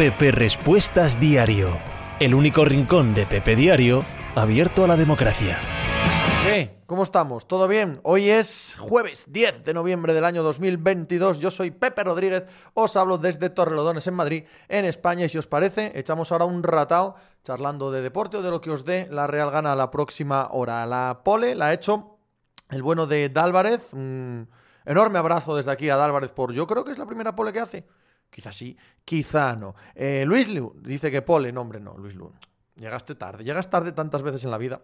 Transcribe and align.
Pepe 0.00 0.30
Respuestas 0.30 1.20
Diario, 1.20 1.68
el 2.20 2.34
único 2.34 2.64
rincón 2.64 3.12
de 3.12 3.26
Pepe 3.26 3.54
Diario 3.54 4.02
abierto 4.34 4.82
a 4.82 4.86
la 4.86 4.96
democracia. 4.96 5.58
¿Qué? 6.42 6.80
¿Cómo 6.86 7.02
estamos? 7.02 7.46
¿Todo 7.46 7.68
bien? 7.68 8.00
Hoy 8.02 8.30
es 8.30 8.78
jueves 8.78 9.26
10 9.28 9.62
de 9.62 9.74
noviembre 9.74 10.14
del 10.14 10.24
año 10.24 10.42
2022. 10.42 11.38
Yo 11.40 11.50
soy 11.50 11.70
Pepe 11.70 12.02
Rodríguez, 12.02 12.44
os 12.72 12.96
hablo 12.96 13.18
desde 13.18 13.50
Torrelodones 13.50 14.06
en 14.06 14.14
Madrid, 14.14 14.44
en 14.70 14.86
España. 14.86 15.26
Y 15.26 15.28
si 15.28 15.36
os 15.36 15.46
parece, 15.46 15.92
echamos 15.94 16.32
ahora 16.32 16.46
un 16.46 16.62
ratao 16.62 17.16
charlando 17.44 17.90
de 17.90 18.00
deporte 18.00 18.38
o 18.38 18.42
de 18.42 18.50
lo 18.50 18.62
que 18.62 18.70
os 18.70 18.86
dé 18.86 19.06
la 19.10 19.26
Real 19.26 19.50
Gana 19.50 19.76
la 19.76 19.90
próxima 19.90 20.48
hora. 20.50 20.86
La 20.86 21.20
pole 21.22 21.54
la 21.54 21.66
ha 21.66 21.72
hecho 21.74 22.16
el 22.70 22.82
bueno 22.82 23.06
de 23.06 23.28
Dálvarez. 23.28 23.92
Un 23.92 24.48
enorme 24.86 25.18
abrazo 25.18 25.56
desde 25.56 25.72
aquí 25.72 25.90
a 25.90 25.96
Dálvarez 25.96 26.30
por 26.30 26.54
yo 26.54 26.66
creo 26.66 26.86
que 26.86 26.92
es 26.92 26.96
la 26.96 27.04
primera 27.04 27.36
pole 27.36 27.52
que 27.52 27.60
hace. 27.60 27.86
Quizá 28.30 28.52
sí, 28.52 28.76
quizá 29.04 29.56
no. 29.56 29.74
Eh, 29.94 30.24
Luis 30.26 30.48
Lu 30.48 30.74
dice 30.80 31.10
que 31.10 31.22
pole. 31.22 31.52
No, 31.52 31.62
hombre, 31.62 31.80
no, 31.80 31.96
Luis 31.98 32.14
Lu. 32.14 32.32
Llegaste 32.76 33.14
tarde. 33.14 33.44
Llegas 33.44 33.68
tarde 33.68 33.92
tantas 33.92 34.22
veces 34.22 34.44
en 34.44 34.50
la 34.50 34.58
vida. 34.58 34.80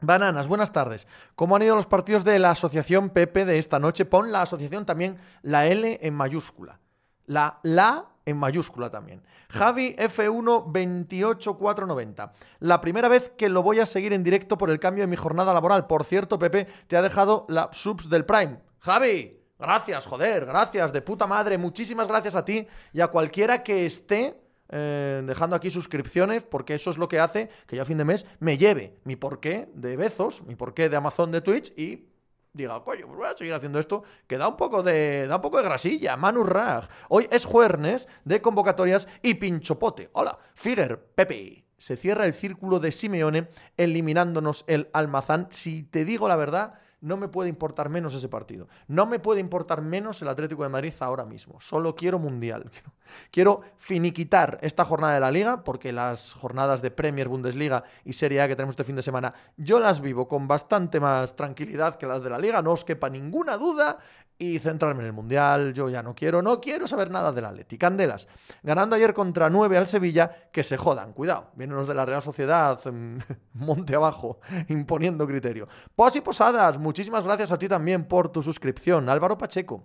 Bananas, 0.00 0.46
buenas 0.46 0.72
tardes. 0.72 1.06
¿Cómo 1.34 1.56
han 1.56 1.62
ido 1.62 1.74
los 1.74 1.86
partidos 1.86 2.22
de 2.22 2.38
la 2.38 2.50
asociación 2.50 3.10
Pepe 3.10 3.44
de 3.44 3.58
esta 3.58 3.78
noche? 3.78 4.04
Pon 4.04 4.30
la 4.30 4.42
asociación 4.42 4.84
también, 4.84 5.18
la 5.42 5.66
L 5.66 5.98
en 6.02 6.14
mayúscula. 6.14 6.80
La 7.26 7.60
La 7.62 8.06
en 8.26 8.36
mayúscula 8.36 8.90
también. 8.90 9.22
Javi 9.48 9.94
F1 9.96 10.70
28490. 10.70 12.32
La 12.60 12.80
primera 12.80 13.08
vez 13.08 13.30
que 13.36 13.48
lo 13.48 13.62
voy 13.62 13.80
a 13.80 13.86
seguir 13.86 14.12
en 14.12 14.24
directo 14.24 14.58
por 14.58 14.70
el 14.70 14.78
cambio 14.78 15.04
de 15.04 15.08
mi 15.08 15.16
jornada 15.16 15.54
laboral. 15.54 15.86
Por 15.86 16.04
cierto, 16.04 16.38
Pepe, 16.38 16.66
te 16.88 16.96
ha 16.96 17.02
dejado 17.02 17.46
la 17.48 17.70
subs 17.72 18.10
del 18.10 18.24
Prime. 18.24 18.60
Javi, 18.80 19.35
gracias, 19.58 20.06
joder, 20.06 20.46
gracias, 20.46 20.92
de 20.92 21.02
puta 21.02 21.26
madre. 21.26 21.58
Muchísimas 21.58 22.08
gracias 22.08 22.34
a 22.34 22.44
ti 22.44 22.66
y 22.92 23.00
a 23.00 23.08
cualquiera 23.08 23.62
que 23.62 23.86
esté 23.86 24.40
eh, 24.68 25.22
dejando 25.24 25.54
aquí 25.54 25.70
suscripciones, 25.70 26.42
porque 26.42 26.74
eso 26.74 26.90
es 26.90 26.98
lo 26.98 27.08
que 27.08 27.20
hace 27.20 27.50
que 27.66 27.76
yo 27.76 27.82
a 27.82 27.84
fin 27.84 27.98
de 27.98 28.04
mes 28.04 28.26
me 28.40 28.58
lleve 28.58 28.98
mi 29.04 29.14
porqué 29.16 29.68
de 29.74 29.96
Bezos, 29.96 30.42
mi 30.42 30.56
porqué 30.56 30.88
de 30.88 30.96
Amazon 30.96 31.30
de 31.30 31.40
Twitch 31.40 31.72
y 31.76 32.08
diga, 32.56 32.82
coño, 32.82 33.06
pues 33.06 33.18
voy 33.18 33.26
a 33.26 33.36
seguir 33.36 33.54
haciendo 33.54 33.78
esto, 33.78 34.02
que 34.26 34.38
da 34.38 34.48
un 34.48 34.56
poco 34.56 34.82
de, 34.82 35.28
da 35.28 35.36
un 35.36 35.42
poco 35.42 35.58
de 35.58 35.64
grasilla, 35.64 36.16
Manu 36.16 36.42
Rag. 36.42 36.88
Hoy 37.08 37.28
es 37.30 37.44
jueves 37.44 38.08
de 38.24 38.40
convocatorias 38.40 39.06
y 39.22 39.34
pinchopote. 39.34 40.10
Hola, 40.12 40.38
Figuer, 40.54 40.98
Pepe. 41.14 41.64
Se 41.78 41.96
cierra 41.96 42.24
el 42.24 42.32
círculo 42.32 42.80
de 42.80 42.90
Simeone 42.90 43.48
eliminándonos 43.76 44.64
el 44.66 44.88
almazán. 44.94 45.48
Si 45.50 45.82
te 45.82 46.06
digo 46.06 46.26
la 46.26 46.36
verdad, 46.36 46.74
no 47.06 47.16
me 47.16 47.28
puede 47.28 47.48
importar 47.48 47.88
menos 47.88 48.14
ese 48.14 48.28
partido. 48.28 48.66
No 48.88 49.06
me 49.06 49.20
puede 49.20 49.38
importar 49.38 49.80
menos 49.80 50.20
el 50.22 50.28
Atlético 50.28 50.64
de 50.64 50.70
Madrid 50.70 50.92
ahora 50.98 51.24
mismo. 51.24 51.60
Solo 51.60 51.94
quiero 51.94 52.18
mundial. 52.18 52.68
Quiero 53.30 53.60
finiquitar 53.76 54.58
esta 54.62 54.84
jornada 54.84 55.14
de 55.14 55.20
la 55.20 55.30
liga, 55.30 55.62
porque 55.62 55.92
las 55.92 56.32
jornadas 56.32 56.82
de 56.82 56.90
Premier, 56.90 57.28
Bundesliga 57.28 57.84
y 58.04 58.14
Serie 58.14 58.40
A 58.40 58.48
que 58.48 58.56
tenemos 58.56 58.72
este 58.72 58.82
fin 58.82 58.96
de 58.96 59.02
semana, 59.02 59.32
yo 59.56 59.78
las 59.78 60.00
vivo 60.00 60.26
con 60.26 60.48
bastante 60.48 60.98
más 60.98 61.36
tranquilidad 61.36 61.94
que 61.94 62.06
las 62.06 62.24
de 62.24 62.30
la 62.30 62.38
liga, 62.38 62.60
no 62.62 62.72
os 62.72 62.84
quepa 62.84 63.08
ninguna 63.08 63.56
duda 63.56 63.98
y 64.38 64.58
centrarme 64.58 65.00
en 65.00 65.06
el 65.06 65.12
Mundial. 65.12 65.72
Yo 65.72 65.88
ya 65.88 66.02
no 66.02 66.14
quiero, 66.14 66.42
no 66.42 66.60
quiero 66.60 66.86
saber 66.86 67.10
nada 67.10 67.32
del 67.32 67.44
Atleti. 67.44 67.78
Candelas, 67.78 68.28
ganando 68.62 68.96
ayer 68.96 69.14
contra 69.14 69.50
9 69.50 69.76
al 69.76 69.86
Sevilla, 69.86 70.48
que 70.52 70.62
se 70.62 70.76
jodan. 70.76 71.12
Cuidado, 71.12 71.50
vienen 71.54 71.76
los 71.76 71.88
de 71.88 71.94
la 71.94 72.04
Real 72.04 72.22
Sociedad, 72.22 72.80
monte 73.52 73.94
abajo, 73.94 74.40
imponiendo 74.68 75.26
criterio. 75.26 75.68
Pos 75.94 76.16
y 76.16 76.20
Posadas, 76.20 76.78
muchísimas 76.78 77.24
gracias 77.24 77.52
a 77.52 77.58
ti 77.58 77.68
también 77.68 78.06
por 78.06 78.30
tu 78.30 78.42
suscripción. 78.42 79.08
Álvaro 79.08 79.38
Pacheco. 79.38 79.84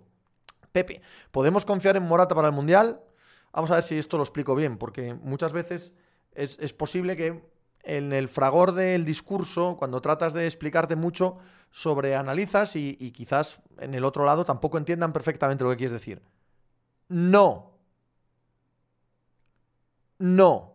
Pepe, 0.70 1.02
¿podemos 1.30 1.64
confiar 1.64 1.96
en 1.96 2.04
Morata 2.04 2.34
para 2.34 2.48
el 2.48 2.54
Mundial? 2.54 3.02
Vamos 3.52 3.70
a 3.70 3.74
ver 3.74 3.82
si 3.82 3.98
esto 3.98 4.16
lo 4.16 4.22
explico 4.22 4.54
bien, 4.54 4.78
porque 4.78 5.14
muchas 5.14 5.52
veces 5.52 5.92
es, 6.32 6.58
es 6.58 6.72
posible 6.72 7.16
que 7.16 7.51
en 7.82 8.12
el 8.12 8.28
fragor 8.28 8.72
del 8.72 9.04
discurso, 9.04 9.76
cuando 9.78 10.00
tratas 10.00 10.32
de 10.32 10.46
explicarte 10.46 10.96
mucho, 10.96 11.38
sobreanalizas 11.70 12.76
y, 12.76 12.96
y 13.00 13.10
quizás 13.10 13.60
en 13.78 13.94
el 13.94 14.04
otro 14.04 14.24
lado 14.24 14.44
tampoco 14.44 14.78
entiendan 14.78 15.12
perfectamente 15.12 15.64
lo 15.64 15.70
que 15.70 15.76
quieres 15.76 15.92
decir. 15.92 16.22
No. 17.08 17.72
No. 20.18 20.72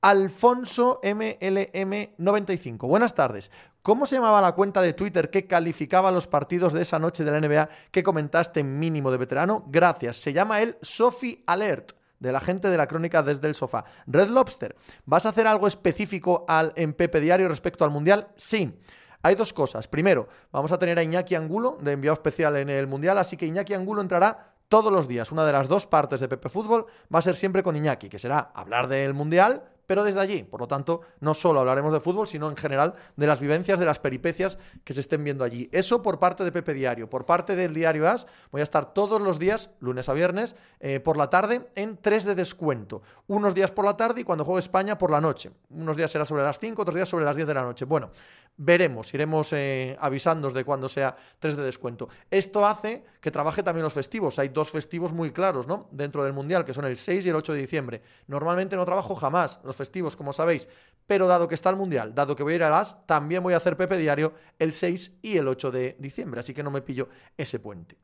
Alfonso 0.00 1.00
MLM95. 1.02 2.86
Buenas 2.86 3.14
tardes. 3.14 3.50
¿Cómo 3.82 4.06
se 4.06 4.16
llamaba 4.16 4.40
la 4.40 4.52
cuenta 4.52 4.80
de 4.80 4.92
Twitter 4.92 5.30
que 5.30 5.46
calificaba 5.46 6.12
los 6.12 6.26
partidos 6.26 6.72
de 6.72 6.82
esa 6.82 6.98
noche 6.98 7.24
de 7.24 7.32
la 7.32 7.40
NBA 7.40 7.68
que 7.90 8.02
comentaste 8.02 8.60
en 8.60 8.78
mínimo 8.78 9.10
de 9.10 9.18
veterano? 9.18 9.64
Gracias. 9.68 10.18
Se 10.18 10.32
llama 10.32 10.62
el 10.62 10.76
Sophie 10.82 11.42
Alert 11.46 11.97
de 12.20 12.32
la 12.32 12.40
gente 12.40 12.68
de 12.68 12.76
la 12.76 12.86
crónica 12.86 13.22
desde 13.22 13.48
el 13.48 13.54
sofá. 13.54 13.84
Red 14.06 14.28
Lobster, 14.28 14.76
¿vas 15.04 15.26
a 15.26 15.30
hacer 15.30 15.46
algo 15.46 15.66
específico 15.66 16.44
al, 16.48 16.72
en 16.76 16.92
Pepe 16.92 17.20
Diario 17.20 17.48
respecto 17.48 17.84
al 17.84 17.90
Mundial? 17.90 18.28
Sí. 18.36 18.78
Hay 19.22 19.34
dos 19.34 19.52
cosas. 19.52 19.88
Primero, 19.88 20.28
vamos 20.52 20.70
a 20.70 20.78
tener 20.78 20.98
a 20.98 21.02
Iñaki 21.02 21.34
Angulo 21.34 21.78
de 21.80 21.92
enviado 21.92 22.14
especial 22.14 22.56
en 22.56 22.70
el 22.70 22.86
Mundial, 22.86 23.18
así 23.18 23.36
que 23.36 23.46
Iñaki 23.46 23.74
Angulo 23.74 24.00
entrará 24.00 24.54
todos 24.68 24.92
los 24.92 25.08
días. 25.08 25.32
Una 25.32 25.44
de 25.44 25.52
las 25.52 25.68
dos 25.68 25.86
partes 25.86 26.20
de 26.20 26.28
Pepe 26.28 26.48
Fútbol 26.48 26.86
va 27.12 27.18
a 27.18 27.22
ser 27.22 27.34
siempre 27.34 27.62
con 27.62 27.76
Iñaki, 27.76 28.08
que 28.08 28.18
será 28.18 28.52
hablar 28.54 28.88
del 28.88 29.14
Mundial, 29.14 29.64
pero 29.88 30.04
desde 30.04 30.20
allí. 30.20 30.42
Por 30.42 30.60
lo 30.60 30.68
tanto, 30.68 31.00
no 31.20 31.32
solo 31.32 31.60
hablaremos 31.60 31.94
de 31.94 32.00
fútbol, 32.00 32.28
sino 32.28 32.50
en 32.50 32.56
general 32.56 32.94
de 33.16 33.26
las 33.26 33.40
vivencias, 33.40 33.78
de 33.78 33.86
las 33.86 33.98
peripecias 33.98 34.58
que 34.84 34.92
se 34.92 35.00
estén 35.00 35.24
viendo 35.24 35.44
allí. 35.44 35.66
Eso 35.72 36.02
por 36.02 36.18
parte 36.18 36.44
de 36.44 36.52
Pepe 36.52 36.74
Diario. 36.74 37.08
Por 37.08 37.24
parte 37.24 37.56
del 37.56 37.72
Diario 37.72 38.06
As, 38.06 38.26
voy 38.52 38.60
a 38.60 38.64
estar 38.64 38.92
todos 38.92 39.22
los 39.22 39.38
días, 39.38 39.70
lunes 39.80 40.10
a 40.10 40.12
viernes, 40.12 40.56
eh, 40.80 41.00
por 41.00 41.16
la 41.16 41.30
tarde, 41.30 41.70
en 41.74 41.96
tres 41.96 42.26
de 42.26 42.34
descuento. 42.34 43.00
Unos 43.28 43.54
días 43.54 43.70
por 43.70 43.86
la 43.86 43.96
tarde 43.96 44.20
y 44.20 44.24
cuando 44.24 44.44
juegue 44.44 44.60
España 44.60 44.98
por 44.98 45.10
la 45.10 45.22
noche. 45.22 45.50
Unos 45.70 45.96
días 45.96 46.10
será 46.10 46.26
sobre 46.26 46.42
las 46.42 46.58
5, 46.58 46.82
otros 46.82 46.94
días 46.94 47.08
sobre 47.08 47.24
las 47.24 47.34
10 47.34 47.48
de 47.48 47.54
la 47.54 47.62
noche. 47.62 47.86
Bueno, 47.86 48.10
veremos, 48.58 49.14
iremos 49.14 49.52
eh, 49.52 49.96
avisándos 50.00 50.52
de 50.52 50.64
cuando 50.64 50.88
sea 50.88 51.16
3 51.38 51.56
de 51.56 51.62
descuento. 51.62 52.08
Esto 52.30 52.66
hace 52.66 53.04
que 53.20 53.30
trabaje 53.30 53.62
también 53.62 53.84
los 53.84 53.92
festivos. 53.92 54.38
Hay 54.38 54.48
dos 54.48 54.70
festivos 54.70 55.12
muy 55.12 55.30
claros, 55.30 55.66
¿no? 55.66 55.88
Dentro 55.92 56.24
del 56.24 56.32
Mundial, 56.32 56.64
que 56.64 56.74
son 56.74 56.84
el 56.84 56.96
6 56.96 57.24
y 57.24 57.28
el 57.30 57.36
8 57.36 57.52
de 57.54 57.60
diciembre. 57.60 58.02
Normalmente 58.26 58.76
no 58.76 58.84
trabajo 58.84 59.14
jamás 59.14 59.60
los 59.64 59.76
festivos, 59.76 60.16
como 60.16 60.32
sabéis, 60.32 60.68
pero 61.06 61.28
dado 61.28 61.48
que 61.48 61.54
está 61.54 61.70
el 61.70 61.76
Mundial, 61.76 62.14
dado 62.14 62.34
que 62.34 62.42
voy 62.42 62.54
a 62.54 62.56
ir 62.56 62.62
a 62.64 62.70
las, 62.70 63.06
también 63.06 63.42
voy 63.42 63.54
a 63.54 63.58
hacer 63.58 63.76
Pepe 63.76 63.96
Diario 63.96 64.34
el 64.58 64.72
6 64.72 65.18
y 65.22 65.38
el 65.38 65.48
8 65.48 65.70
de 65.70 65.96
diciembre, 65.98 66.40
así 66.40 66.52
que 66.52 66.64
no 66.64 66.70
me 66.70 66.82
pillo 66.82 67.08
ese 67.36 67.60
puente. 67.60 67.96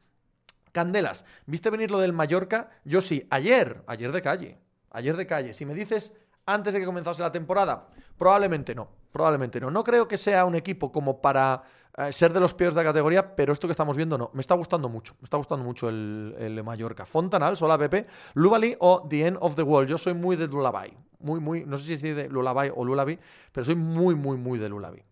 Candelas, 0.70 1.24
¿viste 1.46 1.70
venir 1.70 1.90
lo 1.90 1.98
del 1.98 2.12
Mallorca? 2.12 2.70
Yo 2.84 3.00
sí, 3.00 3.26
ayer, 3.30 3.82
ayer 3.86 4.10
de 4.10 4.22
calle, 4.22 4.58
ayer 4.90 5.16
de 5.16 5.26
calle. 5.26 5.52
Si 5.52 5.66
me 5.66 5.74
dices 5.74 6.14
antes 6.46 6.74
de 6.74 6.80
que 6.80 6.86
comenzase 6.86 7.22
la 7.22 7.32
temporada, 7.32 7.88
probablemente 8.18 8.74
no, 8.74 8.88
probablemente 9.12 9.60
no. 9.60 9.70
No 9.70 9.84
creo 9.84 10.08
que 10.08 10.18
sea 10.18 10.44
un 10.44 10.54
equipo 10.54 10.92
como 10.92 11.20
para 11.20 11.62
eh, 11.96 12.12
ser 12.12 12.32
de 12.32 12.40
los 12.40 12.54
peores 12.54 12.74
de 12.74 12.82
la 12.82 12.90
categoría, 12.90 13.36
pero 13.36 13.52
esto 13.52 13.68
que 13.68 13.72
estamos 13.72 13.96
viendo 13.96 14.18
no. 14.18 14.30
Me 14.34 14.40
está 14.40 14.54
gustando 14.54 14.88
mucho, 14.88 15.14
me 15.20 15.24
está 15.24 15.36
gustando 15.36 15.64
mucho 15.64 15.88
el, 15.88 16.60
Mallorca. 16.64 17.06
Fontanal, 17.06 17.56
Sola 17.56 17.78
Pepe, 17.78 18.06
Lubali 18.34 18.76
o 18.80 19.06
The 19.08 19.26
End 19.28 19.38
of 19.40 19.54
the 19.54 19.62
World. 19.62 19.88
Yo 19.88 19.98
soy 19.98 20.14
muy 20.14 20.36
de 20.36 20.48
Lullaby, 20.48 20.96
muy, 21.20 21.40
muy, 21.40 21.64
no 21.64 21.76
sé 21.76 21.96
si 21.96 22.08
es 22.08 22.16
de 22.16 22.28
Lullaby 22.28 22.72
o 22.74 22.84
Lullaby, 22.84 23.18
pero 23.52 23.64
soy 23.64 23.76
muy, 23.76 24.14
muy, 24.14 24.36
muy 24.36 24.58
de 24.58 24.68
Lullaby. 24.68 25.02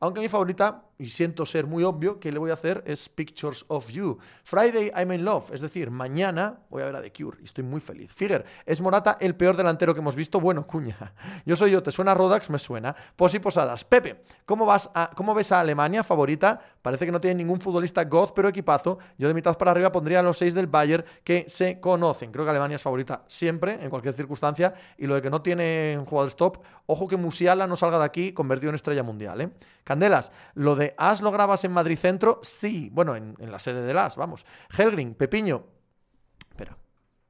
Aunque 0.00 0.20
mi 0.20 0.28
favorita, 0.28 0.85
y 0.98 1.06
siento 1.06 1.46
ser 1.46 1.66
muy 1.66 1.84
obvio, 1.84 2.18
que 2.18 2.32
le 2.32 2.38
voy 2.38 2.50
a 2.50 2.54
hacer 2.54 2.82
es 2.86 3.08
Pictures 3.08 3.64
of 3.68 3.88
You. 3.88 4.18
Friday 4.44 4.92
I'm 4.96 5.12
in 5.12 5.24
love, 5.24 5.52
es 5.52 5.60
decir, 5.60 5.90
mañana 5.90 6.60
voy 6.70 6.82
a 6.82 6.86
ver 6.86 6.96
a 6.96 7.02
The 7.02 7.12
Cure 7.12 7.38
y 7.40 7.44
estoy 7.44 7.64
muy 7.64 7.80
feliz. 7.80 8.12
Figuer, 8.12 8.44
¿es 8.64 8.80
Morata 8.80 9.18
el 9.20 9.34
peor 9.34 9.56
delantero 9.56 9.94
que 9.94 10.00
hemos 10.00 10.16
visto? 10.16 10.40
Bueno, 10.40 10.66
cuña. 10.66 11.12
Yo 11.44 11.56
soy 11.56 11.70
yo, 11.70 11.82
¿te 11.82 11.92
suena 11.92 12.14
Rodax? 12.14 12.50
Me 12.50 12.58
suena. 12.58 12.94
Pos 13.16 13.34
y 13.34 13.38
posadas. 13.38 13.84
Pepe, 13.84 14.22
¿cómo, 14.44 14.66
vas 14.66 14.90
¿cómo 15.14 15.34
ves 15.34 15.52
a 15.52 15.60
Alemania, 15.60 16.02
favorita? 16.02 16.60
Parece 16.82 17.06
que 17.06 17.12
no 17.12 17.20
tiene 17.20 17.36
ningún 17.36 17.60
futbolista 17.60 18.04
goth, 18.04 18.32
pero 18.34 18.48
equipazo. 18.48 18.98
Yo 19.18 19.28
de 19.28 19.34
mitad 19.34 19.56
para 19.56 19.72
arriba 19.72 19.92
pondría 19.92 20.20
a 20.20 20.22
los 20.22 20.38
seis 20.38 20.54
del 20.54 20.66
Bayern 20.66 21.04
que 21.24 21.44
se 21.48 21.80
conocen. 21.80 22.32
Creo 22.32 22.44
que 22.44 22.50
Alemania 22.50 22.76
es 22.76 22.82
favorita 22.82 23.24
siempre, 23.26 23.78
en 23.80 23.90
cualquier 23.90 24.14
circunstancia. 24.14 24.74
Y 24.96 25.06
lo 25.06 25.14
de 25.14 25.22
que 25.22 25.30
no 25.30 25.42
tiene 25.42 26.02
jugadores 26.06 26.36
top, 26.36 26.58
ojo 26.86 27.08
que 27.08 27.16
Musiala 27.16 27.66
no 27.66 27.76
salga 27.76 27.98
de 27.98 28.04
aquí 28.04 28.32
convertido 28.32 28.70
en 28.70 28.76
estrella 28.76 29.02
mundial, 29.02 29.40
¿eh? 29.40 29.50
Candelas, 29.84 30.32
¿lo 30.54 30.74
de 30.74 30.85
As 30.96 31.20
lo 31.20 31.30
grabas 31.30 31.64
en 31.64 31.72
Madrid 31.72 31.98
Centro? 31.98 32.40
Sí, 32.42 32.90
bueno, 32.92 33.16
en, 33.16 33.34
en 33.38 33.50
la 33.50 33.58
sede 33.58 33.82
del 33.82 33.98
As, 33.98 34.16
vamos. 34.16 34.44
Helgrin, 34.76 35.14
Pepiño. 35.14 35.75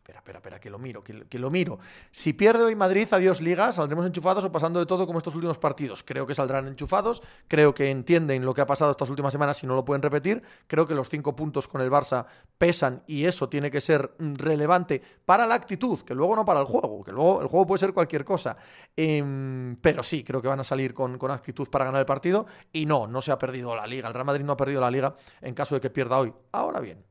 Espera, 0.06 0.20
espera, 0.20 0.38
espera, 0.38 0.60
que 0.60 0.70
lo 0.70 0.78
miro, 0.78 1.02
que, 1.02 1.36
lo 1.36 1.50
miro. 1.50 1.80
Si 2.12 2.32
pierde 2.32 2.62
hoy 2.62 2.76
Madrid, 2.76 3.08
adiós 3.10 3.40
Liga, 3.40 3.72
saldremos 3.72 4.06
enchufados 4.06 4.44
o 4.44 4.52
pasando 4.52 4.78
de 4.78 4.86
todo 4.86 5.04
como 5.04 5.18
estos 5.18 5.34
últimos 5.34 5.58
partidos. 5.58 6.04
Creo 6.04 6.24
que 6.28 6.32
saldrán 6.32 6.68
enchufados, 6.68 7.24
creo 7.48 7.74
que 7.74 7.90
entienden 7.90 8.44
lo 8.44 8.54
que 8.54 8.60
ha 8.60 8.66
pasado 8.68 8.92
estas 8.92 9.10
últimas 9.10 9.32
semanas 9.32 9.60
y 9.64 9.66
no 9.66 9.74
lo 9.74 9.84
pueden 9.84 10.02
repetir. 10.02 10.44
Creo 10.68 10.86
que 10.86 10.94
los 10.94 11.08
cinco 11.08 11.34
puntos 11.34 11.66
con 11.66 11.80
el 11.80 11.90
Barça 11.90 12.24
pesan 12.56 13.02
y 13.08 13.24
eso 13.24 13.48
tiene 13.48 13.68
que 13.68 13.80
ser 13.80 14.12
relevante 14.20 15.02
para 15.24 15.44
la 15.44 15.56
actitud, 15.56 15.98
que 16.02 16.14
luego 16.14 16.36
no 16.36 16.44
para 16.44 16.60
el 16.60 16.66
juego, 16.66 17.02
que 17.02 17.10
luego 17.10 17.42
el 17.42 17.48
juego 17.48 17.66
puede 17.66 17.80
ser 17.80 17.92
cualquier 17.92 18.24
cosa. 18.24 18.56
Eh, 18.96 19.74
pero 19.80 20.04
sí, 20.04 20.22
creo 20.22 20.40
que 20.40 20.46
van 20.46 20.60
a 20.60 20.64
salir 20.64 20.94
con, 20.94 21.18
con 21.18 21.32
actitud 21.32 21.68
para 21.68 21.84
ganar 21.84 21.98
el 21.98 22.06
partido 22.06 22.46
y 22.72 22.86
no, 22.86 23.08
no 23.08 23.20
se 23.22 23.32
ha 23.32 23.38
perdido 23.38 23.74
la 23.74 23.88
Liga. 23.88 24.06
El 24.06 24.14
Real 24.14 24.26
Madrid 24.26 24.44
no 24.44 24.52
ha 24.52 24.56
perdido 24.56 24.80
la 24.80 24.90
Liga 24.92 25.16
en 25.40 25.52
caso 25.52 25.74
de 25.74 25.80
que 25.80 25.90
pierda 25.90 26.16
hoy. 26.16 26.32
Ahora 26.52 26.78
bien, 26.78 27.04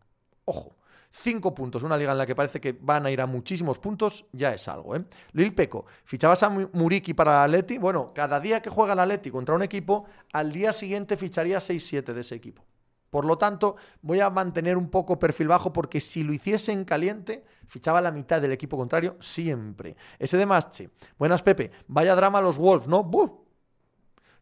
ojo. 0.45 0.75
Cinco 1.17 1.56
puntos, 1.56 1.81
una 1.81 1.95
liga 1.95 2.12
en 2.12 2.17
la 2.17 2.25
que 2.25 2.35
parece 2.35 2.59
que 2.59 2.77
van 2.77 3.06
a 3.06 3.09
ir 3.12 3.21
a 3.21 3.25
muchísimos 3.25 3.79
puntos, 3.79 4.25
ya 4.33 4.53
es 4.53 4.67
algo, 4.67 4.97
¿eh? 4.97 5.06
Lil 5.31 5.56
Peco, 5.56 5.85
fichabas 6.03 6.44
a 6.44 6.50
Muriki 6.50 7.13
para 7.13 7.44
Atleti, 7.45 7.77
bueno, 7.77 8.07
cada 8.13 8.38
día 8.41 8.62
que 8.62 8.69
juega 8.69 8.94
el 8.94 9.00
Atleti 9.00 9.31
contra 9.31 9.56
un 9.56 9.63
equipo, 9.63 10.06
al 10.33 10.51
día 10.51 10.73
siguiente 10.73 11.15
ficharía 11.15 11.59
6-7 11.59 12.13
de 12.13 12.19
ese 12.19 12.35
equipo. 12.35 12.65
Por 13.09 13.23
lo 13.23 13.38
tanto, 13.38 13.77
voy 14.01 14.19
a 14.19 14.29
mantener 14.29 14.75
un 14.75 14.89
poco 14.89 15.17
perfil 15.17 15.47
bajo 15.47 15.71
porque 15.71 16.01
si 16.01 16.21
lo 16.21 16.33
hiciese 16.33 16.73
en 16.73 16.83
caliente, 16.83 17.45
fichaba 17.65 18.01
la 18.01 18.12
mitad 18.12 18.41
del 18.41 18.51
equipo 18.51 18.75
contrario 18.75 19.15
siempre. 19.21 19.95
Ese 20.19 20.35
de 20.35 20.45
Masche. 20.45 20.89
Buenas, 21.17 21.41
Pepe. 21.41 21.71
Vaya 21.88 22.13
drama 22.15 22.41
los 22.41 22.57
Wolves, 22.57 22.89
¿no? 22.89 23.03
¡Buf! 23.03 23.31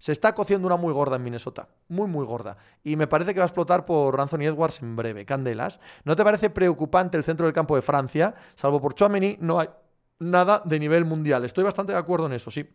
Se 0.03 0.11
está 0.11 0.35
cociendo 0.35 0.67
una 0.67 0.75
muy 0.75 0.91
gorda 0.91 1.15
en 1.15 1.23
Minnesota. 1.23 1.69
Muy, 1.87 2.07
muy 2.07 2.25
gorda. 2.25 2.57
Y 2.83 2.97
me 2.97 3.07
parece 3.07 3.33
que 3.33 3.39
va 3.39 3.45
a 3.45 3.47
explotar 3.47 3.85
por 3.85 4.19
Anthony 4.19 4.41
Edwards 4.41 4.81
en 4.81 4.97
breve. 4.97 5.25
Candelas. 5.25 5.79
¿No 6.03 6.13
te 6.17 6.25
parece 6.25 6.49
preocupante 6.49 7.15
el 7.15 7.23
centro 7.23 7.45
del 7.45 7.53
campo 7.53 7.77
de 7.77 7.81
Francia? 7.81 8.35
Salvo 8.55 8.81
por 8.81 8.95
Chouameni, 8.95 9.37
no 9.39 9.61
hay 9.61 9.69
nada 10.19 10.61
de 10.65 10.77
nivel 10.77 11.05
mundial. 11.05 11.45
Estoy 11.45 11.63
bastante 11.63 11.93
de 11.93 11.99
acuerdo 11.99 12.25
en 12.25 12.33
eso, 12.33 12.51
sí. 12.51 12.69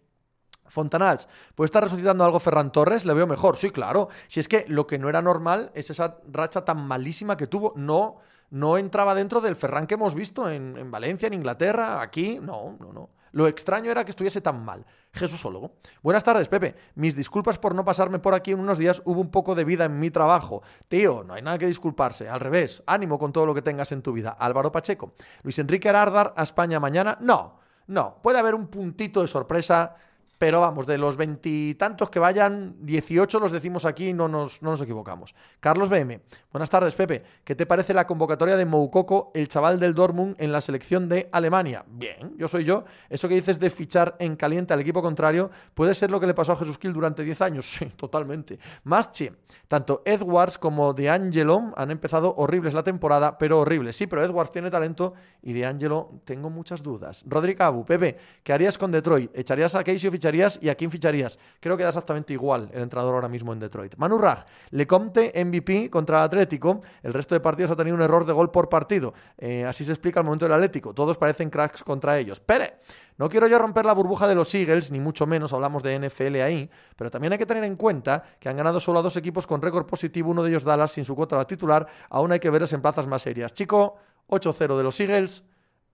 Fontanals, 0.69 1.29
¿puede 1.55 1.67
estar 1.67 1.83
resucitando 1.83 2.25
algo 2.25 2.41
Ferran 2.41 2.73
Torres? 2.73 3.05
Le 3.05 3.13
veo 3.13 3.27
mejor, 3.27 3.59
sí, 3.59 3.73
claro. 3.73 4.09
Si 4.27 4.41
es 4.41 4.49
que 4.49 4.65
lo 4.67 4.87
que 4.87 4.99
no 4.99 5.11
era 5.11 5.21
normal 5.21 5.71
es 5.75 5.91
esa 5.91 6.23
racha 6.33 6.65
tan 6.65 6.87
malísima 6.87 7.37
que 7.37 7.47
tuvo. 7.47 7.75
No, 7.77 8.21
no 8.49 8.79
entraba 8.79 9.15
dentro 9.15 9.43
del 9.43 9.55
Ferran 9.55 9.87
que 9.87 9.97
hemos 9.97 10.15
visto 10.15 10.49
en, 10.49 10.79
en 10.79 10.91
Valencia, 10.91 11.27
en 11.27 11.35
Inglaterra, 11.35 12.01
aquí. 12.01 12.39
No, 12.41 12.79
no, 12.81 12.91
no. 12.91 13.11
Lo 13.33 13.47
extraño 13.47 13.91
era 13.91 14.05
que 14.05 14.11
estuviese 14.11 14.41
tan 14.41 14.65
mal. 14.65 14.85
Jesúsólogo. 15.13 15.73
Buenas 16.03 16.25
tardes, 16.25 16.49
Pepe. 16.49 16.75
Mis 16.95 17.17
disculpas 17.17 17.59
por 17.59 17.75
no 17.75 17.85
pasarme 17.85 18.19
por 18.19 18.35
aquí 18.35 18.53
en 18.53 18.61
unos 18.61 18.79
días. 18.79 19.03
Hubo 19.05 19.21
un 19.21 19.31
poco 19.31 19.55
de 19.55 19.65
vida 19.65 19.85
en 19.85 19.99
mi 19.99 20.11
trabajo. 20.11 20.63
Tío, 20.89 21.25
no 21.25 21.35
hay 21.35 21.43
nada 21.43 21.59
que 21.59 21.67
disculparse. 21.67 22.29
Al 22.29 22.41
revés. 22.41 22.83
Ánimo 22.87 23.19
con 23.19 23.33
todo 23.33 23.47
lo 23.47 23.55
que 23.55 23.63
tengas 23.63 23.93
en 23.93 24.03
tu 24.03 24.13
vida. 24.13 24.37
Álvaro 24.39 24.73
Pacheco. 24.73 25.13
Luis 25.43 25.59
Enrique 25.59 25.89
Arardar 25.89 26.35
a 26.37 26.43
España 26.43 26.81
mañana. 26.81 27.19
No, 27.21 27.59
no. 27.87 28.19
Puede 28.23 28.39
haber 28.39 28.55
un 28.55 28.69
puntito 28.69 29.23
de 29.23 29.29
sorpresa 29.29 29.97
pero 30.39 30.61
vamos, 30.61 30.87
de 30.87 30.99
los 30.99 31.17
veintitantos 31.17 32.11
que 32.11 32.21
vayan, 32.21 32.77
18 32.81 33.41
los 33.41 33.51
decimos 33.51 33.85
aquí 33.85 34.11
y 34.11 34.13
no 34.13 34.29
nos, 34.29 34.63
no 34.63 34.71
nos 34.71 34.81
equivocamos. 34.81 35.35
Carlos 35.59 35.89
BM, 35.89 36.21
buenas 36.53 36.71
tardes, 36.71 36.95
Pepe. 36.95 37.25
¿Qué 37.45 37.57
te 37.57 37.67
parece 37.67 37.93
la 37.93 38.07
convocatoria 38.07 38.57
de 38.57 38.65
Moukoko, 38.65 39.33
el 39.35 39.49
chaval 39.49 39.81
del 39.81 39.95
Dortmund, 39.95 40.37
en 40.39 40.53
la 40.53 40.61
selección 40.61 41.09
de 41.09 41.29
Alemania? 41.33 41.85
Bien, 41.89 42.35
yo 42.37 42.47
soy 42.47 42.65
yo. 42.65 42.85
Eso 43.11 43.29
que 43.29 43.35
dices 43.35 43.59
de 43.59 43.69
fichar 43.69 44.15
en 44.21 44.37
caliente 44.37 44.73
al 44.73 44.81
equipo 44.81 45.03
contrario, 45.03 45.51
¿puede 45.75 45.95
ser 45.95 46.11
lo 46.11 46.21
que 46.21 46.29
le 46.29 46.35
pasó 46.35 46.53
a 46.53 46.57
Jesús 46.57 46.79
Kill 46.79 46.93
durante 46.93 47.25
10 47.25 47.43
años? 47.43 47.67
Sí, 47.79 47.85
totalmente. 47.95 48.59
Más 48.85 49.13
che, 49.13 49.33
tanto 49.69 50.03
Edwards 50.05 50.59
como 50.59 50.95
De 50.95 51.09
Angelo 51.09 51.73
han 51.77 51.93
empezado 51.93 52.35
horribles 52.37 52.75
la 52.75 52.83
temporada, 52.83 53.39
pero 53.39 53.61
horribles. 53.61 53.95
Sí, 53.95 54.09
pero 54.09 54.25
Edwards 54.25 54.51
tiene 54.51 54.69
talento 54.69 55.15
y 55.43 55.53
De 55.53 55.65
Angelo 55.65 56.21
tengo 56.25 56.51
muchas 56.51 56.83
dudas. 56.83 57.25
Rodrigo 57.29 57.63
Abu, 57.63 57.85
Pepe, 57.85 58.17
¿qué 58.43 58.53
harías 58.53 58.77
con 58.77 58.91
Detroit? 58.91 59.31
¿Echarías 59.33 59.77
a 59.77 59.85
Casey 59.85 60.09
o 60.09 60.11
ficharías 60.11 60.28
y 60.61 60.69
a 60.69 60.75
quién 60.75 60.91
ficharías? 60.91 61.39
Creo 61.61 61.77
que 61.77 61.83
da 61.83 61.89
exactamente 61.89 62.33
igual 62.33 62.71
el 62.73 62.83
entrenador 62.83 63.15
ahora 63.15 63.29
mismo 63.29 63.53
en 63.53 63.59
Detroit. 63.59 63.97
Manu 63.97 64.19
Raj, 64.19 64.45
Lecomte 64.71 65.33
MVP 65.45 65.91
contra 65.91 66.19
el 66.19 66.25
Atlético. 66.25 66.83
El 67.03 67.13
resto 67.13 67.35
de 67.35 67.41
partidos 67.41 67.71
ha 67.71 67.77
tenido 67.77 67.97
un 67.97 68.03
error 68.03 68.25
de 68.25 68.33
gol 68.33 68.51
por 68.51 68.69
partido. 68.69 69.15
Eh, 69.37 69.65
así 69.65 69.85
se 69.85 69.93
explica 69.93 70.21
el 70.21 70.25
momento 70.25 70.45
del 70.45 70.53
Atlético. 70.53 70.95
Todos 70.95 71.19
parecen 71.19 71.51
cracks 71.51 71.83
contra 71.83 72.19
ellos. 72.19 72.41
¡Pere! 72.41 72.79
No 73.19 73.29
quiero 73.29 73.49
yo 73.49 73.59
romper 73.59 73.85
la 73.85 73.95
burbuja 73.95 74.29
de 74.29 74.37
los 74.37 74.55
Eagles, 74.55 74.93
ni 74.93 75.01
mucho 75.01 75.27
menos 75.27 75.53
hablamos 75.53 75.83
de 75.83 75.99
NFL 75.99 76.37
ahí, 76.37 76.71
pero 76.95 77.11
también 77.11 77.33
hay 77.33 77.39
que 77.39 77.47
tener 77.47 77.65
en 77.65 77.75
cuenta 77.75 78.23
que 78.39 78.49
han 78.49 78.57
ganado 78.57 78.79
solo 78.79 79.01
a 79.01 79.03
dos 79.03 79.17
equipos 79.17 79.45
con 79.45 79.61
récord 79.61 79.87
positivo, 79.87 80.31
uno 80.31 80.45
de 80.45 80.51
ellos 80.51 80.63
Dallas 80.63 80.93
sin 80.93 81.05
su 81.05 81.17
cuota 81.17 81.45
titular, 81.45 81.85
aún 82.11 82.31
hay 82.31 82.39
que 82.39 82.49
verles 82.49 82.73
en 82.75 82.81
plazas 82.81 83.09
más 83.09 83.23
serias. 83.23 83.53
Chico, 83.53 83.97
8-0 84.29 84.77
de 84.77 84.83
los 84.85 85.01
Eagles, 85.01 85.43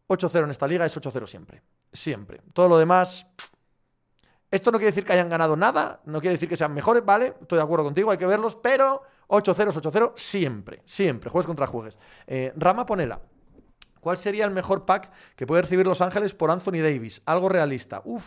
8-0 0.06 0.44
en 0.44 0.50
esta 0.50 0.68
liga 0.68 0.84
es 0.84 0.94
8-0 0.94 1.26
siempre. 1.26 1.62
Siempre. 1.92 2.42
Todo 2.52 2.68
lo 2.68 2.76
demás... 2.76 3.26
Esto 4.54 4.70
no 4.70 4.78
quiere 4.78 4.92
decir 4.92 5.04
que 5.04 5.12
hayan 5.12 5.28
ganado 5.28 5.56
nada, 5.56 6.00
no 6.04 6.20
quiere 6.20 6.34
decir 6.34 6.48
que 6.48 6.56
sean 6.56 6.72
mejores, 6.72 7.04
¿vale? 7.04 7.34
Estoy 7.40 7.56
de 7.56 7.64
acuerdo 7.64 7.86
contigo, 7.86 8.12
hay 8.12 8.18
que 8.18 8.26
verlos, 8.26 8.54
pero 8.54 9.02
8-0 9.26 9.72
8-0 9.72 10.12
siempre, 10.14 10.80
siempre, 10.84 11.28
juegues 11.28 11.48
contra 11.48 11.66
juegues. 11.66 11.98
Eh, 12.28 12.52
Rama 12.54 12.86
Ponela, 12.86 13.20
¿cuál 13.98 14.16
sería 14.16 14.44
el 14.44 14.52
mejor 14.52 14.86
pack 14.86 15.10
que 15.34 15.44
puede 15.44 15.62
recibir 15.62 15.84
Los 15.88 16.00
Ángeles 16.00 16.34
por 16.34 16.52
Anthony 16.52 16.82
Davis? 16.84 17.20
Algo 17.26 17.48
realista. 17.48 18.00
Uf, 18.04 18.24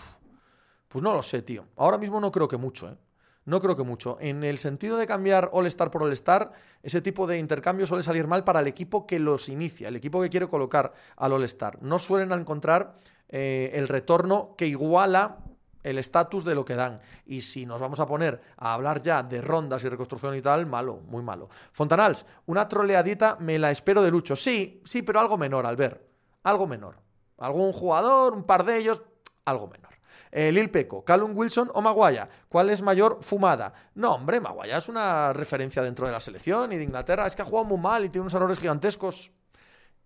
pues 0.89 1.01
no 1.01 1.13
lo 1.13 1.24
sé, 1.24 1.44
tío. 1.44 1.63
Ahora 1.77 1.97
mismo 1.97 2.19
no 2.19 2.29
creo 2.29 2.50
que 2.50 2.57
mucho, 2.57 2.89
¿eh? 2.89 2.97
No 3.45 3.62
creo 3.62 3.77
que 3.77 3.83
mucho. 3.83 4.18
En 4.19 4.44
el 4.44 4.57
sentido 4.57 4.97
de 4.97 5.07
cambiar 5.07 5.50
All-Star 5.53 5.89
por 5.91 6.03
All-Star, 6.03 6.51
ese 6.83 7.00
tipo 7.00 7.25
de 7.25 7.39
intercambio 7.39 7.88
suele 7.88 8.03
salir 8.03 8.27
mal 8.27 8.44
para 8.44 8.59
el 8.59 8.68
equipo 8.68 9.07
que 9.07 9.18
los 9.18 9.47
inicia, 9.47 9.88
el 9.88 9.95
equipo 9.95 10.21
que 10.21 10.29
quiere 10.29 10.50
colocar 10.50 10.91
al 11.15 11.31
All-Star. 11.31 11.81
No 11.81 12.00
suelen 12.00 12.33
encontrar 12.33 12.97
eh, 13.29 13.71
el 13.75 13.88
retorno 13.88 14.56
que 14.57 14.68
iguala 14.68 15.38
el 15.89 15.98
estatus 15.98 16.44
de 16.44 16.54
lo 16.54 16.66
que 16.66 16.75
dan. 16.75 17.00
Y 17.25 17.42
si 17.42 17.66
nos 17.66 17.80
vamos 17.80 18.00
a 18.00 18.06
poner 18.06 18.42
a 18.57 18.74
hablar 18.74 19.01
ya 19.01 19.24
de 19.24 19.42
rondas 19.42 19.84
y 19.84 19.89
reconstrucción 19.89 20.36
y 20.36 20.42
tal, 20.42 20.66
malo, 20.66 21.01
muy 21.07 21.24
malo. 21.24 21.50
Fontanals, 21.72 22.25
una 22.45 22.68
troleadita 22.68 23.38
me 23.39 23.57
la 23.57 23.72
espero 23.72 24.04
de 24.04 24.12
Lucho. 24.12 24.36
Sí, 24.36 24.81
sí, 24.84 25.01
pero 25.01 25.22
algo 25.22 25.38
menor, 25.38 25.66
al 25.66 25.78
ver. 25.78 26.06
Algo 26.44 26.68
menor. 26.68 26.98
Algún 27.38 27.72
jugador, 27.72 28.34
un 28.34 28.44
par 28.44 28.66
de 28.66 28.78
ellos, 28.78 29.01
algo 29.45 29.68
menor. 29.68 29.94
Eh, 30.30 30.51
Lil 30.51 30.69
Peco, 30.69 31.06
Callum 31.06 31.31
Wilson 31.36 31.72
o 31.74 31.81
Maguaya. 31.81 32.28
¿Cuál 32.50 32.69
es 32.69 32.81
mayor 32.81 33.19
fumada? 33.22 33.74
No, 33.95 34.16
hombre, 34.16 34.42
Maguaya 34.42 34.78
es 34.78 34.89
una 34.89 35.31
referencia 35.31 35.81
dentro 35.81 36.06
de 36.06 36.12
la 36.12 36.19
selección 36.19 36.74
y 36.74 36.78
de 36.78 36.84
Inglaterra. 36.84 37.25
Es 37.28 37.36
que 37.36 37.44
ha 37.44 37.45
jugado 37.45 37.66
muy 37.66 37.78
mal 37.78 38.04
y 38.04 38.10
tiene 38.10 38.24
unos 38.24 38.34
errores 38.34 38.60
gigantescos. 38.60 39.31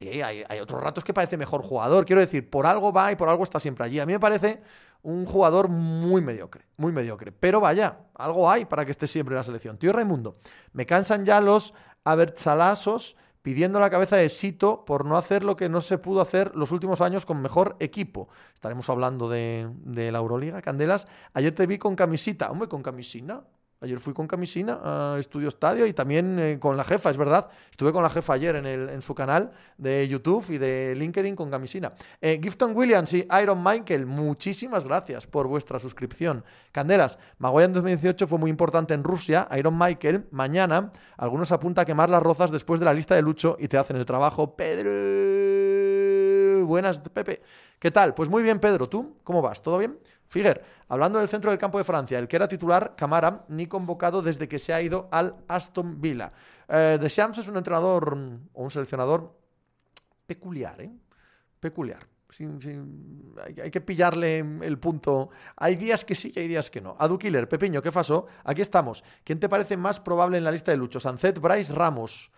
Hay 0.09 0.59
otros 0.59 0.81
ratos 0.81 1.03
que 1.03 1.13
parece 1.13 1.37
mejor 1.37 1.61
jugador. 1.61 2.05
Quiero 2.05 2.21
decir, 2.21 2.49
por 2.49 2.65
algo 2.65 2.91
va 2.91 3.11
y 3.11 3.15
por 3.15 3.29
algo 3.29 3.43
está 3.43 3.59
siempre 3.59 3.85
allí. 3.85 3.99
A 3.99 4.05
mí 4.05 4.13
me 4.13 4.19
parece 4.19 4.61
un 5.03 5.25
jugador 5.25 5.67
muy 5.69 6.21
mediocre, 6.21 6.65
muy 6.77 6.91
mediocre. 6.91 7.31
Pero 7.31 7.59
vaya, 7.59 7.99
algo 8.15 8.49
hay 8.49 8.65
para 8.65 8.85
que 8.85 8.91
esté 8.91 9.07
siempre 9.07 9.33
en 9.33 9.37
la 9.37 9.43
selección. 9.43 9.77
Tío 9.77 9.91
Raimundo, 9.91 10.37
me 10.73 10.85
cansan 10.85 11.25
ya 11.25 11.41
los 11.41 11.73
abertzalazos 12.03 13.15
pidiendo 13.41 13.79
la 13.79 13.89
cabeza 13.89 14.17
de 14.17 14.29
Sito 14.29 14.85
por 14.85 15.05
no 15.05 15.17
hacer 15.17 15.43
lo 15.43 15.55
que 15.55 15.69
no 15.69 15.81
se 15.81 15.97
pudo 15.97 16.21
hacer 16.21 16.55
los 16.55 16.71
últimos 16.71 17.01
años 17.01 17.25
con 17.25 17.41
mejor 17.41 17.75
equipo. 17.79 18.29
Estaremos 18.53 18.89
hablando 18.89 19.29
de, 19.29 19.67
de 19.83 20.11
la 20.11 20.19
Euroliga, 20.19 20.61
Candelas. 20.61 21.07
Ayer 21.33 21.53
te 21.53 21.65
vi 21.65 21.77
con 21.77 21.95
camisita. 21.95 22.51
Hombre, 22.51 22.67
con 22.67 22.83
camisina. 22.83 23.41
Ayer 23.83 23.99
fui 23.99 24.13
con 24.13 24.27
camisina 24.27 24.79
a 24.83 25.17
Estudio 25.19 25.47
Estadio 25.47 25.87
y 25.87 25.93
también 25.93 26.37
eh, 26.37 26.59
con 26.59 26.77
la 26.77 26.83
jefa, 26.83 27.09
es 27.09 27.17
verdad. 27.17 27.49
Estuve 27.71 27.91
con 27.91 28.03
la 28.03 28.11
jefa 28.11 28.33
ayer 28.33 28.55
en, 28.55 28.67
el, 28.67 29.01
su 29.01 29.15
canal 29.15 29.53
de 29.75 30.07
YouTube 30.07 30.45
y 30.49 30.59
de 30.59 30.93
LinkedIn 30.95 31.35
con 31.35 31.49
camisina. 31.49 31.91
Eh, 32.21 32.39
Gifton 32.39 32.77
Williams 32.77 33.11
y 33.13 33.27
Iron 33.41 33.63
Michael, 33.63 34.05
muchísimas 34.05 34.83
gracias 34.83 35.25
por 35.25 35.47
vuestra 35.47 35.79
suscripción. 35.79 36.45
Candelas, 36.71 37.17
en 37.39 37.73
2018 37.73 38.27
fue 38.27 38.37
muy 38.37 38.51
importante 38.51 38.93
en 38.93 39.03
Rusia. 39.03 39.47
Iron 39.57 39.75
Michael, 39.75 40.27
mañana, 40.29 40.91
algunos 41.17 41.51
apunta 41.51 41.81
a 41.81 41.85
quemar 41.85 42.11
las 42.11 42.21
rozas 42.21 42.51
después 42.51 42.79
de 42.79 42.85
la 42.85 42.93
lista 42.93 43.15
de 43.15 43.23
Lucho 43.23 43.57
y 43.59 43.67
te 43.67 43.79
hacen 43.79 43.95
el 43.97 44.05
trabajo. 44.05 44.55
Pedro, 44.55 44.91
buenas, 46.67 46.99
Pepe. 46.99 47.41
¿Qué 47.79 47.89
tal? 47.89 48.13
Pues 48.13 48.29
muy 48.29 48.43
bien, 48.43 48.59
Pedro. 48.59 48.87
¿Tú? 48.87 49.17
¿Cómo 49.23 49.41
vas? 49.41 49.59
¿Todo 49.59 49.79
bien? 49.79 49.97
Figuer, 50.31 50.63
hablando 50.87 51.19
del 51.19 51.27
centro 51.27 51.51
del 51.51 51.59
campo 51.59 51.77
de 51.77 51.83
Francia, 51.83 52.17
el 52.17 52.25
que 52.25 52.37
era 52.37 52.47
titular, 52.47 52.95
Camara, 52.95 53.43
ni 53.49 53.67
convocado 53.67 54.21
desde 54.21 54.47
que 54.47 54.59
se 54.59 54.73
ha 54.73 54.81
ido 54.81 55.09
al 55.11 55.35
Aston 55.49 55.99
Villa. 55.99 56.31
Eh, 56.69 56.97
Deschamps 57.01 57.39
es 57.39 57.49
un 57.49 57.57
entrenador 57.57 58.17
o 58.53 58.63
un 58.63 58.71
seleccionador 58.71 59.37
peculiar, 60.25 60.79
¿eh? 60.79 60.89
Peculiar. 61.59 62.07
hay, 63.61 63.71
que 63.71 63.81
pillarle 63.81 64.39
el 64.39 64.79
punto. 64.79 65.31
Hay 65.57 65.75
días 65.75 66.05
que 66.05 66.15
sí 66.15 66.31
y 66.33 66.39
hay 66.39 66.47
días 66.47 66.71
que 66.71 66.79
no. 66.79 66.95
Adu 66.97 67.19
Killer, 67.19 67.49
Pepiño, 67.49 67.81
¿qué 67.81 67.91
pasó? 67.91 68.27
Aquí 68.45 68.61
estamos. 68.61 69.03
¿Quién 69.25 69.37
te 69.37 69.49
parece 69.49 69.75
más 69.75 69.99
probable 69.99 70.37
en 70.37 70.45
la 70.45 70.51
lista 70.51 70.71
de 70.71 70.77
Lucho? 70.77 71.01
Sancet, 71.01 71.41
Bryce, 71.41 71.73
Ramos. 71.73 72.31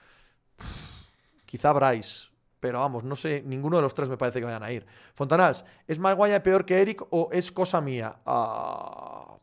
quizá 1.45 1.71
Bryce 1.71 2.32
pero 2.63 2.79
vamos, 2.79 3.03
no 3.03 3.17
sé, 3.17 3.43
ninguno 3.45 3.75
de 3.75 3.81
los 3.81 3.93
tres 3.93 4.07
me 4.07 4.15
parece 4.15 4.39
que 4.39 4.45
vayan 4.45 4.63
a 4.63 4.71
ir. 4.71 4.85
Fontanals, 5.15 5.65
¿es 5.85 5.99
Maguire 5.99 6.39
peor 6.39 6.63
que 6.63 6.81
Eric 6.81 7.03
o 7.09 7.27
es 7.29 7.51
cosa 7.51 7.81
mía? 7.81 8.21
Ah. 8.25 9.35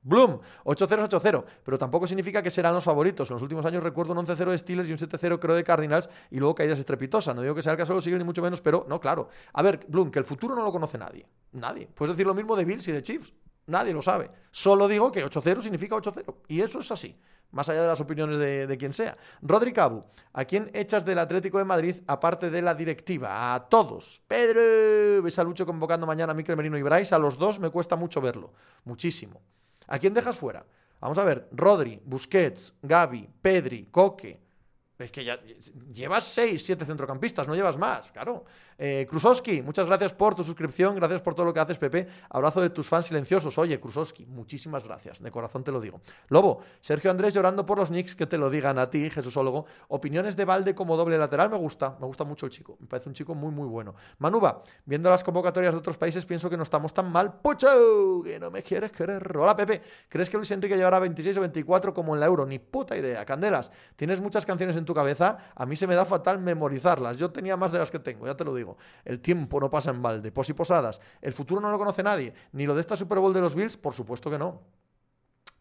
Bloom, 0.00 0.40
8-0-8-0, 0.64 1.44
pero 1.62 1.76
tampoco 1.76 2.06
significa 2.06 2.42
que 2.42 2.50
serán 2.50 2.72
los 2.72 2.82
favoritos. 2.82 3.28
En 3.28 3.34
los 3.34 3.42
últimos 3.42 3.66
años 3.66 3.82
recuerdo 3.82 4.14
un 4.14 4.26
11-0 4.26 4.52
de 4.52 4.56
Steelers 4.56 4.88
y 4.88 4.92
un 4.92 4.98
7-0 4.98 5.38
creo 5.38 5.54
de 5.54 5.62
Cardinals 5.62 6.08
y 6.30 6.38
luego 6.38 6.54
caídas 6.54 6.78
estrepitosas. 6.78 7.34
No 7.34 7.42
digo 7.42 7.54
que 7.54 7.60
sea 7.60 7.72
el 7.72 7.78
caso 7.78 7.92
de 7.92 7.96
los 7.96 8.06
ni 8.06 8.24
mucho 8.24 8.40
menos, 8.40 8.62
pero 8.62 8.86
no, 8.88 8.98
claro. 8.98 9.28
A 9.52 9.60
ver, 9.60 9.84
Bloom, 9.86 10.10
que 10.10 10.18
el 10.18 10.24
futuro 10.24 10.54
no 10.54 10.62
lo 10.62 10.72
conoce 10.72 10.96
nadie. 10.96 11.26
Nadie. 11.52 11.90
Puedes 11.94 12.16
decir 12.16 12.26
lo 12.26 12.32
mismo 12.32 12.56
de 12.56 12.64
Bills 12.64 12.88
y 12.88 12.92
de 12.92 13.02
Chiefs. 13.02 13.34
Nadie 13.66 13.92
lo 13.92 14.00
sabe. 14.00 14.30
Solo 14.50 14.88
digo 14.88 15.12
que 15.12 15.22
8-0 15.22 15.60
significa 15.60 15.94
8-0. 15.94 16.36
Y 16.48 16.62
eso 16.62 16.78
es 16.78 16.90
así 16.90 17.20
más 17.52 17.68
allá 17.68 17.82
de 17.82 17.88
las 17.88 18.00
opiniones 18.00 18.38
de, 18.38 18.78
quien 18.78 18.92
sea. 18.92 19.16
Rodri 19.42 19.72
Cabu, 19.72 20.04
¿a 20.32 20.44
quién 20.44 20.70
echas 20.74 21.04
del 21.04 21.18
Atlético 21.18 21.58
de 21.58 21.64
Madrid 21.64 21.96
aparte 22.06 22.50
de 22.50 22.62
la 22.62 22.74
directiva? 22.74 23.54
A 23.54 23.68
todos. 23.68 24.22
Pedro, 24.26 25.22
ves 25.22 25.38
a 25.38 25.44
Lucho 25.44 25.66
convocando 25.66 26.06
mañana 26.06 26.32
a 26.32 26.34
Mikel 26.34 26.56
Merino 26.56 26.78
y 26.78 26.82
Bryce, 26.82 27.14
a 27.14 27.18
los 27.18 27.38
dos 27.38 27.58
me 27.58 27.70
cuesta 27.70 27.96
mucho 27.96 28.20
verlo, 28.20 28.52
muchísimo. 28.84 29.40
¿A 29.86 29.98
quién 29.98 30.14
dejas 30.14 30.36
fuera? 30.36 30.64
Vamos 31.00 31.18
a 31.18 31.24
ver, 31.24 31.48
Rodri, 31.52 32.00
Busquets, 32.04 32.74
Gaby, 32.82 33.28
Pedri, 33.40 33.86
Coque, 33.86 34.38
Es 34.98 35.10
que 35.10 35.24
ya 35.24 35.40
llevas 35.92 36.24
6, 36.24 36.62
7 36.62 36.84
centrocampistas, 36.84 37.48
no 37.48 37.54
llevas 37.54 37.78
más, 37.78 38.12
claro. 38.12 38.44
Eh, 38.82 39.06
Krusowski, 39.06 39.60
muchas 39.60 39.84
gracias 39.84 40.14
por 40.14 40.34
tu 40.34 40.42
suscripción, 40.42 40.94
gracias 40.94 41.20
por 41.20 41.34
todo 41.34 41.44
lo 41.44 41.52
que 41.52 41.60
haces, 41.60 41.76
Pepe. 41.76 42.08
Abrazo 42.30 42.62
de 42.62 42.70
tus 42.70 42.88
fans 42.88 43.04
silenciosos. 43.04 43.58
Oye, 43.58 43.78
Krusowski, 43.78 44.24
muchísimas 44.24 44.84
gracias, 44.84 45.22
de 45.22 45.30
corazón 45.30 45.62
te 45.62 45.70
lo 45.70 45.82
digo. 45.82 46.00
Lobo, 46.28 46.62
Sergio 46.80 47.10
Andrés 47.10 47.34
llorando 47.34 47.66
por 47.66 47.76
los 47.76 47.90
Knicks, 47.90 48.16
que 48.16 48.24
te 48.24 48.38
lo 48.38 48.48
digan 48.48 48.78
a 48.78 48.88
ti, 48.88 49.10
Jesúsólogo. 49.10 49.66
Opiniones 49.88 50.34
de 50.34 50.46
Valde 50.46 50.74
como 50.74 50.96
doble 50.96 51.18
lateral, 51.18 51.50
me 51.50 51.58
gusta, 51.58 51.98
me 52.00 52.06
gusta 52.06 52.24
mucho 52.24 52.46
el 52.46 52.52
chico, 52.52 52.78
me 52.80 52.86
parece 52.86 53.10
un 53.10 53.14
chico 53.14 53.34
muy, 53.34 53.50
muy 53.50 53.68
bueno. 53.68 53.94
Manuba, 54.16 54.62
viendo 54.86 55.10
las 55.10 55.22
convocatorias 55.22 55.74
de 55.74 55.78
otros 55.78 55.98
países, 55.98 56.24
pienso 56.24 56.48
que 56.48 56.56
no 56.56 56.62
estamos 56.62 56.94
tan 56.94 57.12
mal. 57.12 57.34
¡Pucho! 57.34 58.22
Que 58.24 58.40
no 58.40 58.50
me 58.50 58.62
quieres 58.62 58.92
querer. 58.92 59.36
Hola, 59.36 59.54
Pepe, 59.54 59.82
¿crees 60.08 60.30
que 60.30 60.38
Luis 60.38 60.50
Enrique 60.52 60.78
llevará 60.78 60.98
26 61.00 61.36
o 61.36 61.40
24 61.42 61.92
como 61.92 62.14
en 62.14 62.20
la 62.20 62.26
Euro? 62.26 62.46
Ni 62.46 62.58
puta 62.58 62.96
idea. 62.96 63.26
Candelas, 63.26 63.70
tienes 63.96 64.22
muchas 64.22 64.46
canciones 64.46 64.74
en 64.76 64.86
tu 64.86 64.94
cabeza, 64.94 65.36
a 65.54 65.66
mí 65.66 65.76
se 65.76 65.86
me 65.86 65.94
da 65.94 66.06
fatal 66.06 66.38
memorizarlas. 66.38 67.18
Yo 67.18 67.30
tenía 67.30 67.58
más 67.58 67.72
de 67.72 67.78
las 67.78 67.90
que 67.90 67.98
tengo, 67.98 68.24
ya 68.24 68.34
te 68.34 68.42
lo 68.42 68.54
digo. 68.54 68.69
El 69.04 69.20
tiempo 69.20 69.60
no 69.60 69.70
pasa 69.70 69.90
en 69.90 70.02
balde. 70.02 70.32
Pos 70.32 70.48
y 70.50 70.52
posadas. 70.52 71.00
El 71.20 71.32
futuro 71.32 71.60
no 71.60 71.70
lo 71.70 71.78
conoce 71.78 72.02
nadie. 72.02 72.34
Ni 72.52 72.66
lo 72.66 72.74
de 72.74 72.80
esta 72.80 72.96
Super 72.96 73.18
Bowl 73.18 73.32
de 73.32 73.40
los 73.40 73.54
Bills, 73.54 73.76
por 73.76 73.94
supuesto 73.94 74.30
que 74.30 74.38
no. 74.38 74.62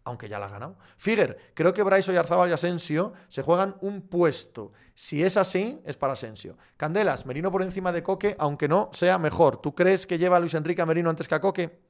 Aunque 0.04 0.30
ya 0.30 0.40
la 0.40 0.48
ha 0.48 0.50
ganado. 0.50 0.78
Figuer, 0.98 1.38
creo 1.54 1.74
que 1.74 1.84
Bryce 1.84 2.10
Oyarzabal 2.12 2.50
y 2.50 2.54
Asensio 2.54 3.14
se 3.28 3.44
juegan 3.44 3.76
un 3.82 4.02
puesto. 4.02 4.72
Si 4.96 5.24
es 5.24 5.38
así, 5.38 5.82
es 5.86 5.98
para 5.98 6.14
Asensio. 6.14 6.58
Candelas, 6.78 7.26
Merino 7.26 7.52
por 7.52 7.62
encima 7.62 7.92
de 7.92 8.02
Coque, 8.02 8.36
aunque 8.40 8.68
no 8.68 8.90
sea 8.94 9.18
mejor. 9.18 9.58
¿Tú 9.62 9.76
crees 9.76 10.08
que 10.08 10.18
lleva 10.18 10.38
a 10.38 10.40
Luis 10.40 10.54
Enrique 10.54 10.82
a 10.82 10.86
Merino 10.86 11.10
antes 11.10 11.28
que 11.28 11.36
a 11.36 11.42
Coque? 11.42 11.89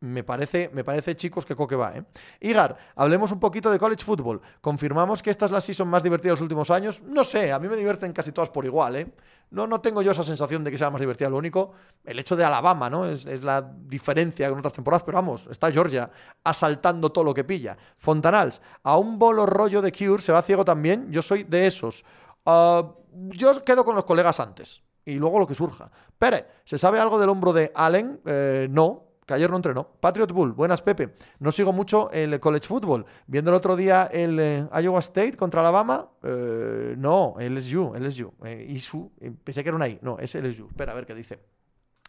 Me 0.00 0.22
parece, 0.22 0.70
me 0.74 0.84
parece, 0.84 1.16
chicos, 1.16 1.46
que 1.46 1.56
Coque 1.56 1.74
va, 1.74 1.96
¿eh? 1.96 2.04
Igar, 2.40 2.76
hablemos 2.96 3.32
un 3.32 3.40
poquito 3.40 3.70
de 3.70 3.78
college 3.78 4.04
football. 4.04 4.42
¿Confirmamos 4.60 5.22
que 5.22 5.30
esta 5.30 5.46
es 5.46 5.50
la 5.50 5.60
season 5.60 5.88
más 5.88 6.02
divertida 6.02 6.28
de 6.28 6.32
los 6.34 6.42
últimos 6.42 6.70
años? 6.70 7.02
No 7.02 7.24
sé, 7.24 7.50
a 7.50 7.58
mí 7.58 7.66
me 7.66 7.76
divierten 7.76 8.12
casi 8.12 8.30
todas 8.30 8.50
por 8.50 8.66
igual, 8.66 8.96
¿eh? 8.96 9.14
No, 9.50 9.66
no 9.66 9.80
tengo 9.80 10.02
yo 10.02 10.10
esa 10.10 10.22
sensación 10.22 10.64
de 10.64 10.70
que 10.70 10.76
sea 10.76 10.90
más 10.90 11.00
divertida. 11.00 11.30
Lo 11.30 11.38
único, 11.38 11.72
el 12.04 12.18
hecho 12.18 12.36
de 12.36 12.44
Alabama, 12.44 12.90
¿no? 12.90 13.06
Es, 13.06 13.24
la 13.42 13.62
diferencia 13.62 14.50
con 14.50 14.58
otras 14.58 14.74
temporadas, 14.74 15.02
pero 15.02 15.16
vamos, 15.16 15.46
está 15.46 15.70
Georgia 15.70 16.10
asaltando 16.44 17.10
todo 17.10 17.24
lo 17.24 17.32
que 17.32 17.44
pilla. 17.44 17.78
Fontanals, 17.96 18.60
a 18.82 18.98
un 18.98 19.18
bolo 19.18 19.46
rollo 19.46 19.80
de 19.80 19.92
Cure 19.92 20.20
se 20.20 20.32
va 20.32 20.42
ciego 20.42 20.64
también. 20.64 21.10
Yo 21.10 21.22
soy 21.22 21.44
de 21.44 21.66
esos. 21.66 22.04
Ah, 22.44 22.92
yo 23.12 23.64
quedo 23.64 23.82
con 23.84 23.94
los 23.94 24.04
colegas 24.04 24.40
antes 24.40 24.82
y 25.06 25.14
luego 25.14 25.38
lo 25.38 25.46
que 25.46 25.54
surja. 25.54 25.90
Pere, 26.18 26.46
¿se 26.64 26.76
sabe 26.76 27.00
algo 27.00 27.18
del 27.18 27.30
hombro 27.30 27.52
de 27.52 27.72
Allen? 27.74 28.20
Eh, 28.26 28.66
no, 28.70 29.04
que 29.26 29.34
ayer 29.34 29.50
no 29.50 29.56
entrenó. 29.56 29.88
Patriot 30.00 30.32
Bull, 30.32 30.52
buenas 30.52 30.80
Pepe. 30.80 31.14
No 31.40 31.50
sigo 31.52 31.72
mucho 31.72 32.10
el 32.12 32.38
college 32.40 32.66
football. 32.66 33.04
Viendo 33.26 33.50
el 33.50 33.56
otro 33.56 33.76
día 33.76 34.08
el 34.12 34.38
eh, 34.38 34.68
Iowa 34.80 35.00
State 35.00 35.36
contra 35.36 35.60
Alabama, 35.60 36.08
eh, 36.22 36.94
no, 36.96 37.34
LSU, 37.38 37.92
LSU. 37.98 38.32
Eh, 38.44 38.66
ISU, 38.70 39.12
eh, 39.20 39.32
pensé 39.42 39.62
que 39.62 39.68
era 39.68 39.76
una 39.76 39.88
I, 39.88 39.98
no, 40.00 40.18
es 40.18 40.34
LSU. 40.34 40.68
Espera, 40.68 40.92
a 40.92 40.94
ver 40.94 41.06
qué 41.06 41.14
dice 41.14 41.40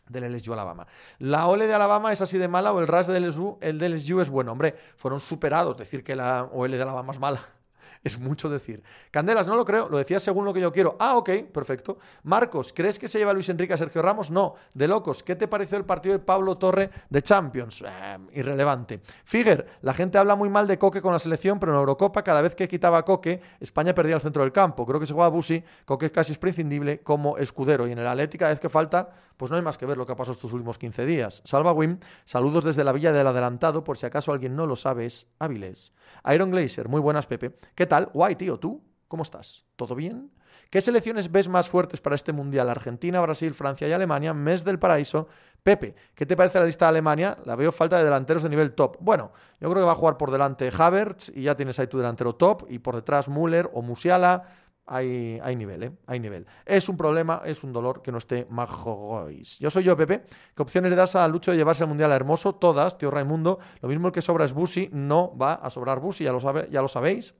del 0.07 0.31
LSU 0.31 0.53
Alabama. 0.53 0.87
¿La 1.19 1.47
OL 1.47 1.59
de 1.59 1.73
Alabama 1.73 2.13
es 2.13 2.21
así 2.21 2.37
de 2.37 2.47
mala 2.47 2.71
o 2.71 2.79
el 2.79 2.87
RAS 2.87 3.07
del 3.07 3.27
LSU, 3.27 3.57
el 3.59 3.77
del 3.77 3.93
LSU 3.95 4.21
es 4.21 4.29
bueno? 4.29 4.53
Hombre, 4.53 4.75
fueron 4.95 5.19
superados. 5.19 5.75
Decir 5.75 6.03
que 6.03 6.15
la 6.15 6.43
OL 6.53 6.71
de 6.71 6.81
Alabama 6.81 7.11
es 7.11 7.19
mala 7.19 7.56
es 8.07 8.19
mucho 8.19 8.49
decir. 8.49 8.83
Candelas, 9.11 9.47
no 9.47 9.55
lo 9.55 9.65
creo, 9.65 9.89
lo 9.89 9.97
decías 9.97 10.23
según 10.23 10.45
lo 10.45 10.53
que 10.53 10.61
yo 10.61 10.71
quiero. 10.71 10.95
Ah, 10.99 11.17
ok, 11.17 11.29
perfecto. 11.51 11.99
Marcos, 12.23 12.73
¿crees 12.73 12.97
que 12.99 13.07
se 13.07 13.19
lleva 13.19 13.33
Luis 13.33 13.49
Enrique 13.49 13.73
a 13.73 13.77
Sergio 13.77 14.01
Ramos? 14.01 14.31
No, 14.31 14.55
de 14.73 14.87
locos. 14.87 15.23
¿Qué 15.23 15.35
te 15.35 15.47
pareció 15.47 15.77
el 15.77 15.85
partido 15.85 16.13
de 16.13 16.19
Pablo 16.19 16.57
Torre 16.57 16.89
de 17.09 17.21
Champions? 17.21 17.83
Eh, 17.85 18.17
irrelevante. 18.33 19.01
Figuer, 19.23 19.67
la 19.81 19.93
gente 19.93 20.17
habla 20.17 20.35
muy 20.35 20.49
mal 20.49 20.67
de 20.67 20.77
Coque 20.77 21.01
con 21.01 21.13
la 21.13 21.19
selección, 21.19 21.59
pero 21.59 21.73
en 21.73 21.79
Eurocopa, 21.79 22.23
cada 22.23 22.41
vez 22.41 22.55
que 22.55 22.67
quitaba 22.67 23.03
Coque, 23.03 23.41
España 23.59 23.93
perdía 23.93 24.15
el 24.15 24.21
centro 24.21 24.41
del 24.43 24.51
campo. 24.51 24.85
Creo 24.85 24.99
que 24.99 25.05
se 25.05 25.13
juega 25.13 25.29
Busi, 25.29 25.63
Coque 25.85 26.11
casi 26.11 26.31
es 26.31 26.37
prescindible 26.37 27.01
como 27.01 27.37
escudero. 27.37 27.87
Y 27.87 27.91
en 27.91 27.99
el 27.99 28.07
Atlético, 28.07 28.41
cada 28.41 28.51
vez 28.51 28.59
que 28.59 28.69
falta, 28.69 29.09
pues 29.37 29.51
no 29.51 29.57
hay 29.57 29.63
más 29.63 29.77
que 29.77 29.85
ver 29.85 29.97
lo 29.97 30.05
que 30.05 30.11
ha 30.11 30.15
pasado 30.15 30.33
estos 30.33 30.51
últimos 30.53 30.77
15 30.77 31.05
días. 31.05 31.41
Salva 31.45 31.71
Wim, 31.71 31.99
saludos 32.25 32.63
desde 32.63 32.83
la 32.83 32.91
Villa 32.91 33.11
del 33.11 33.27
Adelantado, 33.27 33.83
por 33.83 33.97
si 33.97 34.05
acaso 34.05 34.31
alguien 34.31 34.55
no 34.55 34.65
lo 34.65 34.75
sabe, 34.75 35.05
es 35.05 35.27
Áviles. 35.39 35.93
Iron 36.33 36.51
Glacier, 36.51 36.89
muy 36.89 37.01
buenas, 37.01 37.25
Pepe. 37.25 37.53
¿Qué 37.75 37.85
tal? 37.85 37.96
Guay, 38.05 38.35
tío, 38.35 38.57
¿tú? 38.59 38.83
¿Cómo 39.07 39.23
estás? 39.23 39.65
¿Todo 39.75 39.95
bien? 39.95 40.31
¿Qué 40.69 40.81
selecciones 40.81 41.31
ves 41.31 41.47
más 41.47 41.69
fuertes 41.69 42.01
para 42.01 42.15
este 42.15 42.33
Mundial? 42.33 42.69
Argentina, 42.69 43.21
Brasil, 43.21 43.53
Francia 43.53 43.87
y 43.87 43.91
Alemania. 43.93 44.33
Mes 44.33 44.65
del 44.65 44.79
paraíso. 44.79 45.27
Pepe, 45.63 45.93
¿qué 46.13 46.25
te 46.25 46.35
parece 46.35 46.59
la 46.59 46.65
lista 46.65 46.85
de 46.85 46.89
Alemania? 46.89 47.37
La 47.45 47.55
veo 47.55 47.71
falta 47.71 47.97
de 47.97 48.03
delanteros 48.03 48.43
de 48.43 48.49
nivel 48.49 48.73
top. 48.73 48.97
Bueno, 48.99 49.31
yo 49.59 49.69
creo 49.69 49.83
que 49.83 49.87
va 49.87 49.93
a 49.93 49.95
jugar 49.95 50.17
por 50.17 50.31
delante 50.31 50.69
Havertz 50.77 51.31
y 51.33 51.43
ya 51.43 51.55
tienes 51.55 51.79
ahí 51.79 51.87
tu 51.87 51.97
delantero 51.97 52.35
top 52.35 52.65
y 52.69 52.79
por 52.79 52.95
detrás 52.95 53.27
Müller 53.27 53.69
o 53.73 53.81
Musiala 53.81 54.43
hay, 54.85 55.39
hay 55.43 55.55
nivel, 55.57 55.83
¿eh? 55.83 55.91
Hay 56.05 56.19
nivel. 56.19 56.47
Es 56.65 56.87
un 56.87 56.95
problema, 56.95 57.41
es 57.45 57.63
un 57.63 57.73
dolor 57.73 58.01
que 58.01 58.11
no 58.11 58.17
esté 58.17 58.47
Majogois. 58.49 59.59
Yo 59.59 59.69
soy 59.69 59.83
yo, 59.83 59.97
Pepe. 59.97 60.23
¿Qué 60.55 60.61
opciones 60.61 60.89
le 60.89 60.95
das 60.95 61.15
a 61.15 61.27
Lucho 61.27 61.51
de 61.51 61.57
llevarse 61.57 61.83
al 61.83 61.89
Mundial 61.89 62.11
a 62.13 62.15
Hermoso? 62.15 62.55
Todas, 62.55 62.97
tío 62.97 63.11
Raimundo. 63.11 63.59
Lo 63.81 63.89
mismo 63.89 64.07
el 64.07 64.13
que 64.13 64.21
sobra 64.21 64.45
es 64.45 64.53
Busi, 64.53 64.89
no 64.93 65.37
va 65.37 65.55
a 65.55 65.69
sobrar 65.69 65.99
Busi, 65.99 66.23
ya 66.23 66.31
lo, 66.31 66.39
sabe, 66.39 66.69
ya 66.71 66.81
lo 66.81 66.87
sabéis. 66.87 67.33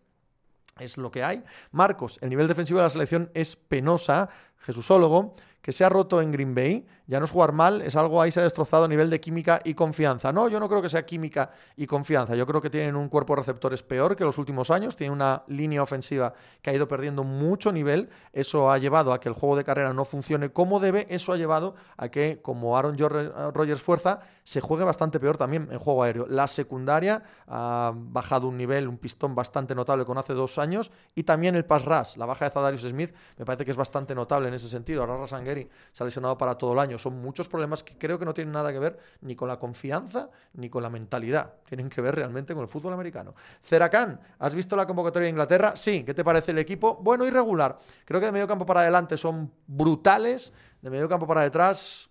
Es 0.80 0.98
lo 0.98 1.12
que 1.12 1.24
hay. 1.24 1.44
Marcos, 1.72 2.18
el 2.22 2.30
nivel 2.30 2.48
defensivo 2.48 2.80
de 2.80 2.86
la 2.86 2.90
selección 2.90 3.30
es 3.34 3.56
penosa. 3.56 4.30
Jesúsólogo, 4.60 5.36
que 5.62 5.72
se 5.72 5.84
ha 5.86 5.90
roto 5.90 6.22
en 6.22 6.32
Green 6.32 6.56
Bay 6.56 6.88
ya 7.08 7.20
no 7.20 7.26
es 7.26 7.32
jugar 7.32 7.54
mal, 7.54 7.82
es 7.82 7.96
algo 7.96 8.22
ahí 8.22 8.32
se 8.32 8.42
ha 8.42 8.44
destrozado 8.44 8.84
a 8.84 8.88
nivel 8.88 9.10
de 9.10 9.22
química 9.22 9.62
y 9.64 9.74
confianza. 9.74 10.34
No, 10.34 10.50
yo 10.50 10.60
no 10.60 10.68
creo 10.68 10.82
que 10.82 10.90
sea 10.90 11.06
química 11.06 11.52
y 11.78 11.88
confianza. 11.88 12.36
Yo 12.36 12.46
creo 12.46 12.62
que 12.62 12.70
tienen 12.70 12.98
un 12.98 13.08
cuerpo 13.08 13.34
de 13.34 13.38
receptores 13.38 13.82
peor 13.82 14.18
que 14.18 14.26
los 14.26 14.38
últimos 14.38 14.70
años. 14.72 14.98
Tienen 14.98 15.14
una 15.14 15.44
línea 15.48 15.82
ofensiva 15.82 16.34
que 16.62 16.70
ha 16.70 16.74
ido 16.74 16.88
perdiendo 16.88 17.24
mucho 17.24 17.72
nivel. 17.72 18.10
Eso 18.34 18.70
ha 18.70 18.78
llevado 18.78 19.14
a 19.14 19.22
que 19.22 19.30
el 19.30 19.36
juego 19.36 19.56
de 19.56 19.64
carrera 19.64 19.94
no 19.94 20.04
funcione 20.04 20.50
como 20.52 20.82
debe. 20.82 21.08
Eso 21.10 21.32
ha 21.32 21.38
llevado 21.38 21.76
a 21.96 22.10
que, 22.10 22.42
como 22.42 22.78
Aaron 22.78 22.98
Rodgers 22.98 23.82
fuerza, 23.82 24.20
se 24.44 24.60
juegue 24.60 24.84
bastante 24.84 25.20
peor 25.20 25.38
también 25.38 25.70
en 25.72 25.80
juego 25.80 26.04
aéreo. 26.04 26.26
La 26.28 26.48
secundaria 26.48 27.24
ha 27.48 27.94
bajado 27.96 28.50
un 28.50 28.58
nivel, 28.58 28.88
un 28.88 28.98
pistón 28.98 29.34
bastante 29.34 29.76
notable 29.76 30.04
con 30.04 30.18
hace 30.18 30.34
dos 30.34 30.58
años. 30.58 30.92
Y 31.16 31.24
también 31.24 31.56
el 31.56 31.64
pass 31.64 31.86
rush, 31.86 32.18
la 32.18 32.26
baja 32.26 32.46
de 32.46 32.52
Zadarius 32.52 32.82
Smith, 32.82 33.14
me 33.38 33.46
parece 33.46 33.64
que 33.64 33.72
es 33.72 33.78
bastante 33.78 34.14
notable 34.14 34.50
en 34.50 34.54
ese 34.54 34.68
sentido. 34.68 35.02
Ahora 35.02 35.18
Rasangeri 35.18 35.70
se 35.94 36.04
ha 36.04 36.06
lesionado 36.06 36.38
para 36.38 36.56
todo 36.56 36.74
el 36.74 36.80
año 36.80 36.97
son 36.98 37.22
muchos 37.22 37.48
problemas 37.48 37.84
que 37.84 37.98
creo 37.98 38.18
que 38.18 38.26
no 38.26 38.34
tienen 38.34 38.54
nada 38.54 38.72
que 38.72 38.80
ver 38.80 38.98
ni 39.22 39.36
con 39.36 39.48
la 39.48 39.58
confianza 39.58 40.30
ni 40.54 40.70
con 40.70 40.84
la 40.84 40.90
mentalidad. 40.90 41.54
Tienen 41.66 41.90
que 41.90 42.02
ver 42.02 42.16
realmente 42.16 42.54
con 42.54 42.64
el 42.64 42.70
fútbol 42.70 42.94
americano. 42.94 43.36
Ceracán, 43.62 44.20
¿has 44.40 44.56
visto 44.56 44.76
la 44.76 44.86
convocatoria 44.86 45.26
de 45.26 45.32
Inglaterra? 45.32 45.76
Sí, 45.76 46.04
¿qué 46.04 46.14
te 46.14 46.24
parece 46.24 46.52
el 46.52 46.60
equipo? 46.60 46.96
Bueno, 47.02 47.26
irregular. 47.26 47.78
Creo 48.06 48.20
que 48.20 48.28
de 48.28 48.32
medio 48.32 48.48
campo 48.48 48.66
para 48.66 48.82
adelante 48.82 49.18
son 49.18 49.52
brutales, 49.66 50.54
de 50.82 50.90
medio 50.90 51.08
campo 51.10 51.28
para 51.28 51.42
detrás 51.42 52.10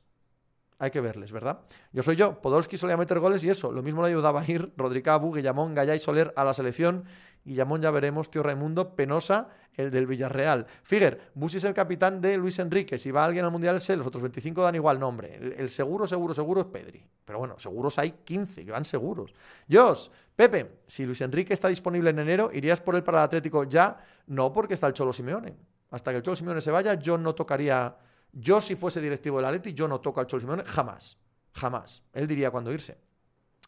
hay 0.78 0.90
que 0.90 1.00
verles, 1.00 1.32
¿verdad? 1.32 1.60
Yo 1.92 2.02
soy 2.02 2.16
yo, 2.16 2.40
Podolski 2.40 2.76
solía 2.76 2.96
meter 2.96 3.18
goles 3.18 3.42
y 3.44 3.50
eso, 3.50 3.72
lo 3.72 3.82
mismo 3.82 4.02
le 4.02 4.08
ayudaba 4.08 4.42
a 4.42 4.50
ir 4.50 4.72
Rodrigo 4.76 5.10
Abu, 5.10 5.32
Guillamón, 5.32 5.74
Gallá 5.74 5.94
y 5.94 5.98
Soler 5.98 6.34
a 6.36 6.44
la 6.44 6.52
selección 6.52 7.04
Guillamón 7.46 7.80
ya 7.80 7.92
veremos, 7.92 8.28
tío 8.28 8.42
Raimundo, 8.42 8.96
Penosa, 8.96 9.48
el 9.74 9.92
del 9.92 10.06
Villarreal. 10.06 10.66
Figuer, 10.82 11.30
Busi 11.34 11.58
es 11.58 11.64
el 11.64 11.74
capitán 11.74 12.20
de 12.20 12.36
Luis 12.36 12.58
Enrique. 12.58 12.98
Si 12.98 13.12
va 13.12 13.24
alguien 13.24 13.44
al 13.44 13.52
Mundial, 13.52 13.80
sé, 13.80 13.96
los 13.96 14.06
otros 14.06 14.20
25 14.22 14.62
dan 14.62 14.74
igual 14.74 14.98
nombre. 14.98 15.54
El, 15.56 15.68
seguro, 15.68 16.08
seguro, 16.08 16.34
seguro 16.34 16.62
es 16.62 16.66
Pedri. 16.66 17.06
Pero 17.24 17.38
bueno, 17.38 17.56
seguros 17.58 17.98
hay 18.00 18.10
15, 18.24 18.64
que 18.64 18.72
van 18.72 18.84
seguros. 18.84 19.32
Jos, 19.70 20.10
Pepe, 20.34 20.80
si 20.88 21.06
Luis 21.06 21.20
Enrique 21.20 21.54
está 21.54 21.68
disponible 21.68 22.10
en 22.10 22.18
enero, 22.18 22.50
¿irías 22.52 22.80
por 22.80 22.96
él 22.96 23.04
para 23.04 23.18
el 23.18 23.24
Atlético 23.24 23.62
ya? 23.62 23.96
No, 24.26 24.52
porque 24.52 24.74
está 24.74 24.88
el 24.88 24.92
Cholo 24.92 25.12
Simeone. 25.12 25.56
Hasta 25.90 26.10
que 26.10 26.16
el 26.16 26.22
Cholo 26.24 26.34
Simeone 26.34 26.60
se 26.60 26.72
vaya, 26.72 26.94
yo 26.94 27.16
no 27.16 27.34
tocaría... 27.34 27.96
Yo, 28.32 28.60
si 28.60 28.74
fuese 28.74 29.00
directivo 29.00 29.36
del 29.36 29.46
Atleti, 29.46 29.72
yo 29.72 29.86
no 29.86 30.00
toco 30.00 30.18
al 30.18 30.26
Cholo 30.26 30.40
Simeone 30.40 30.64
jamás. 30.64 31.16
Jamás. 31.52 32.02
Él 32.12 32.26
diría 32.26 32.50
cuándo 32.50 32.72
irse. 32.72 32.98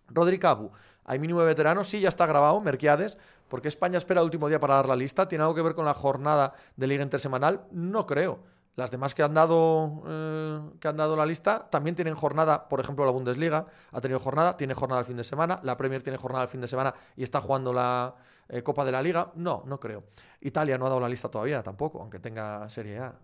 Rodri 0.08 0.38
Cabu, 0.38 0.72
hay 1.04 1.18
mínimo 1.18 1.40
de 1.40 1.46
veteranos, 1.46 1.88
sí, 1.88 2.00
ya 2.00 2.10
está 2.10 2.26
grabado, 2.26 2.60
Merquiades, 2.60 3.16
¿Por 3.48 3.62
qué 3.62 3.68
España 3.68 3.98
espera 3.98 4.20
el 4.20 4.24
último 4.26 4.48
día 4.48 4.60
para 4.60 4.74
dar 4.74 4.86
la 4.86 4.96
lista? 4.96 5.26
¿Tiene 5.26 5.42
algo 5.42 5.54
que 5.54 5.62
ver 5.62 5.74
con 5.74 5.84
la 5.84 5.94
jornada 5.94 6.54
de 6.76 6.86
liga 6.86 7.02
intersemanal? 7.02 7.66
No 7.70 8.06
creo. 8.06 8.40
Las 8.76 8.92
demás 8.92 9.12
que 9.12 9.24
han 9.24 9.34
dado 9.34 10.04
eh, 10.06 10.60
que 10.78 10.86
han 10.86 10.96
dado 10.96 11.16
la 11.16 11.26
lista 11.26 11.68
también 11.68 11.96
tienen 11.96 12.14
jornada, 12.14 12.68
por 12.68 12.78
ejemplo, 12.78 13.04
la 13.04 13.10
Bundesliga 13.10 13.66
ha 13.90 14.00
tenido 14.00 14.20
jornada, 14.20 14.56
tiene 14.56 14.72
jornada 14.74 15.00
el 15.00 15.06
fin 15.06 15.16
de 15.16 15.24
semana, 15.24 15.58
la 15.64 15.76
Premier 15.76 16.00
tiene 16.00 16.16
jornada 16.16 16.44
el 16.44 16.48
fin 16.48 16.60
de 16.60 16.68
semana 16.68 16.94
y 17.16 17.24
está 17.24 17.40
jugando 17.40 17.72
la 17.72 18.14
eh, 18.48 18.62
Copa 18.62 18.84
de 18.84 18.92
la 18.92 19.02
Liga. 19.02 19.32
No, 19.34 19.64
no 19.66 19.80
creo. 19.80 20.04
Italia 20.40 20.78
no 20.78 20.86
ha 20.86 20.90
dado 20.90 21.00
la 21.00 21.08
lista 21.08 21.28
todavía 21.28 21.60
tampoco, 21.62 22.00
aunque 22.00 22.20
tenga 22.20 22.70
Serie 22.70 23.00
A. 23.00 23.14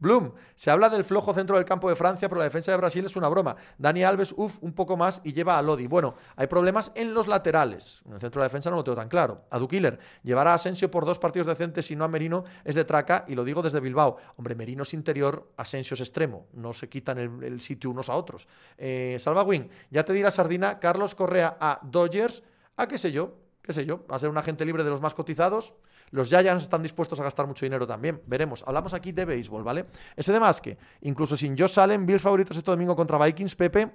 Bloom, 0.00 0.32
se 0.54 0.70
habla 0.70 0.88
del 0.88 1.02
flojo 1.02 1.34
centro 1.34 1.56
del 1.56 1.64
campo 1.64 1.88
de 1.88 1.96
Francia, 1.96 2.28
pero 2.28 2.38
la 2.38 2.44
defensa 2.44 2.70
de 2.70 2.76
Brasil 2.76 3.04
es 3.04 3.16
una 3.16 3.28
broma. 3.28 3.56
Dani 3.78 4.04
Alves, 4.04 4.32
uff, 4.36 4.58
un 4.62 4.72
poco 4.72 4.96
más 4.96 5.20
y 5.24 5.32
lleva 5.32 5.58
a 5.58 5.62
Lodi. 5.62 5.88
Bueno, 5.88 6.14
hay 6.36 6.46
problemas 6.46 6.92
en 6.94 7.14
los 7.14 7.26
laterales. 7.26 8.02
En 8.06 8.12
el 8.12 8.20
centro 8.20 8.40
de 8.40 8.44
la 8.44 8.48
defensa 8.48 8.70
no 8.70 8.76
lo 8.76 8.84
tengo 8.84 8.96
tan 8.96 9.08
claro. 9.08 9.42
A 9.50 9.58
Dukiller, 9.58 9.98
llevar 10.22 10.46
a 10.46 10.54
Asensio 10.54 10.90
por 10.90 11.04
dos 11.04 11.18
partidos 11.18 11.48
decentes 11.48 11.90
y 11.90 11.96
no 11.96 12.04
a 12.04 12.08
Merino 12.08 12.44
es 12.64 12.76
de 12.76 12.84
traca 12.84 13.24
y 13.26 13.34
lo 13.34 13.44
digo 13.44 13.60
desde 13.60 13.80
Bilbao. 13.80 14.18
Hombre, 14.36 14.54
Merino 14.54 14.84
es 14.84 14.94
interior, 14.94 15.50
Asensio 15.56 15.94
es 15.94 16.00
extremo. 16.00 16.46
No 16.52 16.72
se 16.72 16.88
quitan 16.88 17.18
el, 17.18 17.60
sitio 17.60 17.90
unos 17.90 18.08
a 18.08 18.14
otros. 18.14 18.46
Eh, 18.76 19.16
Salva 19.18 19.42
Wing, 19.42 19.68
ya 19.90 20.04
te 20.04 20.12
di 20.12 20.22
la 20.22 20.30
sardina. 20.30 20.78
Carlos 20.78 21.16
Correa 21.16 21.56
a 21.60 21.80
Dodgers, 21.82 22.44
a 22.76 22.86
qué 22.86 22.98
sé 22.98 23.10
yo, 23.10 23.36
qué 23.62 23.72
sé 23.72 23.84
yo, 23.84 24.06
va 24.10 24.16
a 24.16 24.18
ser 24.18 24.30
un 24.30 24.38
agente 24.38 24.64
libre 24.64 24.84
de 24.84 24.90
los 24.90 25.00
más 25.00 25.14
cotizados. 25.14 25.74
Los 26.10 26.28
Giants 26.28 26.62
están 26.62 26.82
dispuestos 26.82 27.18
a 27.20 27.22
gastar 27.22 27.46
mucho 27.46 27.64
dinero 27.64 27.86
también. 27.86 28.22
Veremos. 28.26 28.64
Hablamos 28.66 28.94
aquí 28.94 29.12
de 29.12 29.24
béisbol, 29.24 29.62
¿vale? 29.62 29.86
Ese 30.16 30.32
de 30.32 30.40
más 30.40 30.60
que, 30.60 30.78
incluso 31.02 31.36
sin 31.36 31.56
Josh 31.56 31.78
Allen, 31.78 32.06
Bills 32.06 32.22
favoritos 32.22 32.56
este 32.56 32.70
domingo 32.70 32.94
contra 32.96 33.22
Vikings, 33.24 33.54
Pepe. 33.54 33.90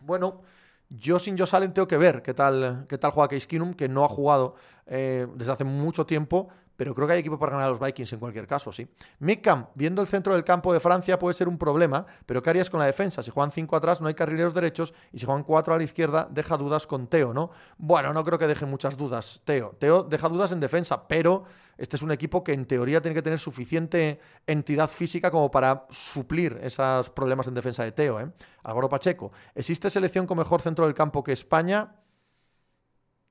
Bueno, 0.00 0.42
yo 0.88 1.18
sin 1.18 1.36
Josh 1.36 1.54
Allen 1.54 1.72
tengo 1.72 1.88
que 1.88 1.96
ver 1.96 2.22
qué 2.22 2.34
tal, 2.34 2.86
qué 2.88 2.98
tal 2.98 3.10
juega 3.10 3.28
Case 3.28 3.46
que 3.76 3.88
no 3.88 4.04
ha 4.04 4.08
jugado 4.08 4.54
eh, 4.86 5.26
desde 5.34 5.52
hace 5.52 5.64
mucho 5.64 6.06
tiempo, 6.06 6.48
pero 6.76 6.94
creo 6.94 7.06
que 7.06 7.14
hay 7.14 7.20
equipo 7.20 7.38
para 7.38 7.52
ganar 7.52 7.68
a 7.68 7.70
los 7.70 7.80
Vikings 7.80 8.12
en 8.12 8.18
cualquier 8.18 8.46
caso, 8.46 8.72
sí. 8.72 8.88
Mickham, 9.18 9.66
viendo 9.74 10.02
el 10.02 10.08
centro 10.08 10.34
del 10.34 10.44
campo 10.44 10.72
de 10.72 10.80
Francia 10.80 11.18
puede 11.18 11.34
ser 11.34 11.48
un 11.48 11.58
problema, 11.58 12.06
pero 12.26 12.42
¿qué 12.42 12.50
harías 12.50 12.70
con 12.70 12.80
la 12.80 12.86
defensa? 12.86 13.22
Si 13.22 13.30
juegan 13.30 13.50
cinco 13.50 13.76
atrás 13.76 14.00
no 14.00 14.08
hay 14.08 14.14
carrileros 14.14 14.54
derechos 14.54 14.94
y 15.12 15.18
si 15.18 15.26
juegan 15.26 15.44
cuatro 15.44 15.74
a 15.74 15.78
la 15.78 15.84
izquierda 15.84 16.28
deja 16.30 16.56
dudas 16.56 16.86
con 16.86 17.06
Teo, 17.06 17.32
¿no? 17.32 17.50
Bueno, 17.78 18.12
no 18.12 18.24
creo 18.24 18.38
que 18.38 18.46
deje 18.46 18.66
muchas 18.66 18.96
dudas 18.96 19.40
Teo. 19.44 19.74
Teo 19.78 20.02
deja 20.02 20.28
dudas 20.28 20.52
en 20.52 20.60
defensa, 20.60 21.08
pero 21.08 21.44
este 21.78 21.96
es 21.96 22.02
un 22.02 22.10
equipo 22.10 22.42
que 22.42 22.52
en 22.52 22.64
teoría 22.64 23.00
tiene 23.02 23.14
que 23.14 23.22
tener 23.22 23.38
suficiente 23.38 24.18
entidad 24.46 24.88
física 24.88 25.30
como 25.30 25.50
para 25.50 25.86
suplir 25.90 26.58
esos 26.62 27.10
problemas 27.10 27.46
en 27.48 27.54
defensa 27.54 27.84
de 27.84 27.92
Teo, 27.92 28.20
¿eh? 28.20 28.30
Álvaro 28.62 28.88
Pacheco, 28.88 29.32
¿existe 29.54 29.90
selección 29.90 30.26
con 30.26 30.38
mejor 30.38 30.62
centro 30.62 30.86
del 30.86 30.94
campo 30.94 31.22
que 31.22 31.32
España? 31.32 31.94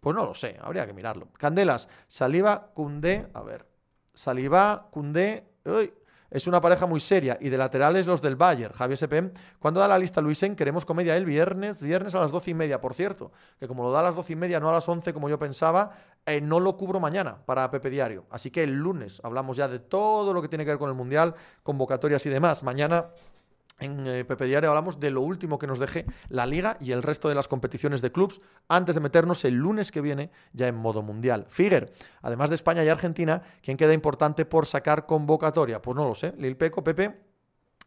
Pues 0.06 0.16
no 0.16 0.24
lo 0.24 0.36
sé, 0.36 0.56
habría 0.62 0.86
que 0.86 0.94
mirarlo. 0.94 1.30
Candelas, 1.36 1.90
Saliva, 2.08 2.70
Cundé, 2.76 3.28
a 3.34 3.42
ver, 3.42 3.66
Saliva, 4.14 4.88
Cundé, 4.92 5.50
uy, 5.66 5.92
es 6.30 6.46
una 6.46 6.62
pareja 6.62 6.86
muy 6.86 7.00
seria 7.00 7.40
y 7.42 7.50
de 7.50 7.58
laterales 7.58 8.06
los 8.06 8.22
del 8.22 8.36
Bayern, 8.36 8.72
Javier 8.76 9.00
SPM. 9.00 9.32
¿Cuándo 9.58 9.80
da 9.80 9.88
la 9.88 9.98
lista 9.98 10.22
Luisen? 10.22 10.56
Queremos 10.56 10.86
comedia 10.86 11.18
el 11.18 11.26
viernes, 11.26 11.82
viernes 11.82 12.14
a 12.14 12.20
las 12.20 12.32
doce 12.32 12.52
y 12.52 12.54
media, 12.54 12.80
por 12.80 12.94
cierto, 12.94 13.32
que 13.60 13.68
como 13.68 13.82
lo 13.82 13.90
da 13.90 14.02
a 14.02 14.04
las 14.04 14.16
doce 14.16 14.34
y 14.34 14.36
media, 14.36 14.60
no 14.60 14.70
a 14.70 14.74
las 14.74 14.88
once 14.88 15.12
como 15.12 15.28
yo 15.28 15.40
pensaba, 15.40 15.98
eh, 16.28 16.40
no 16.40 16.60
lo 16.60 16.78
cubro 16.78 17.00
mañana 17.00 17.44
para 17.44 17.72
Pepe 17.72 17.90
Diario. 17.90 18.28
Así 18.30 18.52
que 18.52 18.62
el 18.62 18.76
lunes 18.76 19.20
hablamos 19.24 19.58
ya 19.58 19.68
de 19.68 19.80
todo 19.80 20.36
lo 20.36 20.42
que 20.44 20.50
tiene 20.50 20.66
que 20.66 20.70
ver 20.70 20.78
con 20.78 20.90
el 20.90 20.96
Mundial, 20.96 21.34
convocatorias 21.64 22.24
y 22.28 22.30
demás. 22.30 22.62
Mañana 22.62 23.08
en 23.80 24.08
eh, 24.08 24.24
Pepe 24.24 24.46
Diario 24.46 24.70
hablamos 24.70 25.00
de 25.00 25.12
lo 25.12 25.22
último 25.22 25.60
que 25.60 25.68
nos 25.68 25.80
deje 25.80 26.06
la 26.30 26.46
liga 26.46 26.78
y 26.80 26.92
el 26.92 27.04
resto 27.04 27.28
de 27.28 27.36
las 27.36 27.48
competiciones 27.48 28.02
de 28.02 28.12
clubs 28.12 28.40
antes 28.70 28.96
de 28.96 29.02
meternos 29.02 29.44
el 29.44 29.56
lunes 29.56 29.92
que 29.92 30.02
viene 30.02 30.32
ya 30.54 30.68
en 30.68 30.76
modo 30.76 31.02
mundial. 31.02 31.46
Figuer, 31.50 31.92
además 32.22 32.50
de 32.50 32.56
España 32.56 32.84
y 32.84 32.90
Argentina, 32.90 33.42
¿quién 33.62 33.76
queda 33.76 33.94
importante 33.94 34.46
por 34.46 34.66
sacar 34.66 35.06
convocatoria? 35.06 35.82
Pues 35.82 35.96
no 35.96 36.08
lo 36.08 36.16
sé. 36.16 36.34
Lil 36.38 36.56
Peco, 36.56 36.84
Pepe, 36.84 37.20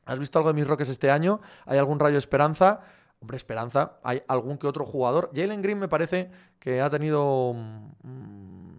¿has 0.05 0.19
visto 0.19 0.39
algo 0.39 0.51
de 0.51 0.55
mis 0.55 0.67
Roques 0.67 0.91
este 0.91 1.11
año? 1.11 1.41
¿Hay 1.65 1.79
algún 1.79 1.99
rayo 1.99 2.15
de 2.15 2.19
esperanza? 2.19 2.81
Hombre, 3.21 3.37
esperanza. 3.37 3.99
Hay 4.03 4.23
algún 4.29 4.59
que 4.59 4.67
otro 4.67 4.85
jugador. 4.85 5.31
Jalen 5.35 5.63
Green 5.63 5.79
me 5.79 5.89
parece 5.89 6.31
que 6.59 6.81
ha 6.81 6.91
tenido... 6.91 7.55
Mm, 8.03 8.79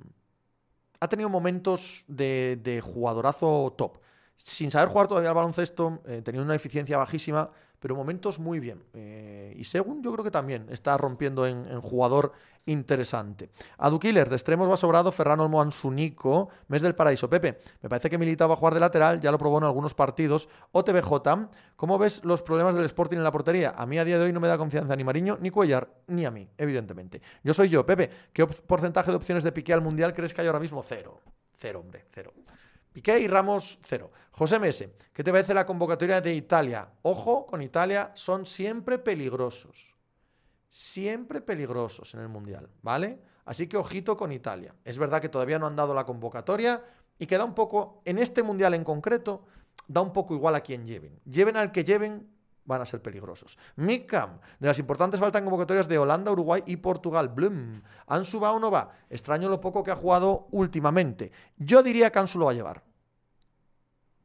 ha 1.01 1.07
tenido 1.07 1.29
momentos 1.29 2.03
de 2.07 2.81
jugadorazo 2.83 3.73
top 3.77 3.99
sin 4.43 4.71
saber 4.71 4.89
jugar 4.89 5.07
todavía 5.07 5.29
al 5.29 5.35
baloncesto, 5.35 6.01
eh, 6.05 6.21
teniendo 6.23 6.45
una 6.45 6.55
eficiencia 6.55 6.97
bajísima, 6.97 7.49
pero 7.79 7.95
momentos 7.95 8.39
muy 8.39 8.59
bien. 8.59 8.83
Eh, 8.93 9.53
y 9.57 9.63
según 9.63 10.03
yo 10.03 10.11
creo 10.11 10.23
que 10.23 10.31
también 10.31 10.67
está 10.69 10.97
rompiendo 10.97 11.45
en, 11.47 11.79
jugador 11.81 12.33
interesante. 12.65 13.49
Adu 13.77 13.99
Killer, 13.99 14.29
de 14.29 14.35
extremos 14.35 14.69
va 14.69 14.77
sobrado, 14.77 15.11
Ferrano 15.11 15.45
Olmo 15.45 15.61
Ansunico, 15.61 16.49
mes 16.67 16.81
del 16.81 16.93
paraíso. 16.93 17.29
Pepe, 17.29 17.59
me 17.81 17.89
parece 17.89 18.09
que 18.09 18.17
Milita 18.17 18.47
va 18.47 18.53
a 18.53 18.57
jugar 18.57 18.73
de 18.73 18.79
lateral, 18.81 19.19
ya 19.19 19.31
lo 19.31 19.37
probó 19.37 19.57
en 19.57 19.63
algunos 19.63 19.93
partidos. 19.93 20.49
OTBJ, 20.71 21.49
¿cómo 21.75 21.97
ves 21.97 22.23
los 22.25 22.43
problemas 22.43 22.75
del 22.75 22.85
Sporting 22.85 23.17
en 23.17 23.23
la 23.23 23.31
portería? 23.31 23.73
A 23.75 23.85
mí 23.85 23.97
a 23.97 24.05
día 24.05 24.19
de 24.19 24.25
hoy 24.25 24.33
no 24.33 24.39
me 24.39 24.47
da 24.47 24.57
confianza 24.57 24.95
ni 24.95 25.03
Mariño, 25.03 25.37
ni 25.41 25.49
Cuellar, 25.49 25.89
ni 26.07 26.25
a 26.25 26.31
mí, 26.31 26.47
evidentemente. 26.57 27.21
Yo 27.43 27.53
soy 27.53 27.69
yo, 27.69 27.85
Pepe. 27.85 28.09
¿Qué 28.33 28.45
porcentaje 28.45 29.09
de 29.09 29.17
opciones 29.17 29.43
de 29.43 29.51
pique 29.51 29.73
al 29.73 29.81
Mundial 29.81 30.13
crees 30.13 30.33
que 30.33 30.41
hay 30.41 30.47
ahora 30.47 30.59
mismo? 30.59 30.83
Cero. 30.83 31.21
Cero, 31.57 31.79
hombre, 31.79 32.05
cero. 32.11 32.33
Piqué 32.91 33.19
y 33.19 33.27
Ramos, 33.27 33.79
cero. 33.83 34.11
José 34.31 34.59
Mese, 34.59 34.95
¿qué 35.13 35.23
te 35.23 35.31
parece 35.31 35.53
la 35.53 35.65
convocatoria 35.65 36.21
de 36.21 36.33
Italia? 36.33 36.89
Ojo, 37.03 37.45
con 37.45 37.61
Italia 37.61 38.11
son 38.15 38.45
siempre 38.45 38.97
peligrosos. 38.97 39.95
Siempre 40.67 41.41
peligrosos 41.41 42.13
en 42.13 42.21
el 42.21 42.29
Mundial, 42.29 42.69
¿vale? 42.81 43.19
Así 43.45 43.67
que 43.67 43.77
ojito 43.77 44.15
con 44.15 44.31
Italia. 44.31 44.75
Es 44.85 44.97
verdad 44.97 45.21
que 45.21 45.29
todavía 45.29 45.59
no 45.59 45.67
han 45.67 45.75
dado 45.75 45.93
la 45.93 46.05
convocatoria 46.05 46.83
y 47.17 47.25
queda 47.25 47.43
un 47.43 47.55
poco, 47.55 48.01
en 48.05 48.17
este 48.17 48.43
Mundial 48.43 48.73
en 48.73 48.83
concreto, 48.83 49.45
da 49.87 50.01
un 50.01 50.13
poco 50.13 50.35
igual 50.35 50.55
a 50.55 50.61
quien 50.61 50.85
lleven. 50.85 51.19
Lleven 51.25 51.57
al 51.57 51.71
que 51.71 51.83
lleven, 51.83 52.29
van 52.69 52.81
a 52.81 52.85
ser 52.85 53.01
peligrosos. 53.01 53.57
Mikam, 53.75 54.39
de 54.59 54.67
las 54.67 54.77
importantes 54.77 55.19
faltan 55.19 55.43
convocatorias 55.43 55.87
de 55.87 55.97
Holanda, 55.97 56.31
Uruguay 56.31 56.61
y 56.67 56.77
Portugal. 56.77 57.29
Blum, 57.29 57.81
¿Ansu 58.05 58.39
va 58.39 58.51
o 58.51 58.59
no 58.59 58.69
va? 58.69 58.91
Extraño 59.09 59.49
lo 59.49 59.59
poco 59.59 59.83
que 59.83 59.89
ha 59.89 59.95
jugado 59.95 60.47
últimamente. 60.51 61.31
Yo 61.57 61.81
diría 61.81 62.11
que 62.11 62.19
Ansu 62.19 62.37
lo 62.37 62.45
va 62.45 62.51
a 62.51 62.53
llevar. 62.53 62.83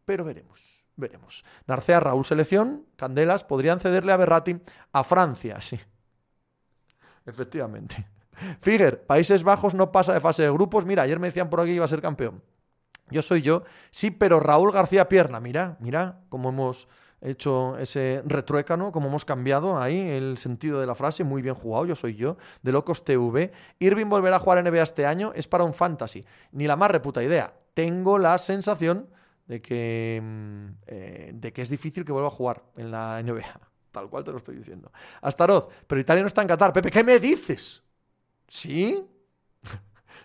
Pero 0.05 0.27
veremos, 0.27 0.85
veremos. 0.95 1.43
Narcea, 1.67 2.01
Raúl 2.01 2.27
Selección, 2.27 2.85
Candelas, 2.97 3.45
podrían 3.45 3.81
cederle 3.81 4.13
a 4.13 4.19
Berrati 4.19 4.61
a 4.93 5.05
Francia, 5.05 5.63
sí. 5.63 5.81
Efectivamente. 7.25 8.07
Figuer, 8.61 9.07
Países 9.07 9.43
Bajos 9.43 9.75
no 9.75 9.91
pasa 9.91 10.13
de 10.13 10.21
fase 10.21 10.43
de 10.43 10.51
grupos. 10.51 10.85
Mira, 10.85 11.05
ayer 11.05 11.19
me 11.19 11.29
decían 11.29 11.49
por 11.49 11.61
aquí 11.61 11.71
que 11.71 11.77
iba 11.77 11.87
a 11.87 11.89
ser 11.89 12.03
campeón. 12.03 12.43
Yo 13.09 13.23
soy 13.23 13.41
yo. 13.41 13.63
Sí, 13.91 14.11
pero 14.11 14.39
Raúl 14.39 14.71
García 14.71 15.09
Pierna, 15.09 15.41
mira, 15.41 15.79
mira 15.81 16.21
cómo 16.29 16.51
hemos 16.51 16.89
hecho 17.25 17.77
ese 17.79 18.23
retruécano, 18.27 18.93
como 18.93 19.09
hemos 19.09 19.25
cambiado 19.25 19.81
ahí 19.81 19.99
el 19.99 20.39
sentido 20.39 20.81
de 20.81 20.87
la 20.87 20.95
frase, 20.95 21.25
muy 21.25 21.43
bien 21.43 21.55
jugado, 21.55 21.87
yo 21.87 21.97
soy 21.97 22.15
yo, 22.15 22.37
de 22.63 22.73
Locos 22.73 23.05
TV. 23.05 23.51
Irving 23.79 24.07
volverá 24.07 24.37
a 24.37 24.39
jugar 24.39 24.63
NBA 24.63 24.83
este 24.83 25.07
año, 25.07 25.33
es 25.35 25.49
para 25.49 25.65
un 25.65 25.75
fantasy. 25.75 26.25
Ni 26.53 26.67
la 26.67 26.77
más 26.77 26.91
reputa 26.91 27.23
idea. 27.23 27.55
Tengo 27.73 28.19
la 28.19 28.39
sensación 28.39 29.09
de 29.47 29.61
que, 29.61 30.21
mm, 30.23 30.67
eh, 30.87 31.31
de 31.35 31.53
que 31.53 31.63
es 31.63 31.69
difícil 31.69 32.05
que 32.05 32.13
vuelva 32.13 32.29
a 32.29 32.33
jugar 32.33 32.63
en 32.77 32.91
la 32.91 33.19
NBA. 33.19 33.61
Tal 33.91 34.09
cual 34.09 34.25
te 34.25 34.31
lo 34.31 34.39
estoy 34.39 34.57
diciendo. 34.57 34.93
Astaroz, 35.23 35.69
pero 35.87 36.01
Italia 36.01 36.23
no 36.23 36.27
está 36.27 36.43
en 36.43 36.49
Qatar. 36.49 36.73
Pepe, 36.73 36.91
¿qué 36.91 37.03
me 37.03 37.19
dices? 37.19 37.83
¿Sí? 38.49 39.03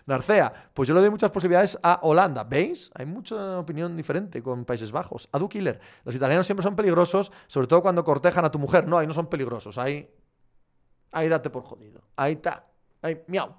Narcea, 0.06 0.52
pues 0.74 0.88
yo 0.88 0.94
le 0.94 1.00
doy 1.00 1.10
muchas 1.10 1.30
posibilidades 1.30 1.78
a 1.82 2.00
Holanda. 2.02 2.44
¿Veis? 2.44 2.90
Hay 2.94 3.06
mucha 3.06 3.58
opinión 3.58 3.96
diferente 3.96 4.42
con 4.42 4.64
Países 4.64 4.92
Bajos. 4.92 5.28
Adu 5.32 5.48
Killer, 5.48 5.80
los 6.04 6.14
italianos 6.14 6.46
siempre 6.46 6.62
son 6.62 6.76
peligrosos, 6.76 7.30
sobre 7.46 7.66
todo 7.66 7.82
cuando 7.82 8.04
cortejan 8.04 8.44
a 8.44 8.50
tu 8.50 8.58
mujer. 8.58 8.88
No, 8.88 8.98
ahí 8.98 9.06
no 9.06 9.12
son 9.12 9.28
peligrosos. 9.28 9.78
Ahí, 9.78 10.10
ahí 11.12 11.28
date 11.28 11.50
por 11.50 11.64
jodido. 11.64 12.02
Ahí 12.16 12.34
está. 12.34 12.62
Ahí, 13.02 13.22
miau. 13.26 13.54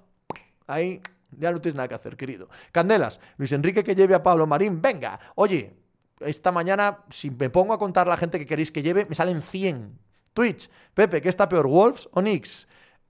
Ahí 0.66 1.00
ya 1.30 1.50
no 1.50 1.60
tienes 1.60 1.76
nada 1.76 1.88
que 1.88 1.94
hacer, 1.94 2.16
querido. 2.16 2.48
Candelas, 2.70 3.20
Luis 3.36 3.52
Enrique 3.52 3.82
que 3.82 3.94
lleve 3.94 4.14
a 4.14 4.22
Pablo 4.22 4.46
Marín. 4.46 4.82
Venga, 4.82 5.18
oye, 5.34 5.74
esta 6.20 6.52
mañana, 6.52 7.04
si 7.10 7.30
me 7.30 7.50
pongo 7.50 7.72
a 7.72 7.78
contar 7.78 8.06
la 8.06 8.16
gente 8.16 8.38
que 8.38 8.46
queréis 8.46 8.70
que 8.70 8.82
lleve, 8.82 9.06
me 9.06 9.14
salen 9.14 9.42
100. 9.42 9.98
Twitch, 10.34 10.70
Pepe, 10.94 11.20
¿qué 11.20 11.28
está 11.28 11.48
peor, 11.48 11.66
Wolves 11.66 12.08
o 12.12 12.20
Knicks? 12.20 12.66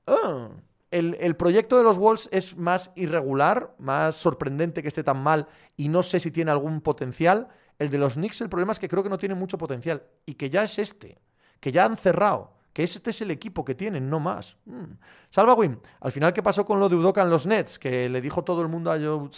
Ah 0.07 0.49
el, 0.93 1.37
proyecto 1.37 1.79
de 1.79 1.85
los 1.85 1.97
Wolves 1.97 2.29
es 2.33 2.57
más 2.57 2.93
irregular, 2.95 3.75
más 3.79 4.15
sorprendente 4.15 4.83
que 4.83 4.89
esté 4.89 5.03
tan 5.03 5.23
mal 5.23 5.49
y 5.77 5.89
no 5.89 6.03
sé 6.03 6.21
si 6.21 6.31
tiene 6.31 6.51
algún 6.51 6.83
potencial. 6.83 7.49
El 7.79 7.91
de 7.91 7.99
los 7.99 8.15
Knicks, 8.15 8.43
el 8.43 8.51
problema 8.51 8.73
es 8.73 8.79
que 8.79 8.89
creo 8.89 9.03
que 9.03 9.09
no 9.09 9.19
tiene 9.19 9.35
mucho 9.35 9.57
potencial 9.57 10.03
y 10.27 10.35
que 10.35 10.51
ya 10.51 10.63
es 10.63 10.79
este, 10.79 11.19
que 11.61 11.73
ya 11.73 11.87
han 11.87 11.97
cerrado, 11.97 12.53
que 12.75 12.83
este 12.83 13.11
es 13.11 13.23
el 13.23 13.31
equipo 13.31 13.65
que 13.65 13.75
tienen, 13.75 14.11
no 14.11 14.21
más. 14.21 14.59
Mm. 14.67 14.99
Salva 15.31 15.55
Win, 15.55 15.81
al 16.01 16.13
final, 16.13 16.33
¿qué 16.35 16.43
pasó 16.43 16.65
con 16.67 16.79
lo 16.79 16.91
de 16.91 16.97
Udoka 16.97 17.23
en 17.23 17.31
los 17.31 17.47
Nets? 17.47 17.79
Que 17.79 18.11
le 18.11 18.21
dijo 18.21 18.45
todo 18.45 18.61
el 18.61 18.69
mundo 18.69 18.93
a 18.93 18.99
Joe 18.99 19.29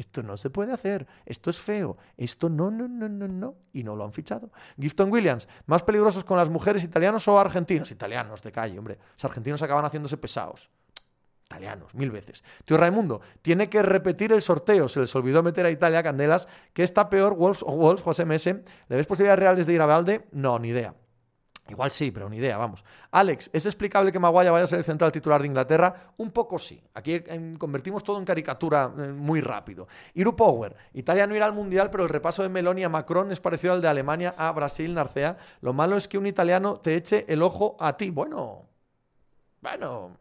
esto 0.00 0.22
no 0.22 0.38
se 0.38 0.48
puede 0.48 0.72
hacer, 0.72 1.06
esto 1.26 1.50
es 1.50 1.58
feo, 1.58 1.98
esto 2.16 2.48
no, 2.48 2.70
no, 2.70 2.88
no, 2.88 3.06
no, 3.06 3.28
no, 3.28 3.54
y 3.74 3.84
no 3.84 3.94
lo 3.94 4.04
han 4.04 4.14
fichado. 4.14 4.50
Gifton 4.78 5.12
Williams, 5.12 5.46
¿más 5.66 5.82
peligrosos 5.82 6.24
con 6.24 6.38
las 6.38 6.48
mujeres 6.48 6.82
italianos 6.82 7.28
o 7.28 7.38
argentinos? 7.38 7.90
Italianos, 7.90 8.42
de 8.42 8.50
calle, 8.50 8.78
hombre. 8.78 8.98
Los 9.12 9.24
argentinos 9.26 9.60
acaban 9.60 9.84
haciéndose 9.84 10.16
pesados. 10.16 10.70
Italianos, 11.44 11.94
mil 11.94 12.10
veces. 12.10 12.42
Tío 12.64 12.78
Raimundo, 12.78 13.20
tiene 13.42 13.68
que 13.68 13.82
repetir 13.82 14.32
el 14.32 14.40
sorteo. 14.40 14.88
Se 14.88 15.00
les 15.00 15.14
olvidó 15.14 15.42
meter 15.42 15.66
a 15.66 15.70
Italia 15.70 16.02
Candelas. 16.02 16.48
¿Qué 16.72 16.82
está 16.82 17.10
peor, 17.10 17.34
Wolves 17.34 17.62
o 17.62 17.76
Wolves, 17.76 18.02
José 18.02 18.22
M.S.? 18.22 18.64
¿Le 18.88 18.96
ves 18.96 19.06
posibilidades 19.06 19.40
reales 19.40 19.66
de 19.66 19.74
ir 19.74 19.82
a 19.82 19.86
Valde? 19.86 20.28
No, 20.32 20.58
ni 20.58 20.68
idea. 20.68 20.94
Igual 21.70 21.92
sí, 21.92 22.10
pero 22.10 22.28
ni 22.28 22.38
idea, 22.38 22.56
vamos. 22.56 22.84
Alex, 23.12 23.48
¿es 23.52 23.64
explicable 23.64 24.10
que 24.10 24.18
Maguaya 24.18 24.50
vaya 24.50 24.64
a 24.64 24.66
ser 24.66 24.80
el 24.80 24.84
central 24.84 25.12
titular 25.12 25.40
de 25.40 25.46
Inglaterra? 25.46 26.12
Un 26.16 26.32
poco 26.32 26.58
sí. 26.58 26.82
Aquí 26.94 27.22
convertimos 27.58 28.02
todo 28.02 28.18
en 28.18 28.24
caricatura 28.24 28.92
eh, 28.98 29.12
muy 29.12 29.40
rápido. 29.40 29.86
Iru 30.14 30.34
Power, 30.34 30.74
Italia 30.94 31.28
no 31.28 31.36
irá 31.36 31.46
al 31.46 31.52
Mundial, 31.52 31.88
pero 31.90 32.02
el 32.02 32.08
repaso 32.08 32.42
de 32.42 32.48
Meloni 32.48 32.82
a 32.82 32.88
Macron 32.88 33.30
es 33.30 33.38
parecido 33.38 33.72
al 33.72 33.80
de 33.80 33.86
Alemania 33.86 34.34
a 34.36 34.50
Brasil, 34.50 34.92
Narcea. 34.92 35.38
Lo 35.60 35.72
malo 35.72 35.96
es 35.96 36.08
que 36.08 36.18
un 36.18 36.26
italiano 36.26 36.80
te 36.80 36.96
eche 36.96 37.24
el 37.28 37.40
ojo 37.42 37.76
a 37.78 37.96
ti. 37.96 38.10
Bueno, 38.10 38.68
bueno, 39.60 40.16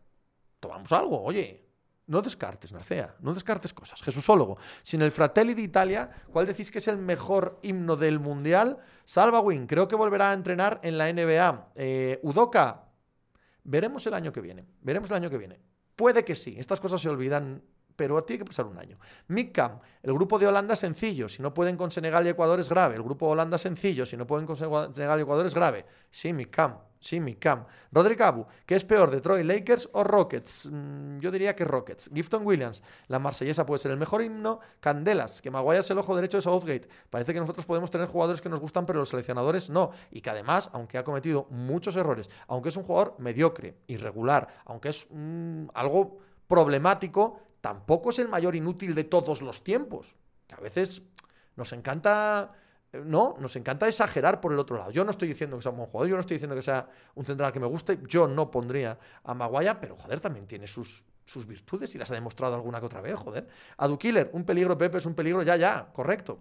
tomamos 0.60 0.92
algo, 0.92 1.24
oye. 1.24 1.69
No 2.10 2.24
descartes, 2.24 2.74
Narcea, 2.74 3.15
no 3.19 3.36
descartes 3.36 3.72
cosas. 3.72 4.02
Jesúsólogo, 4.02 4.58
sin 4.82 5.04
el 5.04 5.12
Fratelli 5.12 5.54
de 5.54 5.62
Italia, 5.62 6.10
¿cuál 6.34 6.48
decís 6.48 6.72
que 6.72 6.80
es 6.80 6.88
el 6.88 6.98
mejor 6.98 7.60
himno 7.62 7.95
del 7.95 8.19
Mundial? 8.19 8.80
Salva 9.06 9.41
Win, 9.41 9.67
creo 9.67 9.88
que 9.88 9.95
volverá 9.95 10.32
a 10.32 10.34
entrenar 10.34 10.80
en 10.82 10.98
la 10.98 11.13
NBA. 11.13 11.67
Eh, 11.76 12.19
Udoka, 12.24 12.86
veremos 13.63 14.08
el 14.08 14.15
año 14.15 14.32
que 14.32 14.41
viene. 14.41 14.65
Veremos 14.82 15.12
el 15.12 15.17
año 15.17 15.30
que 15.30 15.38
viene. 15.38 15.60
Puede 15.95 16.26
que 16.26 16.34
sí, 16.34 16.56
estas 16.58 16.80
cosas 16.80 17.00
se 17.00 17.10
olvidan 17.10 17.62
pero 17.95 18.24
tiene 18.24 18.39
que 18.39 18.45
pasar 18.45 18.65
un 18.65 18.80
año. 18.80 18.98
Mick 19.28 19.62
el 20.02 20.13
grupo 20.13 20.39
de 20.39 20.48
Holanda 20.48 20.78
sencillo, 20.78 21.28
si 21.28 21.41
no 21.41 21.54
pueden 21.54 21.76
con 21.76 21.91
Senegal 21.91 22.26
y 22.26 22.30
Ecuador 22.30 22.58
es 22.58 22.69
grave. 22.69 22.95
El 22.95 23.04
grupo 23.04 23.26
de 23.26 23.34
Holanda 23.34 23.58
sencillo, 23.58 24.06
si 24.06 24.15
no 24.15 24.26
pueden 24.26 24.48
con 24.48 24.56
Senegal 24.56 25.19
y 25.19 25.22
Ecuador 25.24 25.45
es 25.45 25.54
grave. 25.54 25.86
Sí, 26.10 26.32
Mick 26.32 26.50
Sí, 27.00 27.22
Mick 27.22 27.40
Cam. 27.40 27.66
Roderick 27.94 28.20
Abu, 28.22 28.46
¿qué 28.66 28.76
es 28.76 28.84
peor, 28.84 29.10
Detroit 29.10 29.46
Lakers 29.46 29.90
o 29.94 30.04
Rockets? 30.04 30.70
Mm, 30.70 31.20
yo 31.20 31.32
diría 31.32 31.56
que 31.56 31.64
Rockets. 31.64 32.10
Gifton 32.14 32.46
Williams, 32.46 32.84
la 33.08 33.20
marsellesa 33.20 33.66
puede 33.66 33.80
ser 33.80 33.92
el 33.92 33.98
mejor 33.98 34.22
himno. 34.22 34.60
Candelas, 34.82 35.42
que 35.42 35.50
Maguire 35.50 35.80
es 35.80 35.90
el 35.90 35.98
ojo 35.98 36.14
derecho 36.14 36.38
de 36.38 36.42
Southgate. 36.42 36.90
Parece 37.10 37.34
que 37.34 37.40
nosotros 37.40 37.66
podemos 37.66 37.90
tener 37.90 38.08
jugadores 38.08 38.42
que 38.42 38.50
nos 38.50 38.60
gustan, 38.60 38.86
pero 38.86 39.00
los 39.00 39.10
seleccionadores 39.10 39.70
no. 39.70 39.92
Y 40.12 40.20
que 40.20 40.30
además, 40.30 40.70
aunque 40.74 40.98
ha 40.98 41.06
cometido 41.06 41.48
muchos 41.52 41.96
errores, 41.96 42.30
aunque 42.48 42.68
es 42.68 42.76
un 42.76 42.84
jugador 42.84 43.16
mediocre, 43.18 43.78
irregular, 43.88 44.48
aunque 44.66 44.90
es 44.90 45.08
mm, 45.10 45.68
algo 45.74 46.18
problemático, 46.48 47.40
tampoco 47.62 48.10
es 48.10 48.20
el 48.20 48.28
mayor 48.28 48.58
inútil 48.58 48.94
de 48.94 49.06
todos 49.06 49.42
los 49.42 49.64
tiempos. 49.64 50.16
Que 50.48 50.56
a 50.56 50.60
veces 50.60 51.02
nos 51.56 51.72
encanta. 51.72 52.52
No, 52.91 53.36
nos 53.39 53.56
encanta 53.56 53.88
exagerar 53.88 54.41
por 54.41 54.52
el 54.52 54.60
otro 54.60 54.78
lado. 54.78 54.91
Yo 54.91 55.06
no 55.06 55.12
estoy 55.12 55.28
diciendo 55.28 55.56
que 55.56 55.62
sea 55.62 55.71
un 55.71 55.78
buen 55.78 55.89
jugador, 55.89 56.10
yo 56.10 56.15
no 56.15 56.21
estoy 56.21 56.36
diciendo 56.36 56.56
que 56.56 56.62
sea 56.62 56.89
un 57.15 57.25
central 57.25 57.54
que 57.54 57.60
me 57.60 57.67
guste, 57.67 57.99
yo 58.08 58.28
no 58.28 58.49
pondría 58.49 58.97
a 59.23 59.34
Maguire, 59.34 59.75
pero 59.80 59.95
joder, 59.95 60.19
también 60.19 60.47
tiene 60.47 60.65
sus, 60.65 61.04
sus 61.25 61.45
virtudes 61.45 61.93
y 61.93 61.97
las 61.99 62.10
ha 62.10 62.15
demostrado 62.15 62.56
alguna 62.56 62.80
que 62.80 62.88
otra 62.88 63.02
vez, 63.02 63.15
joder. 63.15 63.47
A 63.78 63.88
Killer, 63.97 64.32
un 64.34 64.43
peligro, 64.43 64.78
Pepe, 64.78 64.97
es 64.97 65.06
un 65.06 65.13
peligro, 65.13 65.43
ya, 65.43 65.56
ya, 65.56 65.89
correcto. 65.93 66.39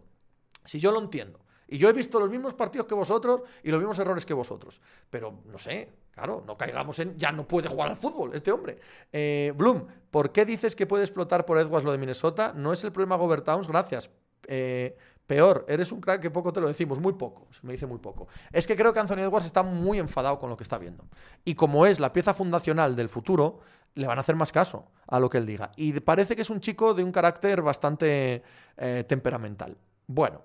Si 0.64 0.80
yo 0.80 0.90
lo 0.90 1.00
entiendo. 1.00 1.40
Y 1.70 1.76
yo 1.76 1.90
he 1.90 1.92
visto 1.92 2.18
los 2.18 2.30
mismos 2.30 2.54
partidos 2.54 2.86
que 2.86 2.94
vosotros 2.94 3.42
y 3.62 3.70
los 3.70 3.78
mismos 3.78 3.98
errores 3.98 4.24
que 4.24 4.32
vosotros. 4.32 4.80
Pero, 5.10 5.42
no 5.44 5.58
sé, 5.58 5.92
claro, 6.12 6.42
no 6.46 6.56
caigamos 6.56 6.98
en... 6.98 7.18
Ya 7.18 7.30
no 7.30 7.46
puede 7.46 7.68
jugar 7.68 7.90
al 7.90 7.96
fútbol 7.98 8.34
este 8.34 8.50
hombre. 8.50 8.78
Eh, 9.12 9.52
Bloom, 9.54 9.86
¿por 10.10 10.32
qué 10.32 10.46
dices 10.46 10.74
que 10.74 10.86
puede 10.86 11.04
explotar 11.04 11.44
por 11.44 11.58
Edwards 11.58 11.84
lo 11.84 11.92
de 11.92 11.98
Minnesota? 11.98 12.54
No 12.56 12.72
es 12.72 12.82
el 12.84 12.92
problema 12.92 13.16
Gobert 13.16 13.44
Towns, 13.44 13.68
gracias. 13.68 14.10
Eh, 14.46 14.96
peor, 15.28 15.66
eres 15.68 15.92
un 15.92 16.00
crack 16.00 16.22
que 16.22 16.30
poco 16.30 16.52
te 16.52 16.60
lo 16.60 16.66
decimos, 16.66 16.98
muy 16.98 17.12
poco, 17.12 17.46
se 17.50 17.64
me 17.64 17.74
dice 17.74 17.86
muy 17.86 17.98
poco. 17.98 18.26
Es 18.50 18.66
que 18.66 18.74
creo 18.74 18.92
que 18.94 18.98
Anthony 18.98 19.20
Edwards 19.20 19.46
está 19.46 19.62
muy 19.62 19.98
enfadado 19.98 20.38
con 20.38 20.48
lo 20.48 20.56
que 20.56 20.64
está 20.64 20.78
viendo. 20.78 21.04
Y 21.44 21.54
como 21.54 21.84
es 21.86 22.00
la 22.00 22.12
pieza 22.12 22.32
fundacional 22.32 22.96
del 22.96 23.10
futuro, 23.10 23.60
le 23.94 24.06
van 24.06 24.16
a 24.16 24.22
hacer 24.22 24.36
más 24.36 24.50
caso 24.50 24.86
a 25.06 25.20
lo 25.20 25.28
que 25.28 25.38
él 25.38 25.46
diga. 25.46 25.70
Y 25.76 25.92
parece 26.00 26.34
que 26.34 26.42
es 26.42 26.50
un 26.50 26.60
chico 26.60 26.94
de 26.94 27.04
un 27.04 27.12
carácter 27.12 27.60
bastante 27.60 28.42
eh, 28.78 29.04
temperamental. 29.06 29.76
Bueno, 30.06 30.42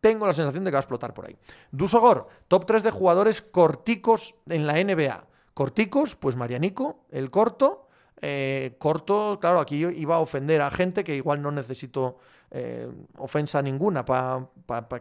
tengo 0.00 0.26
la 0.26 0.32
sensación 0.32 0.64
de 0.64 0.70
que 0.70 0.74
va 0.74 0.80
a 0.80 0.82
explotar 0.82 1.14
por 1.14 1.26
ahí. 1.26 1.36
Dusogor, 1.70 2.26
top 2.48 2.66
3 2.66 2.82
de 2.82 2.90
jugadores 2.90 3.40
corticos 3.40 4.34
en 4.48 4.66
la 4.66 4.74
NBA. 4.82 5.26
Corticos, 5.54 6.16
pues 6.16 6.34
Marianico, 6.34 7.06
el 7.10 7.30
corto. 7.30 7.86
Eh, 8.20 8.74
corto, 8.78 9.38
claro, 9.40 9.60
aquí 9.60 9.76
iba 9.76 10.16
a 10.16 10.20
ofender 10.20 10.60
a 10.60 10.72
gente 10.72 11.04
que 11.04 11.14
igual 11.14 11.40
no 11.40 11.52
necesito 11.52 12.16
eh, 12.50 12.88
ofensa 13.18 13.60
ninguna 13.62 14.04
para 14.04 14.48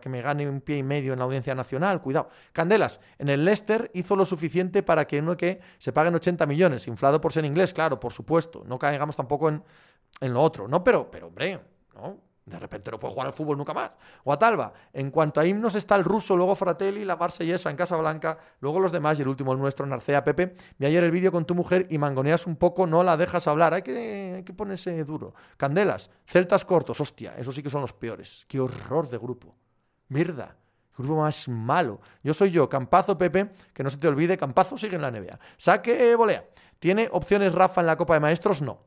que 0.01 0.09
me 0.09 0.21
gane 0.21 0.47
un 0.47 0.61
pie 0.61 0.77
y 0.77 0.83
medio 0.83 1.13
en 1.13 1.19
la 1.19 1.25
audiencia 1.25 1.55
nacional. 1.55 2.01
Cuidado. 2.01 2.29
Candelas, 2.51 2.99
en 3.17 3.29
el 3.29 3.45
Leicester 3.45 3.91
hizo 3.93 4.15
lo 4.15 4.25
suficiente 4.25 4.83
para 4.83 5.05
que 5.05 5.19
uno 5.19 5.37
que 5.37 5.59
se 5.77 5.91
paguen 5.93 6.15
80 6.15 6.45
millones, 6.45 6.87
inflado 6.87 7.21
por 7.21 7.31
ser 7.31 7.45
inglés, 7.45 7.73
claro, 7.73 7.99
por 7.99 8.13
supuesto. 8.13 8.63
No 8.65 8.79
caigamos 8.79 9.15
tampoco 9.15 9.49
en, 9.49 9.63
en 10.19 10.33
lo 10.33 10.41
otro, 10.41 10.67
¿no? 10.67 10.83
Pero, 10.83 11.09
pero 11.09 11.27
hombre, 11.27 11.59
¿no? 11.95 12.32
De 12.45 12.59
repente 12.59 12.91
no 12.91 12.99
puede 12.99 13.13
jugar 13.13 13.27
al 13.27 13.33
fútbol 13.33 13.57
nunca 13.57 13.73
más. 13.73 13.91
Guatalba, 14.25 14.73
en 14.91 15.11
cuanto 15.11 15.39
a 15.39 15.45
himnos 15.45 15.75
está 15.75 15.95
el 15.95 16.03
ruso, 16.03 16.35
luego 16.35 16.55
Fratelli, 16.55 17.05
la 17.05 17.15
marsellesa 17.15 17.69
en 17.69 17.77
Casablanca, 17.77 18.37
luego 18.59 18.81
los 18.81 18.91
demás 18.91 19.17
y 19.17 19.21
el 19.21 19.29
último 19.29 19.53
el 19.53 19.59
nuestro, 19.59 19.85
Narcea 19.85 20.25
Pepe. 20.25 20.55
Vi 20.77 20.85
ayer 20.85 21.03
el 21.05 21.11
vídeo 21.11 21.31
con 21.31 21.45
tu 21.45 21.55
mujer 21.55 21.87
y 21.89 21.97
mangoneas 21.97 22.45
un 22.45 22.57
poco, 22.57 22.85
no 22.85 23.01
la 23.01 23.15
dejas 23.15 23.47
hablar. 23.47 23.73
Hay 23.73 23.81
que, 23.81 24.33
hay 24.35 24.43
que 24.43 24.53
ponerse 24.53 25.03
duro. 25.05 25.33
Candelas, 25.55 26.09
celtas 26.25 26.65
cortos, 26.65 26.99
hostia, 26.99 27.33
esos 27.37 27.55
sí 27.55 27.63
que 27.63 27.69
son 27.69 27.79
los 27.79 27.93
peores. 27.93 28.45
Qué 28.49 28.59
horror 28.59 29.09
de 29.09 29.17
grupo. 29.17 29.55
Mierda. 30.09 30.57
grupo 30.97 31.21
más 31.21 31.47
malo. 31.47 32.01
Yo 32.23 32.33
soy 32.33 32.51
yo, 32.51 32.67
Campazo 32.67 33.17
Pepe, 33.17 33.51
que 33.73 33.83
no 33.83 33.89
se 33.89 33.97
te 33.97 34.07
olvide, 34.09 34.37
Campazo 34.37 34.77
sigue 34.77 34.97
en 34.97 35.01
la 35.01 35.11
NBA. 35.11 35.39
Saque 35.55 36.13
volea. 36.15 36.45
¿Tiene 36.79 37.07
opciones 37.13 37.53
Rafa 37.53 37.79
en 37.79 37.87
la 37.87 37.95
Copa 37.95 38.15
de 38.15 38.19
Maestros? 38.19 38.61
No. 38.61 38.81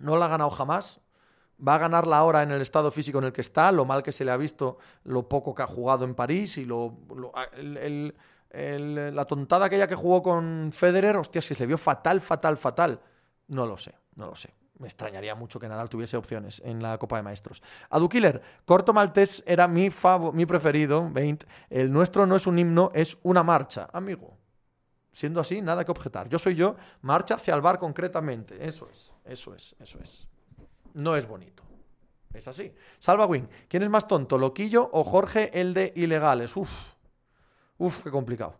No 0.00 0.16
la 0.16 0.26
ha 0.26 0.28
ganado 0.28 0.50
jamás 0.50 1.01
va 1.66 1.76
a 1.76 1.78
ganar 1.78 2.06
la 2.06 2.24
hora 2.24 2.42
en 2.42 2.50
el 2.50 2.60
estado 2.60 2.90
físico 2.90 3.18
en 3.18 3.24
el 3.24 3.32
que 3.32 3.40
está, 3.40 3.70
lo 3.72 3.84
mal 3.84 4.02
que 4.02 4.12
se 4.12 4.24
le 4.24 4.30
ha 4.30 4.36
visto, 4.36 4.78
lo 5.04 5.28
poco 5.28 5.54
que 5.54 5.62
ha 5.62 5.66
jugado 5.66 6.04
en 6.04 6.14
París 6.14 6.58
y 6.58 6.64
lo, 6.64 6.98
la 8.52 9.24
tontada 9.24 9.66
aquella 9.66 9.86
que 9.86 9.94
jugó 9.94 10.22
con 10.22 10.70
Federer, 10.72 11.16
hostia, 11.16 11.40
si 11.40 11.54
se 11.54 11.66
vio 11.66 11.78
fatal, 11.78 12.20
fatal, 12.20 12.56
fatal. 12.56 13.00
No 13.48 13.66
lo 13.66 13.76
sé, 13.76 13.94
no 14.16 14.26
lo 14.26 14.34
sé. 14.34 14.50
Me 14.78 14.88
extrañaría 14.88 15.36
mucho 15.36 15.60
que 15.60 15.68
Nadal 15.68 15.88
tuviese 15.88 16.16
opciones 16.16 16.60
en 16.64 16.82
la 16.82 16.98
Copa 16.98 17.16
de 17.16 17.22
Maestros. 17.22 17.62
Killer, 18.10 18.42
corto 18.64 18.92
maltés 18.92 19.44
era 19.46 19.68
mi, 19.68 19.90
mi 20.32 20.46
preferido, 20.46 21.08
20. 21.08 21.46
El 21.70 21.92
nuestro 21.92 22.26
no 22.26 22.34
es 22.34 22.48
un 22.48 22.58
himno, 22.58 22.90
es 22.92 23.16
una 23.22 23.44
marcha. 23.44 23.88
Amigo, 23.92 24.36
siendo 25.12 25.40
así, 25.40 25.62
nada 25.62 25.84
que 25.84 25.92
objetar. 25.92 26.28
Yo 26.28 26.38
soy 26.38 26.56
yo, 26.56 26.74
marcha 27.02 27.36
hacia 27.36 27.54
el 27.54 27.60
bar 27.60 27.78
concretamente. 27.78 28.66
Eso 28.66 28.88
es, 28.90 29.12
eso 29.24 29.54
es, 29.54 29.76
eso 29.78 30.00
es 30.02 30.26
no 30.94 31.16
es 31.16 31.26
bonito. 31.26 31.62
Es 32.32 32.48
así. 32.48 32.74
Salva 32.98 33.26
Wing. 33.26 33.44
¿Quién 33.68 33.82
es 33.82 33.90
más 33.90 34.08
tonto, 34.08 34.38
Loquillo 34.38 34.88
o 34.92 35.04
Jorge 35.04 35.50
el 35.60 35.74
de 35.74 35.92
ilegales? 35.96 36.56
Uf. 36.56 36.70
Uf, 37.78 38.02
qué 38.02 38.10
complicado. 38.10 38.56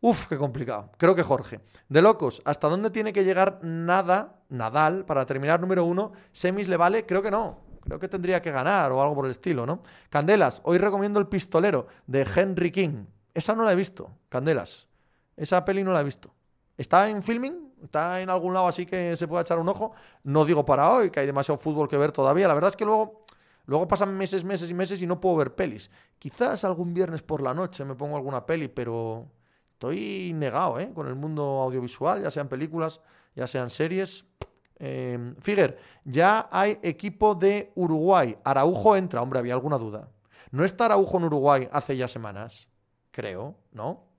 Uf, 0.00 0.26
qué 0.26 0.36
complicado. 0.36 0.90
Creo 0.96 1.14
que 1.14 1.22
Jorge. 1.22 1.60
De 1.88 2.02
locos, 2.02 2.42
¿hasta 2.44 2.68
dónde 2.68 2.90
tiene 2.90 3.12
que 3.12 3.24
llegar 3.24 3.60
nada, 3.62 4.40
Nadal, 4.48 5.04
para 5.04 5.24
terminar 5.26 5.60
número 5.60 5.84
uno? 5.84 6.12
¿Semis 6.32 6.68
le 6.68 6.76
vale? 6.76 7.06
Creo 7.06 7.22
que 7.22 7.30
no. 7.30 7.60
Creo 7.82 7.98
que 7.98 8.08
tendría 8.08 8.42
que 8.42 8.50
ganar 8.50 8.90
o 8.92 9.02
algo 9.02 9.14
por 9.14 9.24
el 9.26 9.32
estilo, 9.32 9.66
¿no? 9.66 9.80
Candelas, 10.08 10.60
hoy 10.64 10.78
recomiendo 10.78 11.20
El 11.20 11.26
Pistolero 11.26 11.86
de 12.06 12.26
Henry 12.34 12.70
King. 12.70 13.04
Esa 13.34 13.54
no 13.54 13.64
la 13.64 13.72
he 13.72 13.76
visto, 13.76 14.10
Candelas. 14.28 14.88
Esa 15.36 15.64
peli 15.64 15.82
no 15.84 15.92
la 15.92 16.00
he 16.00 16.04
visto. 16.04 16.34
¿Está 16.76 17.08
en 17.08 17.22
filming? 17.22 17.71
Está 17.82 18.20
en 18.20 18.30
algún 18.30 18.54
lado 18.54 18.68
así 18.68 18.86
que 18.86 19.16
se 19.16 19.28
pueda 19.28 19.42
echar 19.42 19.58
un 19.58 19.68
ojo. 19.68 19.92
No 20.24 20.44
digo 20.44 20.64
para 20.64 20.90
hoy, 20.90 21.10
que 21.10 21.20
hay 21.20 21.26
demasiado 21.26 21.58
fútbol 21.58 21.88
que 21.88 21.96
ver 21.96 22.12
todavía. 22.12 22.48
La 22.48 22.54
verdad 22.54 22.70
es 22.70 22.76
que 22.76 22.84
luego, 22.84 23.24
luego 23.66 23.88
pasan 23.88 24.16
meses, 24.16 24.44
meses 24.44 24.70
y 24.70 24.74
meses 24.74 25.02
y 25.02 25.06
no 25.06 25.20
puedo 25.20 25.36
ver 25.36 25.54
pelis. 25.54 25.90
Quizás 26.18 26.64
algún 26.64 26.94
viernes 26.94 27.22
por 27.22 27.42
la 27.42 27.54
noche 27.54 27.84
me 27.84 27.94
pongo 27.94 28.16
alguna 28.16 28.46
peli, 28.46 28.68
pero 28.68 29.26
estoy 29.72 30.32
negado 30.34 30.78
¿eh? 30.78 30.90
con 30.94 31.08
el 31.08 31.14
mundo 31.14 31.42
audiovisual, 31.42 32.22
ya 32.22 32.30
sean 32.30 32.48
películas, 32.48 33.00
ya 33.34 33.46
sean 33.46 33.70
series. 33.70 34.24
Eh, 34.84 35.34
Figuer, 35.40 35.78
ya 36.04 36.48
hay 36.50 36.78
equipo 36.82 37.34
de 37.34 37.72
Uruguay. 37.76 38.36
Araujo 38.44 38.96
entra, 38.96 39.22
hombre, 39.22 39.38
había 39.38 39.54
alguna 39.54 39.78
duda. 39.78 40.08
¿No 40.50 40.64
está 40.64 40.86
Araujo 40.86 41.18
en 41.18 41.24
Uruguay 41.24 41.68
hace 41.72 41.96
ya 41.96 42.08
semanas? 42.08 42.68
Creo, 43.10 43.54
¿no? 43.72 44.11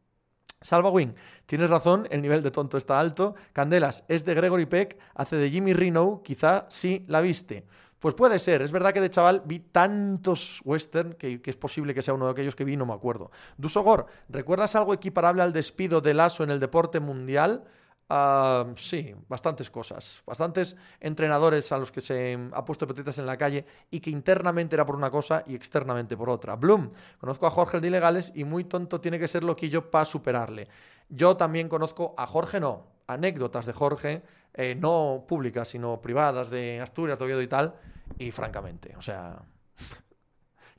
Salva 0.64 0.90
Wing, 0.90 1.14
tienes 1.46 1.70
razón, 1.70 2.08
el 2.10 2.22
nivel 2.22 2.42
de 2.42 2.50
tonto 2.50 2.78
está 2.78 3.00
alto. 3.00 3.36
Candelas, 3.52 4.04
es 4.08 4.26
de 4.26 4.34
Gregory 4.34 4.66
Peck, 4.66 4.98
hace 5.14 5.36
de 5.36 5.50
Jimmy 5.50 5.74
Reno, 5.74 6.22
quizá 6.24 6.66
sí 6.70 7.06
la 7.08 7.22
viste. 7.22 7.66
Pues 8.00 8.16
puede 8.16 8.40
ser, 8.40 8.62
es 8.62 8.72
verdad 8.72 8.94
que 8.94 9.00
de 9.00 9.10
chaval 9.10 9.44
vi 9.46 9.60
tantos 9.60 10.62
western 10.66 11.14
que, 11.14 11.40
es 11.44 11.56
posible 11.56 11.94
que 11.94 12.02
sea 12.02 12.14
uno 12.14 12.26
de 12.26 12.32
aquellos 12.32 12.56
que 12.56 12.66
vi, 12.66 12.76
no 12.76 12.86
me 12.86 12.94
acuerdo. 12.94 13.32
Dusogor, 13.58 14.08
¿recuerdas 14.28 14.76
algo 14.76 14.94
equiparable 14.94 15.42
al 15.42 15.54
despido 15.54 16.02
de 16.02 16.14
Lasso 16.14 16.44
en 16.44 16.50
el 16.50 16.60
deporte 16.60 17.00
mundial? 17.00 17.64
Ah, 18.10 18.66
sí, 18.76 19.16
bastantes 19.28 19.70
cosas. 19.70 20.22
Bastantes 20.26 20.76
entrenadores 21.00 21.72
a 21.72 21.78
los 21.78 21.92
que 21.92 22.02
se 22.02 22.38
ha 22.52 22.66
puesto 22.66 22.86
petitas 22.86 23.18
en 23.18 23.26
la 23.26 23.38
calle 23.38 23.66
y 23.90 24.00
que 24.00 24.10
internamente 24.10 24.76
era 24.76 24.86
por 24.86 24.96
una 24.96 25.10
cosa 25.10 25.44
y 25.48 25.56
externamente 25.56 26.18
por 26.18 26.30
otra. 26.30 26.56
Bloom, 26.56 26.92
conozco 27.20 27.48
a 27.48 27.52
Jorge 27.52 27.78
el 27.78 27.82
de 27.82 27.88
Ilegales 27.88 28.32
y 28.36 28.44
muy 28.44 28.66
tonto 28.66 29.02
tiene 29.02 29.20
que 29.20 29.28
ser 29.28 29.44
lo 29.44 29.56
que 29.56 29.70
yo 29.70 29.90
para 29.90 30.06
superarle. 30.06 30.68
Yo 31.10 31.38
también 31.38 31.70
conozco 31.70 32.14
a 32.18 32.28
Jorge, 32.28 32.60
no, 32.60 32.88
anécdotas 33.08 33.66
de 33.66 33.74
Jorge, 33.74 34.22
eh, 34.54 34.76
no 34.76 35.26
públicas, 35.28 35.68
sino 35.68 36.02
privadas 36.02 36.50
de 36.50 36.82
Asturias, 36.82 37.18
de 37.18 37.26
Oviedo 37.26 37.42
y 37.42 37.48
tal, 37.48 37.76
y 38.18 38.32
francamente, 38.32 38.96
o 38.98 39.02
sea, 39.02 39.42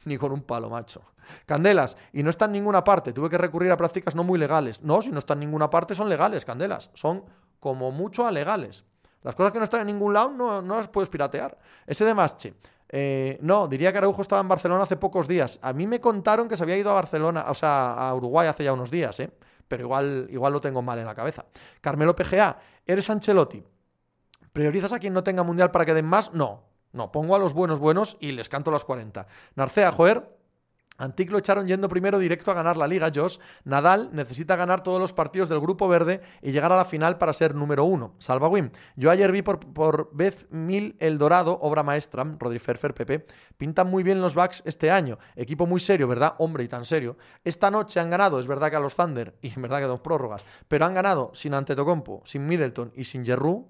ni 0.06 0.18
con 0.18 0.32
un 0.32 0.42
palo, 0.42 0.70
macho. 0.70 1.02
Candelas, 1.46 1.96
y 2.12 2.22
no 2.22 2.30
está 2.30 2.44
en 2.44 2.52
ninguna 2.52 2.84
parte, 2.84 3.12
tuve 3.12 3.30
que 3.30 3.38
recurrir 3.38 3.70
a 3.72 3.76
prácticas 3.76 4.14
no 4.14 4.24
muy 4.24 4.38
legales. 4.38 4.82
No, 4.82 5.00
si 5.00 5.10
no 5.10 5.18
está 5.18 5.34
en 5.34 5.40
ninguna 5.40 5.70
parte 5.70 5.94
son 5.94 6.08
legales, 6.08 6.44
Candelas, 6.44 6.90
son 6.94 7.24
como 7.60 7.90
mucho 7.90 8.26
alegales. 8.26 8.84
Las 9.22 9.34
cosas 9.34 9.52
que 9.52 9.58
no 9.58 9.64
están 9.64 9.80
en 9.80 9.86
ningún 9.86 10.12
lado 10.12 10.30
no, 10.30 10.60
no 10.60 10.76
las 10.76 10.88
puedes 10.88 11.08
piratear. 11.08 11.56
Ese 11.86 12.04
de 12.04 12.12
Masche. 12.12 12.54
Eh, 12.90 13.38
no, 13.40 13.66
diría 13.66 13.90
que 13.90 13.98
Araujo 13.98 14.20
estaba 14.20 14.42
en 14.42 14.48
Barcelona 14.48 14.84
hace 14.84 14.96
pocos 14.96 15.26
días. 15.26 15.58
A 15.62 15.72
mí 15.72 15.86
me 15.86 16.00
contaron 16.00 16.46
que 16.46 16.58
se 16.58 16.62
había 16.62 16.76
ido 16.76 16.90
a 16.90 16.94
Barcelona, 16.94 17.46
o 17.48 17.54
sea, 17.54 17.94
a 17.94 18.14
Uruguay 18.14 18.46
hace 18.46 18.64
ya 18.64 18.74
unos 18.74 18.90
días, 18.90 19.18
¿eh? 19.20 19.30
pero 19.66 19.82
igual, 19.84 20.28
igual 20.30 20.52
lo 20.52 20.60
tengo 20.60 20.82
mal 20.82 20.98
en 20.98 21.06
la 21.06 21.14
cabeza. 21.14 21.46
Carmelo 21.80 22.14
PGA, 22.14 22.58
¿eres 22.86 23.08
Ancelotti? 23.08 23.64
¿Priorizas 24.52 24.92
a 24.92 24.98
quien 24.98 25.14
no 25.14 25.24
tenga 25.24 25.42
mundial 25.42 25.70
para 25.70 25.84
que 25.86 25.94
den 25.94 26.06
más? 26.06 26.32
No, 26.32 26.62
no, 26.94 27.12
pongo 27.12 27.34
a 27.34 27.38
los 27.38 27.52
buenos 27.52 27.78
buenos 27.80 28.16
y 28.20 28.32
les 28.32 28.48
canto 28.48 28.70
las 28.70 28.84
40. 28.84 29.26
Narcea, 29.56 29.92
joder, 29.92 30.30
Antic 30.96 31.30
lo 31.32 31.38
echaron 31.38 31.66
yendo 31.66 31.88
primero 31.88 32.20
directo 32.20 32.52
a 32.52 32.54
ganar 32.54 32.76
la 32.76 32.86
liga, 32.86 33.10
Josh. 33.12 33.38
Nadal 33.64 34.10
necesita 34.12 34.54
ganar 34.54 34.84
todos 34.84 35.00
los 35.00 35.12
partidos 35.12 35.48
del 35.48 35.58
grupo 35.58 35.88
verde 35.88 36.20
y 36.40 36.52
llegar 36.52 36.70
a 36.70 36.76
la 36.76 36.84
final 36.84 37.18
para 37.18 37.32
ser 37.32 37.54
número 37.54 37.84
uno. 37.84 38.14
Salva 38.18 38.46
Wim. 38.46 38.70
Yo 38.94 39.10
ayer 39.10 39.32
vi 39.32 39.42
por, 39.42 39.58
por 39.58 40.14
vez 40.14 40.46
mil 40.50 40.96
El 41.00 41.18
Dorado, 41.18 41.58
obra 41.62 41.82
maestra, 41.82 42.24
Rodri 42.38 42.60
Ferfer, 42.60 42.94
Pepe. 42.94 43.26
Pintan 43.56 43.90
muy 43.90 44.04
bien 44.04 44.20
los 44.20 44.36
backs 44.36 44.62
este 44.66 44.92
año. 44.92 45.18
Equipo 45.34 45.66
muy 45.66 45.80
serio, 45.80 46.06
¿verdad? 46.06 46.36
Hombre, 46.38 46.62
y 46.62 46.68
tan 46.68 46.84
serio. 46.84 47.16
Esta 47.42 47.72
noche 47.72 47.98
han 47.98 48.10
ganado, 48.10 48.38
es 48.38 48.46
verdad 48.46 48.70
que 48.70 48.76
a 48.76 48.80
los 48.80 48.94
Thunder, 48.94 49.36
y 49.42 49.52
en 49.52 49.62
verdad 49.62 49.78
que 49.78 49.84
a 49.84 49.88
dos 49.88 50.00
prórrogas, 50.00 50.44
pero 50.68 50.86
han 50.86 50.94
ganado 50.94 51.32
sin 51.34 51.54
Antetokounmpo, 51.54 52.22
sin 52.24 52.46
Middleton 52.46 52.92
y 52.94 53.02
sin 53.02 53.26
Jerru. 53.26 53.66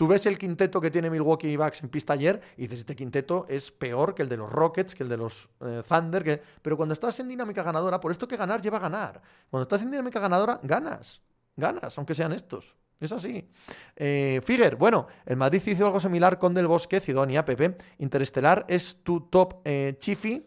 Tú 0.00 0.08
ves 0.08 0.24
el 0.24 0.38
quinteto 0.38 0.80
que 0.80 0.90
tiene 0.90 1.10
Milwaukee 1.10 1.58
Bucks 1.58 1.82
en 1.82 1.90
pista 1.90 2.14
ayer 2.14 2.40
y 2.56 2.62
dices, 2.62 2.78
este 2.78 2.96
quinteto 2.96 3.44
es 3.50 3.70
peor 3.70 4.14
que 4.14 4.22
el 4.22 4.30
de 4.30 4.38
los 4.38 4.50
Rockets, 4.50 4.94
que 4.94 5.02
el 5.02 5.10
de 5.10 5.18
los 5.18 5.50
eh, 5.60 5.82
Thunder, 5.86 6.24
que... 6.24 6.40
pero 6.62 6.74
cuando 6.74 6.94
estás 6.94 7.20
en 7.20 7.28
dinámica 7.28 7.62
ganadora, 7.62 8.00
por 8.00 8.10
esto 8.10 8.26
que 8.26 8.38
ganar 8.38 8.62
lleva 8.62 8.78
a 8.78 8.80
ganar. 8.80 9.20
Cuando 9.50 9.64
estás 9.64 9.82
en 9.82 9.90
dinámica 9.90 10.18
ganadora, 10.18 10.58
ganas. 10.62 11.20
Ganas, 11.54 11.98
aunque 11.98 12.14
sean 12.14 12.32
estos. 12.32 12.74
Es 12.98 13.12
así. 13.12 13.46
Eh, 13.94 14.40
Figuer, 14.42 14.76
bueno, 14.76 15.06
el 15.26 15.36
Madrid 15.36 15.60
hizo 15.66 15.84
algo 15.84 16.00
similar 16.00 16.38
con 16.38 16.54
Del 16.54 16.66
Bosque, 16.66 16.98
Cidonia, 17.00 17.44
Pepe. 17.44 17.76
Interestelar 17.98 18.64
es 18.68 19.02
tu 19.04 19.28
top 19.28 19.60
eh, 19.66 19.96
Chifi. 19.98 20.46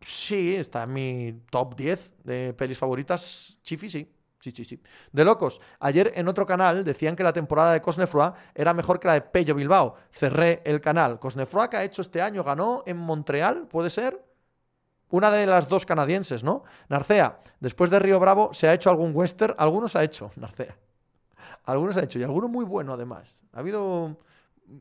Sí, 0.00 0.56
está 0.56 0.82
en 0.82 0.92
mi 0.92 1.42
top 1.48 1.76
10 1.76 2.12
de 2.24 2.54
pelis 2.54 2.78
favoritas. 2.78 3.56
Chifi, 3.62 3.88
sí. 3.88 4.12
Sí, 4.40 4.52
sí, 4.52 4.64
sí. 4.64 4.82
De 5.12 5.22
locos. 5.22 5.60
Ayer 5.80 6.12
en 6.14 6.26
otro 6.26 6.46
canal 6.46 6.82
decían 6.82 7.14
que 7.14 7.22
la 7.22 7.32
temporada 7.32 7.74
de 7.74 7.82
Cosnefroa 7.82 8.34
era 8.54 8.72
mejor 8.72 8.98
que 8.98 9.08
la 9.08 9.14
de 9.14 9.20
Pello 9.20 9.54
Bilbao. 9.54 9.96
Cerré 10.10 10.62
el 10.64 10.80
canal. 10.80 11.18
Cosnefroa 11.18 11.68
que 11.68 11.76
ha 11.76 11.84
hecho 11.84 12.00
este 12.00 12.22
año 12.22 12.42
ganó 12.42 12.82
en 12.86 12.96
Montreal, 12.96 13.68
¿puede 13.68 13.90
ser? 13.90 14.24
Una 15.10 15.30
de 15.30 15.44
las 15.44 15.68
dos 15.68 15.84
canadienses, 15.84 16.42
¿no? 16.42 16.64
Narcea, 16.88 17.40
después 17.58 17.90
de 17.90 17.98
Río 17.98 18.18
Bravo, 18.18 18.54
¿se 18.54 18.66
ha 18.66 18.72
hecho 18.72 18.88
algún 18.88 19.14
western? 19.14 19.54
Algunos 19.58 19.94
ha 19.94 20.02
hecho, 20.02 20.30
Narcea. 20.36 20.74
Algunos 21.64 21.96
ha 21.98 22.02
hecho, 22.02 22.18
y 22.18 22.22
alguno 22.22 22.48
muy 22.48 22.64
bueno 22.64 22.94
además. 22.94 23.36
Ha 23.52 23.58
habido 23.58 24.16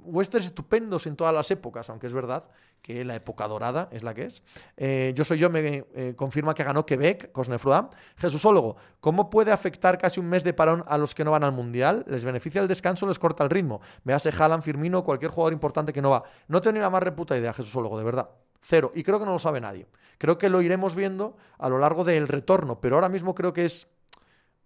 westerns 0.05 0.45
estupendos 0.45 1.05
en 1.05 1.17
todas 1.17 1.33
las 1.33 1.51
épocas, 1.51 1.89
aunque 1.89 2.07
es 2.07 2.13
verdad 2.13 2.45
que 2.81 3.03
la 3.05 3.15
época 3.15 3.47
dorada 3.47 3.89
es 3.91 4.03
la 4.03 4.13
que 4.13 4.25
es. 4.25 4.43
Eh, 4.77 5.13
yo 5.15 5.23
soy 5.23 5.37
yo, 5.37 5.49
me 5.49 5.85
eh, 5.93 6.13
confirma 6.15 6.53
que 6.53 6.63
ganó 6.63 6.85
Quebec, 6.85 7.31
Cosnefroa. 7.31 7.89
Jesúsólogo, 8.17 8.77
¿cómo 8.99 9.29
puede 9.29 9.51
afectar 9.51 9.97
casi 9.97 10.19
un 10.19 10.27
mes 10.27 10.43
de 10.43 10.53
parón 10.53 10.83
a 10.87 10.97
los 10.97 11.13
que 11.13 11.23
no 11.23 11.31
van 11.31 11.43
al 11.43 11.51
Mundial? 11.51 12.05
¿Les 12.07 12.23
beneficia 12.23 12.61
el 12.61 12.67
descanso 12.67 13.07
les 13.07 13.19
corta 13.19 13.43
el 13.43 13.49
ritmo? 13.49 13.81
Véase 14.03 14.31
Haaland, 14.37 14.63
Firmino, 14.63 15.03
cualquier 15.03 15.31
jugador 15.31 15.53
importante 15.53 15.93
que 15.93 16.01
no 16.01 16.09
va. 16.09 16.23
No 16.47 16.61
tengo 16.61 16.73
ni 16.75 16.79
la 16.79 16.89
más 16.89 17.03
reputa 17.03 17.37
idea, 17.37 17.53
Jesúsólogo, 17.53 17.97
de 17.97 18.03
verdad. 18.03 18.29
Cero. 18.61 18.91
Y 18.93 19.03
creo 19.03 19.19
que 19.19 19.25
no 19.25 19.31
lo 19.31 19.39
sabe 19.39 19.61
nadie. 19.61 19.87
Creo 20.17 20.37
que 20.37 20.49
lo 20.49 20.61
iremos 20.61 20.95
viendo 20.95 21.37
a 21.57 21.69
lo 21.69 21.79
largo 21.79 22.03
del 22.03 22.27
retorno, 22.27 22.81
pero 22.81 22.95
ahora 22.95 23.09
mismo 23.09 23.33
creo 23.33 23.53
que 23.53 23.65
es, 23.65 23.87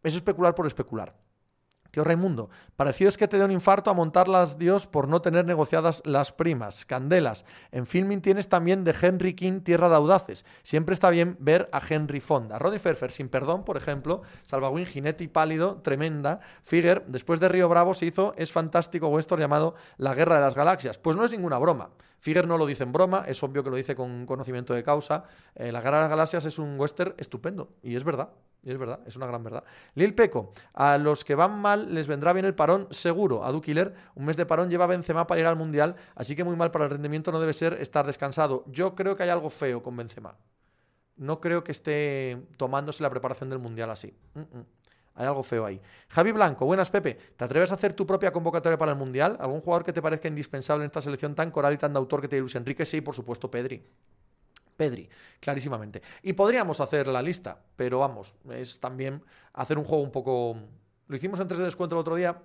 es 0.02 0.15
especular 0.15 0.56
por 0.56 0.65
especular. 0.65 1.15
Tío 1.93 2.03
Raimundo, 2.03 2.49
parecido 2.75 3.08
es 3.08 3.19
que 3.19 3.27
te 3.27 3.38
dé 3.38 3.45
un 3.45 3.51
infarto 3.51 3.91
a 3.91 3.93
montarlas 3.93 4.58
Dios 4.58 4.88
por 4.88 5.08
no 5.08 5.21
tener 5.21 5.45
negociadas 5.45 6.01
las 6.06 6.32
primas. 6.32 6.86
Candelas. 6.86 7.45
En 7.71 7.86
filming 7.86 8.19
tienes 8.19 8.49
también 8.49 8.84
de 8.84 8.95
Henry 8.99 9.36
King 9.36 9.62
Tierra 9.62 9.89
de 9.89 9.95
Audaces. 9.97 10.43
Siempre 10.63 10.93
está 10.93 11.12
bien 11.12 11.38
ver 11.39 11.69
a 11.71 11.79
Henry 11.88 12.19
Fonda. 12.19 12.58
Roddy 12.58 12.79
Ferfer, 12.79 13.12
sin 13.12 13.29
perdón, 13.29 13.63
por 13.63 13.77
ejemplo. 13.77 14.23
Salvagüín, 14.41 14.88
Jinete 14.88 15.23
y 15.23 15.27
Pálido, 15.27 15.84
tremenda. 15.84 16.39
Figuer, 16.63 17.06
después 17.06 17.39
de 17.39 17.47
Río 17.47 17.69
Bravo 17.69 17.93
se 17.93 18.08
hizo, 18.08 18.34
es 18.38 18.51
fantástico 18.51 19.10
western 19.10 19.41
llamado 19.41 19.75
La 19.97 20.15
Guerra 20.15 20.38
de 20.38 20.41
las 20.41 20.56
Galaxias. 20.56 20.97
Pues 20.97 21.15
no 21.15 21.23
es 21.23 21.29
ninguna 21.29 21.60
broma. 21.60 21.91
Figuer 22.17 22.47
no 22.47 22.58
lo 22.58 22.65
dice 22.65 22.82
en 22.82 22.91
broma, 22.91 23.23
es 23.27 23.43
obvio 23.43 23.63
que 23.63 23.69
lo 23.69 23.75
dice 23.75 23.95
con 23.95 24.25
conocimiento 24.25 24.73
de 24.73 24.84
causa. 24.84 25.25
Eh, 25.53 25.71
la 25.71 25.82
Guerra 25.82 25.97
de 25.97 26.03
las 26.06 26.10
Galaxias 26.10 26.45
es 26.45 26.58
un 26.58 26.79
western 26.79 27.13
estupendo. 27.19 27.69
Y 27.84 27.95
es 27.95 28.03
verdad. 28.03 28.29
Y 28.63 28.71
es 28.71 28.78
verdad, 28.78 29.02
es 29.06 29.15
una 29.17 29.28
gran 29.28 29.43
verdad. 29.43 29.63
Lil 29.95 30.15
Peco, 30.15 30.54
a 30.73 30.97
los 30.97 31.26
que 31.26 31.36
van 31.36 31.60
mal 31.60 31.93
les 31.93 32.08
vendrá 32.08 32.32
bien 32.32 32.45
el 32.45 32.56
parón 32.56 32.88
seguro. 32.91 33.43
A 33.43 33.62
Killer, 33.62 33.93
un 34.15 34.26
mes 34.26 34.38
de 34.38 34.45
parón 34.45 34.69
lleva 34.69 34.88
Benzema 34.88 35.28
para 35.28 35.41
ir 35.41 35.47
al 35.47 35.58
Mundial, 35.58 35.95
así 36.15 36.36
que 36.36 36.45
muy 36.45 36.56
mal 36.56 36.71
para 36.71 36.86
el 36.86 36.91
rendimiento 36.91 37.32
no 37.32 37.41
debe 37.41 37.54
ser 37.54 37.73
estar 37.82 38.06
descansado. 38.06 38.63
Yo 38.67 38.95
creo 38.95 39.17
que 39.17 39.23
hay 39.23 39.30
algo 39.30 39.49
feo 39.49 39.84
con 39.84 39.97
Benzema. 39.97 40.38
No 41.17 41.41
creo 41.41 41.63
que 41.63 41.73
esté 41.73 42.47
tomándose 42.58 43.04
la 43.04 43.10
preparación 43.10 43.49
del 43.49 43.60
Mundial 43.60 43.91
así. 43.91 44.15
Hay 45.15 45.28
algo 45.28 45.43
feo 45.43 45.65
ahí. 45.65 45.80
Javi 46.08 46.32
Blanco, 46.32 46.65
buenas 46.65 46.89
Pepe. 46.89 47.19
¿Te 47.36 47.43
atreves 47.43 47.69
a 47.71 47.76
hacer 47.76 47.93
tu 47.93 48.08
propia 48.08 48.32
convocatoria 48.32 48.78
para 48.78 48.93
el 48.93 48.97
Mundial? 48.97 49.38
¿Algún 49.41 49.60
jugador 49.60 49.84
que 49.84 49.93
te 49.93 50.02
parezca 50.02 50.30
indispensable 50.30 50.86
en 50.86 50.88
esta 50.88 51.02
selección 51.02 51.36
tan 51.36 51.52
coral 51.52 51.73
y 51.73 51.78
tan 51.78 51.91
de 51.91 51.99
autor 51.99 52.21
que 52.21 52.30
te 52.30 52.39
Luis 52.39 52.56
Enrique? 52.56 52.86
Sí, 52.86 53.02
por 53.02 53.13
supuesto, 53.13 53.52
Pedri. 53.52 53.86
Pedri, 54.75 55.09
clarísimamente. 55.39 56.01
Y 56.21 56.33
podríamos 56.33 56.79
hacer 56.79 57.07
la 57.07 57.21
lista, 57.21 57.62
pero 57.75 57.99
vamos, 57.99 58.36
es 58.51 58.79
también 58.79 59.23
hacer 59.53 59.77
un 59.77 59.86
juego 59.86 60.03
un 60.03 60.12
poco... 60.12 60.57
Lo 61.07 61.15
hicimos 61.15 61.39
en 61.39 61.47
3 61.47 61.59
de 61.59 61.65
descuento 61.65 61.95
el 61.95 62.01
otro 62.01 62.15
día. 62.15 62.41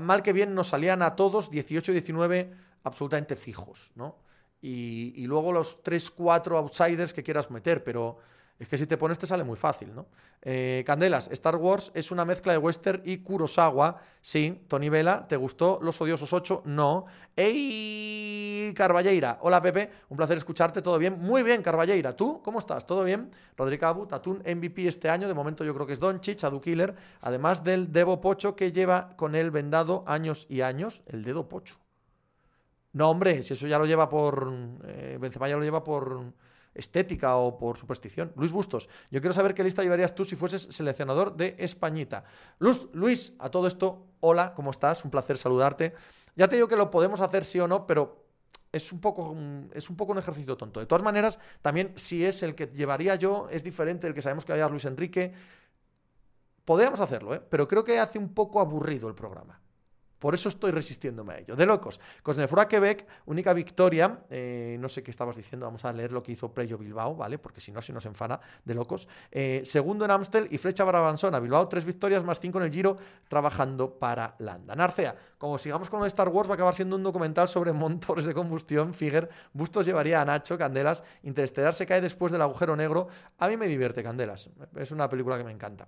Mal 0.00 0.22
que 0.22 0.32
bien 0.32 0.54
nos 0.54 0.68
salían 0.68 1.02
a 1.02 1.16
todos 1.16 1.50
18 1.50 1.92
y 1.92 1.94
19 1.94 2.54
absolutamente 2.84 3.36
fijos, 3.36 3.92
¿no? 3.94 4.18
Y, 4.60 5.14
y 5.16 5.26
luego 5.26 5.52
los 5.52 5.82
3, 5.82 6.10
4 6.10 6.58
outsiders 6.58 7.12
que 7.12 7.22
quieras 7.22 7.50
meter, 7.50 7.84
pero 7.84 8.18
es 8.58 8.66
que 8.66 8.76
si 8.76 8.86
te 8.86 8.96
pones 8.96 9.18
te 9.18 9.26
sale 9.26 9.44
muy 9.44 9.56
fácil, 9.56 9.94
¿no? 9.94 10.06
Eh, 10.42 10.82
Candelas, 10.84 11.28
Star 11.32 11.56
Wars 11.56 11.92
es 11.94 12.10
una 12.10 12.24
mezcla 12.24 12.52
de 12.52 12.58
western 12.58 13.02
y 13.04 13.18
Kurosawa. 13.18 14.00
Sí, 14.20 14.64
Tony 14.66 14.88
Vela, 14.88 15.28
¿te 15.28 15.36
gustó 15.36 15.78
Los 15.80 16.00
Odiosos 16.00 16.32
8? 16.32 16.62
No. 16.64 17.04
¡Ey! 17.36 18.72
Carballeira, 18.74 19.38
hola 19.42 19.62
Pepe, 19.62 19.90
un 20.08 20.16
placer 20.16 20.36
escucharte, 20.36 20.82
¿todo 20.82 20.98
bien? 20.98 21.18
Muy 21.20 21.42
bien, 21.42 21.62
Carballeira, 21.62 22.14
¿tú 22.14 22.42
cómo 22.42 22.58
estás? 22.58 22.84
¿Todo 22.84 23.04
bien? 23.04 23.30
Rodrigo 23.56 23.86
Abu, 23.86 24.06
Tatún 24.06 24.42
MVP 24.44 24.88
este 24.88 25.08
año, 25.08 25.28
de 25.28 25.34
momento 25.34 25.64
yo 25.64 25.72
creo 25.74 25.86
que 25.86 25.92
es 25.92 26.00
Doncic, 26.00 26.42
Adu 26.44 26.60
Killer, 26.60 26.94
además 27.20 27.64
del 27.64 27.92
Devo 27.92 28.20
Pocho 28.20 28.56
que 28.56 28.72
lleva 28.72 29.16
con 29.16 29.34
él 29.34 29.50
vendado 29.50 30.04
años 30.06 30.46
y 30.50 30.60
años, 30.60 31.02
el 31.06 31.22
dedo 31.22 31.48
Pocho. 31.48 31.76
No, 32.92 33.10
hombre, 33.10 33.42
si 33.42 33.54
eso 33.54 33.66
ya 33.66 33.78
lo 33.78 33.86
lleva 33.86 34.08
por... 34.08 34.52
Eh, 34.84 35.18
Benzema 35.20 35.48
ya 35.48 35.56
lo 35.56 35.62
lleva 35.62 35.84
por 35.84 36.32
estética 36.78 37.36
o 37.36 37.58
por 37.58 37.76
superstición. 37.76 38.32
Luis 38.36 38.52
Bustos, 38.52 38.88
yo 39.10 39.20
quiero 39.20 39.34
saber 39.34 39.52
qué 39.52 39.64
lista 39.64 39.82
llevarías 39.82 40.14
tú 40.14 40.24
si 40.24 40.36
fueses 40.36 40.68
seleccionador 40.70 41.36
de 41.36 41.56
Españita. 41.58 42.24
Luz, 42.58 42.88
Luis, 42.92 43.34
a 43.38 43.50
todo 43.50 43.66
esto, 43.66 44.06
hola, 44.20 44.54
¿cómo 44.54 44.70
estás? 44.70 45.04
Un 45.04 45.10
placer 45.10 45.36
saludarte. 45.36 45.94
Ya 46.36 46.48
te 46.48 46.56
digo 46.56 46.68
que 46.68 46.76
lo 46.76 46.90
podemos 46.90 47.20
hacer 47.20 47.44
sí 47.44 47.58
o 47.58 47.66
no, 47.66 47.86
pero 47.86 48.24
es 48.70 48.92
un 48.92 49.00
poco, 49.00 49.34
es 49.74 49.90
un, 49.90 49.96
poco 49.96 50.12
un 50.12 50.18
ejercicio 50.18 50.56
tonto. 50.56 50.78
De 50.78 50.86
todas 50.86 51.02
maneras, 51.02 51.38
también 51.62 51.92
si 51.96 52.24
es 52.24 52.42
el 52.42 52.54
que 52.54 52.66
llevaría 52.66 53.16
yo, 53.16 53.48
es 53.50 53.64
diferente 53.64 54.06
del 54.06 54.14
que 54.14 54.22
sabemos 54.22 54.44
que 54.44 54.52
vaya 54.52 54.68
Luis 54.68 54.84
Enrique. 54.84 55.32
Podríamos 56.64 57.00
hacerlo, 57.00 57.34
¿eh? 57.34 57.42
pero 57.48 57.66
creo 57.66 57.82
que 57.82 57.98
hace 57.98 58.18
un 58.18 58.34
poco 58.34 58.60
aburrido 58.60 59.08
el 59.08 59.14
programa. 59.14 59.60
Por 60.18 60.34
eso 60.34 60.48
estoy 60.48 60.70
resistiéndome 60.72 61.34
a 61.34 61.38
ello. 61.38 61.56
De 61.56 61.66
locos. 61.66 62.00
Cosnefroa 62.22 62.66
Quebec, 62.66 63.06
única 63.26 63.52
victoria. 63.52 64.20
Eh, 64.30 64.76
no 64.80 64.88
sé 64.88 65.02
qué 65.02 65.10
estabas 65.10 65.36
diciendo. 65.36 65.66
Vamos 65.66 65.84
a 65.84 65.92
leer 65.92 66.12
lo 66.12 66.22
que 66.22 66.32
hizo 66.32 66.52
Preyo 66.52 66.76
Bilbao, 66.76 67.14
¿vale? 67.14 67.38
Porque 67.38 67.60
si 67.60 67.70
no, 67.70 67.80
se 67.80 67.92
nos 67.92 68.04
enfana. 68.06 68.40
De 68.64 68.74
locos. 68.74 69.08
Eh, 69.30 69.62
segundo 69.64 70.04
en 70.04 70.10
Amstel 70.10 70.48
y 70.50 70.58
Flecha 70.58 70.84
Brabanzona. 70.84 71.38
Bilbao, 71.38 71.68
tres 71.68 71.84
victorias 71.84 72.24
más 72.24 72.40
cinco 72.40 72.58
en 72.58 72.64
el 72.64 72.72
Giro, 72.72 72.96
trabajando 73.28 73.98
para 73.98 74.34
Landa. 74.38 74.74
Narcea, 74.74 75.14
como 75.38 75.58
sigamos 75.58 75.88
con 75.88 76.04
Star 76.06 76.28
Wars, 76.28 76.48
va 76.48 76.52
a 76.52 76.56
acabar 76.56 76.74
siendo 76.74 76.96
un 76.96 77.02
documental 77.02 77.48
sobre 77.48 77.72
motores 77.72 78.24
de 78.24 78.34
combustión. 78.34 78.94
Figuer, 78.94 79.28
Bustos 79.52 79.86
llevaría 79.86 80.20
a 80.20 80.24
Nacho, 80.24 80.58
Candelas. 80.58 81.04
Interestelar 81.22 81.74
se 81.74 81.86
cae 81.86 82.00
después 82.00 82.32
del 82.32 82.42
agujero 82.42 82.74
negro. 82.76 83.08
A 83.38 83.48
mí 83.48 83.56
me 83.56 83.66
divierte, 83.66 84.02
Candelas. 84.02 84.50
Es 84.76 84.90
una 84.90 85.08
película 85.08 85.38
que 85.38 85.44
me 85.44 85.52
encanta. 85.52 85.86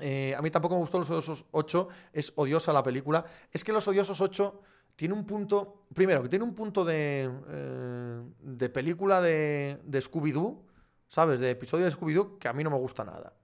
Eh, 0.00 0.34
a 0.36 0.42
mí 0.42 0.50
tampoco 0.50 0.74
me 0.74 0.80
gustó 0.80 0.98
Los 0.98 1.10
Odiosos 1.10 1.44
8, 1.50 1.88
es 2.12 2.32
odiosa 2.36 2.72
la 2.72 2.82
película. 2.82 3.24
Es 3.52 3.64
que 3.64 3.72
Los 3.72 3.86
Odiosos 3.88 4.20
8 4.20 4.60
tiene 4.94 5.14
un 5.14 5.24
punto, 5.24 5.86
primero, 5.94 6.22
que 6.22 6.28
tiene 6.28 6.44
un 6.44 6.54
punto 6.54 6.84
de, 6.84 7.30
eh, 7.48 8.22
de 8.40 8.68
película 8.70 9.20
de, 9.20 9.80
de 9.84 9.98
Scooby-Doo, 10.00 10.62
¿sabes? 11.08 11.38
De 11.40 11.50
episodio 11.50 11.84
de 11.84 11.92
Scooby-Doo 11.92 12.38
que 12.38 12.48
a 12.48 12.52
mí 12.52 12.64
no 12.64 12.70
me 12.70 12.78
gusta 12.78 13.04
nada. 13.04 13.34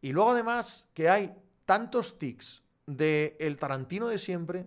Y 0.00 0.12
luego 0.12 0.30
además 0.30 0.88
que 0.94 1.08
hay 1.08 1.34
tantos 1.64 2.18
tics 2.18 2.62
de 2.86 3.36
el 3.40 3.56
Tarantino 3.56 4.08
de 4.08 4.18
siempre 4.18 4.66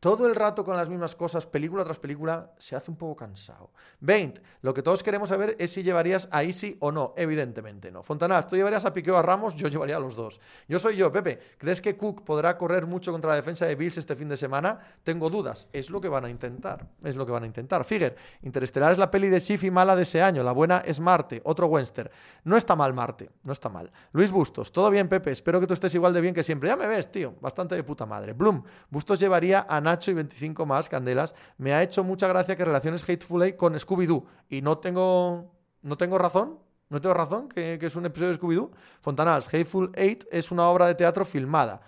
todo 0.00 0.26
el 0.26 0.34
rato 0.34 0.64
con 0.64 0.76
las 0.76 0.88
mismas 0.88 1.14
cosas, 1.14 1.46
película 1.46 1.84
tras 1.84 1.98
película, 1.98 2.52
se 2.58 2.76
hace 2.76 2.90
un 2.90 2.96
poco 2.96 3.16
cansado. 3.16 3.70
20. 4.00 4.42
Lo 4.60 4.74
que 4.74 4.82
todos 4.82 5.02
queremos 5.02 5.30
saber 5.30 5.56
es 5.58 5.72
si 5.72 5.82
llevarías 5.82 6.28
a 6.30 6.44
Easy 6.44 6.76
o 6.80 6.92
no. 6.92 7.14
Evidentemente 7.16 7.90
no. 7.90 8.02
Fontanal, 8.02 8.46
¿tú 8.46 8.56
llevarías 8.56 8.84
a 8.84 8.92
Piqueo 8.92 9.16
a 9.16 9.22
Ramos? 9.22 9.56
Yo 9.56 9.68
llevaría 9.68 9.96
a 9.96 10.00
los 10.00 10.14
dos. 10.14 10.38
Yo 10.68 10.78
soy 10.78 10.96
yo, 10.96 11.10
Pepe. 11.10 11.38
¿Crees 11.58 11.80
que 11.80 11.96
Cook 11.96 12.24
podrá 12.24 12.58
correr 12.58 12.86
mucho 12.86 13.10
contra 13.10 13.30
la 13.30 13.36
defensa 13.36 13.66
de 13.66 13.74
Bills 13.74 13.96
este 13.96 14.16
fin 14.16 14.28
de 14.28 14.36
semana? 14.36 14.78
Tengo 15.02 15.30
dudas. 15.30 15.68
Es 15.72 15.88
lo 15.88 16.00
que 16.00 16.08
van 16.08 16.26
a 16.26 16.30
intentar. 16.30 16.86
Es 17.02 17.16
lo 17.16 17.24
que 17.24 17.32
van 17.32 17.44
a 17.44 17.46
intentar. 17.46 17.84
Figuer, 17.84 18.16
Interestelar 18.42 18.92
es 18.92 18.98
la 18.98 19.10
peli 19.10 19.28
de 19.28 19.38
Shifi 19.38 19.70
mala 19.70 19.96
de 19.96 20.02
ese 20.02 20.22
año. 20.22 20.42
La 20.42 20.52
buena 20.52 20.82
es 20.84 21.00
Marte. 21.00 21.40
Otro 21.44 21.66
Western. 21.68 22.10
No 22.44 22.56
está 22.56 22.76
mal 22.76 22.92
Marte. 22.92 23.30
No 23.44 23.52
está 23.52 23.68
mal. 23.68 23.90
Luis 24.12 24.30
Bustos, 24.30 24.72
todo 24.72 24.90
bien, 24.90 25.08
Pepe. 25.08 25.30
Espero 25.30 25.58
que 25.58 25.66
tú 25.66 25.74
estés 25.74 25.94
igual 25.94 26.12
de 26.12 26.20
bien 26.20 26.34
que 26.34 26.42
siempre. 26.42 26.68
Ya 26.68 26.76
me 26.76 26.86
ves, 26.86 27.10
tío. 27.10 27.34
Bastante 27.40 27.74
de 27.74 27.82
puta 27.82 28.04
madre. 28.04 28.34
Bloom, 28.34 28.62
Bustos 28.90 29.18
llevaría 29.18 29.66
a 29.68 29.80
Nacho 29.86 30.10
y 30.10 30.14
25 30.14 30.66
más, 30.66 30.88
Candelas. 30.88 31.34
Me 31.58 31.72
ha 31.72 31.82
hecho 31.82 32.02
mucha 32.02 32.26
gracia 32.26 32.56
que 32.56 32.64
relaciones 32.64 33.08
Hateful 33.08 33.42
Eight 33.44 33.56
con 33.56 33.74
Scooby-Doo. 33.74 34.24
Y 34.48 34.60
no 34.60 34.78
tengo, 34.78 35.54
no 35.82 35.96
tengo 35.96 36.18
razón. 36.18 36.58
No 36.88 37.00
tengo 37.00 37.14
razón 37.14 37.48
que, 37.48 37.78
es 37.80 37.96
un 37.96 38.06
episodio 38.06 38.32
de 38.32 38.40
Scooby-Doo. 38.40 38.70
Fontanals, 39.00 39.46
Hateful 39.46 39.92
Eight 39.94 40.24
es 40.32 40.50
una 40.50 40.68
obra 40.68 40.88
de 40.88 40.96
teatro 40.96 41.24
filmada. 41.24 41.80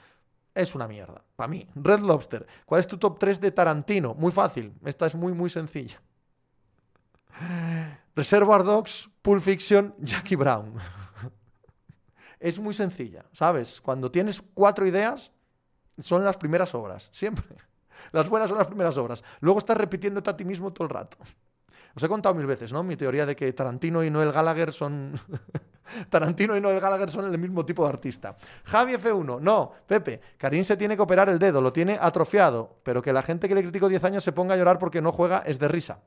Es 0.54 0.74
una 0.74 0.86
mierda, 0.86 1.22
para 1.36 1.48
mí. 1.48 1.68
Red 1.74 2.00
Lobster, 2.00 2.46
¿cuál 2.66 2.80
es 2.80 2.86
tu 2.86 2.98
top 2.98 3.18
3 3.18 3.40
de 3.40 3.50
Tarantino? 3.50 4.14
Muy 4.14 4.32
fácil, 4.32 4.72
esta 4.84 5.06
es 5.06 5.14
muy, 5.14 5.32
muy 5.32 5.50
sencilla. 5.50 6.00
Reservoir 8.16 8.64
Dogs, 8.64 9.08
Pulp 9.22 9.42
Fiction, 9.42 9.94
Jackie 9.98 10.36
Brown. 10.36 10.74
es 12.40 12.58
muy 12.58 12.74
sencilla, 12.74 13.24
¿sabes? 13.32 13.80
Cuando 13.80 14.10
tienes 14.10 14.42
cuatro 14.54 14.86
ideas, 14.86 15.32
son 15.98 16.24
las 16.24 16.36
primeras 16.36 16.74
obras, 16.74 17.08
siempre. 17.12 17.56
Las 18.12 18.28
buenas 18.28 18.48
son 18.48 18.58
las 18.58 18.66
primeras 18.66 18.96
obras. 18.98 19.22
Luego 19.40 19.58
estás 19.58 19.76
repitiéndote 19.76 20.30
a 20.30 20.36
ti 20.36 20.44
mismo 20.44 20.72
todo 20.72 20.84
el 20.84 20.90
rato. 20.90 21.16
Os 21.94 22.02
he 22.02 22.08
contado 22.08 22.34
mil 22.34 22.46
veces, 22.46 22.72
¿no? 22.72 22.82
Mi 22.82 22.96
teoría 22.96 23.26
de 23.26 23.34
que 23.34 23.52
Tarantino 23.52 24.04
y 24.04 24.10
Noel 24.10 24.30
Gallagher 24.30 24.72
son. 24.72 25.12
Tarantino 26.10 26.56
y 26.56 26.60
Noel 26.60 26.80
Gallagher 26.80 27.10
son 27.10 27.24
el 27.32 27.38
mismo 27.38 27.64
tipo 27.64 27.82
de 27.82 27.88
artista. 27.88 28.36
Javi 28.64 28.94
F1, 28.94 29.40
no, 29.40 29.72
Pepe, 29.86 30.20
Karim 30.36 30.62
se 30.62 30.76
tiene 30.76 30.94
que 30.96 31.02
operar 31.02 31.28
el 31.28 31.38
dedo, 31.38 31.60
lo 31.60 31.72
tiene 31.72 31.98
atrofiado, 32.00 32.78
pero 32.82 33.02
que 33.02 33.12
la 33.12 33.22
gente 33.22 33.48
que 33.48 33.54
le 33.54 33.62
criticó 33.62 33.88
10 33.88 34.04
años 34.04 34.22
se 34.22 34.32
ponga 34.32 34.54
a 34.54 34.56
llorar 34.56 34.78
porque 34.78 35.02
no 35.02 35.12
juega 35.12 35.38
es 35.46 35.58
de 35.58 35.66
risa. 35.66 36.00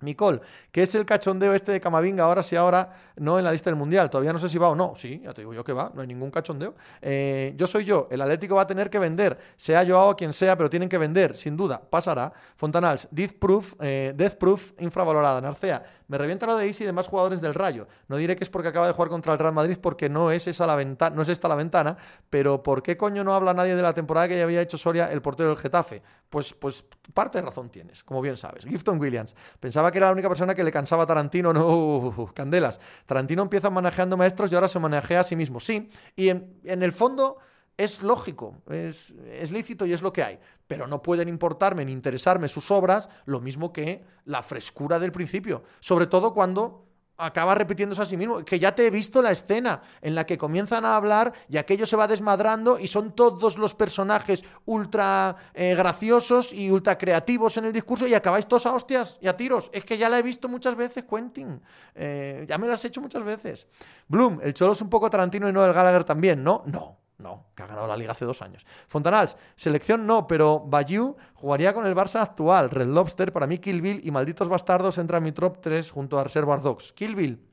Nicole, 0.00 0.40
¿qué 0.70 0.82
es 0.82 0.94
el 0.94 1.04
cachondeo 1.04 1.54
este 1.54 1.72
de 1.72 1.80
Camavinga 1.80 2.24
ahora 2.24 2.42
sí, 2.42 2.56
ahora 2.56 2.94
no 3.16 3.38
en 3.38 3.44
la 3.44 3.52
lista 3.52 3.70
del 3.70 3.76
Mundial? 3.76 4.10
Todavía 4.10 4.32
no 4.32 4.38
sé 4.38 4.48
si 4.48 4.58
va 4.58 4.68
o 4.68 4.76
no. 4.76 4.94
Sí, 4.94 5.20
ya 5.24 5.32
te 5.34 5.40
digo 5.42 5.52
yo 5.52 5.64
que 5.64 5.72
va, 5.72 5.90
no 5.94 6.00
hay 6.00 6.06
ningún 6.06 6.30
cachondeo. 6.30 6.74
Eh, 7.02 7.54
yo 7.56 7.66
soy 7.66 7.84
yo, 7.84 8.08
el 8.10 8.20
Atlético 8.20 8.54
va 8.54 8.62
a 8.62 8.66
tener 8.66 8.90
que 8.90 8.98
vender, 8.98 9.38
sea 9.56 9.82
yo 9.82 10.00
o 10.00 10.16
quien 10.16 10.32
sea, 10.32 10.56
pero 10.56 10.70
tienen 10.70 10.88
que 10.88 10.98
vender, 10.98 11.36
sin 11.36 11.56
duda, 11.56 11.80
pasará. 11.80 12.32
Fontanals, 12.56 13.08
Death 13.10 13.34
Proof, 13.38 13.74
eh, 13.80 14.12
Death 14.14 14.34
Proof 14.34 14.72
infravalorada. 14.78 15.40
Narcea, 15.40 15.82
me 16.08 16.18
revienta 16.18 16.46
lo 16.46 16.56
de 16.56 16.66
Easy 16.66 16.84
y 16.84 16.86
demás 16.86 17.06
jugadores 17.06 17.40
del 17.40 17.54
Rayo. 17.54 17.86
No 18.08 18.16
diré 18.16 18.34
que 18.34 18.42
es 18.42 18.50
porque 18.50 18.68
acaba 18.68 18.86
de 18.86 18.92
jugar 18.92 19.10
contra 19.10 19.34
el 19.34 19.38
Real 19.38 19.52
Madrid 19.52 19.78
porque 19.80 20.08
no 20.08 20.30
es, 20.30 20.46
esa 20.46 20.66
la 20.66 20.74
ventana, 20.74 21.14
no 21.14 21.22
es 21.22 21.28
esta 21.28 21.48
la 21.48 21.54
ventana, 21.54 21.96
pero 22.30 22.62
¿por 22.62 22.82
qué 22.82 22.96
coño 22.96 23.22
no 23.22 23.34
habla 23.34 23.54
nadie 23.54 23.76
de 23.76 23.82
la 23.82 23.94
temporada 23.94 24.26
que 24.26 24.36
ya 24.36 24.44
había 24.44 24.62
hecho 24.62 24.78
Soria, 24.78 25.12
el 25.12 25.20
portero 25.20 25.50
del 25.50 25.58
Getafe? 25.58 26.02
Pues, 26.30 26.54
pues 26.54 26.84
parte 27.12 27.38
de 27.38 27.44
razón 27.44 27.68
tienes, 27.68 28.02
como 28.02 28.22
bien 28.22 28.36
sabes. 28.36 28.64
Gifton 28.64 28.98
Williams. 28.98 29.34
Pensaba 29.60 29.92
que 29.92 29.98
era 29.98 30.06
la 30.08 30.12
única 30.12 30.28
persona 30.28 30.54
que 30.54 30.64
le 30.64 30.72
cansaba 30.72 31.02
a 31.02 31.06
Tarantino. 31.06 31.52
No, 31.52 32.30
candelas. 32.34 32.80
Tarantino 33.06 33.42
empieza 33.42 33.70
manejando 33.70 34.16
maestros 34.16 34.50
y 34.50 34.54
ahora 34.54 34.68
se 34.68 34.78
manejea 34.78 35.20
a 35.20 35.24
sí 35.24 35.36
mismo. 35.36 35.60
Sí, 35.60 35.90
y 36.16 36.30
en 36.30 36.82
el 36.82 36.92
fondo 36.92 37.38
es 37.78 38.02
lógico, 38.02 38.56
es, 38.68 39.14
es, 39.32 39.50
lícito 39.50 39.86
y 39.86 39.94
es 39.94 40.02
lo 40.02 40.12
que 40.12 40.22
hay. 40.22 40.38
Pero 40.66 40.86
no 40.86 41.00
pueden 41.00 41.28
importarme 41.28 41.84
ni 41.84 41.92
interesarme 41.92 42.48
sus 42.48 42.70
obras 42.70 43.08
lo 43.24 43.40
mismo 43.40 43.72
que 43.72 44.04
la 44.26 44.42
frescura 44.42 44.98
del 44.98 45.12
principio. 45.12 45.62
Sobre 45.80 46.06
todo 46.06 46.34
cuando 46.34 46.88
acaba 47.18 47.54
repitiéndose 47.54 48.00
a 48.00 48.06
sí 48.06 48.16
mismo, 48.16 48.44
que 48.44 48.58
ya 48.58 48.74
te 48.74 48.86
he 48.86 48.90
visto 48.90 49.20
la 49.20 49.32
escena 49.32 49.82
en 50.00 50.14
la 50.14 50.24
que 50.24 50.38
comienzan 50.38 50.84
a 50.84 50.96
hablar 50.96 51.32
y 51.48 51.56
aquello 51.56 51.84
se 51.84 51.96
va 51.96 52.06
desmadrando 52.06 52.78
y 52.78 52.86
son 52.86 53.12
todos 53.12 53.58
los 53.58 53.74
personajes 53.74 54.44
ultra 54.64 55.36
eh, 55.52 55.74
graciosos 55.74 56.52
y 56.52 56.70
ultra 56.70 56.96
creativos 56.96 57.56
en 57.56 57.66
el 57.66 57.72
discurso 57.72 58.06
y 58.06 58.14
acabáis 58.14 58.46
todos 58.46 58.66
a 58.66 58.74
hostias 58.74 59.18
y 59.20 59.26
a 59.26 59.36
tiros. 59.36 59.68
Es 59.72 59.84
que 59.84 59.98
ya 59.98 60.08
la 60.08 60.18
he 60.18 60.22
visto 60.22 60.48
muchas 60.48 60.76
veces, 60.76 61.04
Quentin. 61.04 61.60
Eh, 61.94 62.46
ya 62.48 62.56
me 62.56 62.68
la 62.68 62.74
has 62.74 62.84
hecho 62.84 63.00
muchas 63.00 63.24
veces. 63.24 63.66
Bloom, 64.06 64.40
el 64.42 64.54
cholo 64.54 64.72
es 64.72 64.80
un 64.80 64.88
poco 64.88 65.10
Tarantino 65.10 65.48
y 65.48 65.52
no 65.52 65.64
el 65.64 65.72
Gallagher 65.72 66.04
también, 66.04 66.42
¿no? 66.42 66.62
No. 66.66 66.97
No, 67.18 67.46
que 67.56 67.64
ha 67.64 67.66
ganado 67.66 67.88
la 67.88 67.96
liga 67.96 68.12
hace 68.12 68.24
dos 68.24 68.42
años. 68.42 68.64
Fontanals, 68.86 69.36
selección 69.56 70.06
no, 70.06 70.28
pero 70.28 70.60
Bayou 70.60 71.16
jugaría 71.34 71.74
con 71.74 71.84
el 71.84 71.94
Barça 71.94 72.22
actual. 72.22 72.70
Red 72.70 72.86
Lobster, 72.86 73.32
para 73.32 73.48
mí 73.48 73.58
Kill 73.58 73.82
Bill 73.82 74.00
y 74.04 74.12
Malditos 74.12 74.48
Bastardos 74.48 74.98
entra 74.98 75.18
en 75.18 75.24
mi 75.24 75.32
top 75.32 75.60
3 75.60 75.90
junto 75.90 76.18
a 76.18 76.24
Reservoir 76.24 76.62
Dogs. 76.62 76.92
Kill 76.92 77.16
Bill 77.16 77.44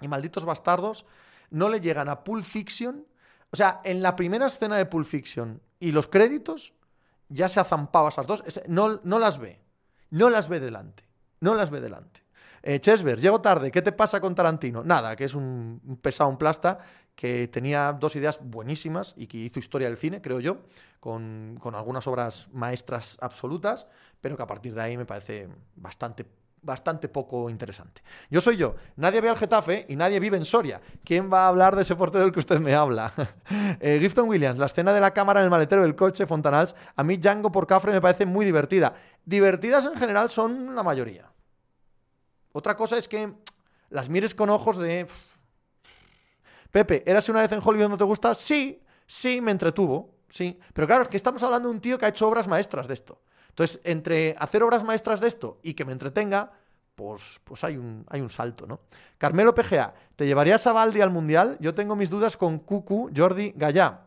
y 0.00 0.08
Malditos 0.08 0.46
Bastardos 0.46 1.04
no 1.50 1.68
le 1.68 1.80
llegan 1.80 2.08
a 2.08 2.24
Pulp 2.24 2.44
Fiction. 2.44 3.06
O 3.50 3.56
sea, 3.56 3.82
en 3.84 4.02
la 4.02 4.16
primera 4.16 4.46
escena 4.46 4.76
de 4.76 4.86
Pulp 4.86 5.06
Fiction 5.06 5.60
y 5.78 5.92
los 5.92 6.08
créditos, 6.08 6.72
ya 7.28 7.50
se 7.50 7.60
ha 7.60 7.64
zampado 7.64 8.08
esas 8.08 8.26
dos. 8.26 8.42
No, 8.68 9.00
no 9.04 9.18
las 9.18 9.38
ve. 9.38 9.60
No 10.08 10.30
las 10.30 10.48
ve 10.48 10.60
delante. 10.60 11.04
No 11.40 11.54
las 11.54 11.70
ve 11.70 11.82
delante. 11.82 12.23
Eh, 12.66 12.80
llego 12.80 13.42
tarde, 13.42 13.70
¿qué 13.70 13.82
te 13.82 13.92
pasa 13.92 14.22
con 14.22 14.34
Tarantino? 14.34 14.82
Nada, 14.82 15.14
que 15.16 15.24
es 15.24 15.34
un, 15.34 15.82
un 15.84 15.96
pesado, 15.98 16.30
un 16.30 16.38
plasta, 16.38 16.78
que 17.14 17.46
tenía 17.48 17.92
dos 17.92 18.16
ideas 18.16 18.40
buenísimas 18.42 19.12
y 19.18 19.26
que 19.26 19.36
hizo 19.36 19.58
historia 19.58 19.86
del 19.88 19.98
cine, 19.98 20.22
creo 20.22 20.40
yo, 20.40 20.62
con, 20.98 21.58
con 21.60 21.74
algunas 21.74 22.06
obras 22.06 22.48
maestras 22.54 23.18
absolutas, 23.20 23.86
pero 24.22 24.34
que 24.38 24.42
a 24.42 24.46
partir 24.46 24.74
de 24.74 24.80
ahí 24.80 24.96
me 24.96 25.04
parece 25.04 25.46
bastante 25.76 26.24
bastante 26.62 27.10
poco 27.10 27.50
interesante. 27.50 28.02
Yo 28.30 28.40
soy 28.40 28.56
yo, 28.56 28.76
nadie 28.96 29.20
ve 29.20 29.28
al 29.28 29.36
Getafe 29.36 29.84
y 29.86 29.96
nadie 29.96 30.18
vive 30.18 30.38
en 30.38 30.46
Soria. 30.46 30.80
¿Quién 31.04 31.30
va 31.30 31.44
a 31.44 31.48
hablar 31.48 31.76
de 31.76 31.82
ese 31.82 31.94
portero 31.94 32.24
del 32.24 32.32
que 32.32 32.40
usted 32.40 32.58
me 32.58 32.74
habla? 32.74 33.12
eh, 33.80 33.98
Gifton 34.00 34.26
Williams, 34.26 34.58
la 34.58 34.64
escena 34.64 34.94
de 34.94 35.00
la 35.00 35.12
cámara 35.12 35.40
en 35.40 35.44
el 35.44 35.50
maletero 35.50 35.82
del 35.82 35.94
coche, 35.94 36.24
Fontanals, 36.24 36.74
a 36.96 37.04
mí 37.04 37.18
Django 37.18 37.52
por 37.52 37.66
Cafre 37.66 37.92
me 37.92 38.00
parece 38.00 38.24
muy 38.24 38.46
divertida. 38.46 38.94
Divertidas 39.26 39.84
en 39.84 39.96
general 39.96 40.30
son 40.30 40.74
la 40.74 40.82
mayoría. 40.82 41.33
Otra 42.56 42.76
cosa 42.76 42.96
es 42.96 43.08
que 43.08 43.34
las 43.90 44.08
mires 44.08 44.32
con 44.32 44.48
ojos 44.48 44.78
de... 44.78 45.08
Pepe, 46.70 47.02
¿eras 47.04 47.28
una 47.28 47.40
vez 47.40 47.50
en 47.50 47.60
Hollywood 47.62 47.88
no 47.88 47.98
te 47.98 48.04
gusta? 48.04 48.32
Sí, 48.32 48.80
sí, 49.06 49.40
me 49.40 49.50
entretuvo, 49.50 50.14
sí. 50.28 50.58
Pero 50.72 50.86
claro, 50.86 51.02
es 51.02 51.08
que 51.08 51.16
estamos 51.16 51.42
hablando 51.42 51.68
de 51.68 51.74
un 51.74 51.80
tío 51.80 51.98
que 51.98 52.06
ha 52.06 52.10
hecho 52.10 52.28
obras 52.28 52.46
maestras 52.46 52.86
de 52.86 52.94
esto. 52.94 53.20
Entonces, 53.48 53.80
entre 53.82 54.36
hacer 54.38 54.62
obras 54.62 54.84
maestras 54.84 55.20
de 55.20 55.26
esto 55.26 55.58
y 55.64 55.74
que 55.74 55.84
me 55.84 55.90
entretenga, 55.90 56.52
pues, 56.94 57.40
pues 57.42 57.64
hay, 57.64 57.76
un, 57.76 58.06
hay 58.08 58.20
un 58.20 58.30
salto, 58.30 58.68
¿no? 58.68 58.80
Carmelo 59.18 59.52
PGA, 59.52 59.92
¿te 60.14 60.24
llevarías 60.24 60.64
a 60.68 60.72
Valde 60.72 61.02
al 61.02 61.10
Mundial? 61.10 61.56
Yo 61.58 61.74
tengo 61.74 61.96
mis 61.96 62.08
dudas 62.08 62.36
con 62.36 62.60
Cucu, 62.60 63.10
Jordi, 63.14 63.52
Gallá. 63.56 64.02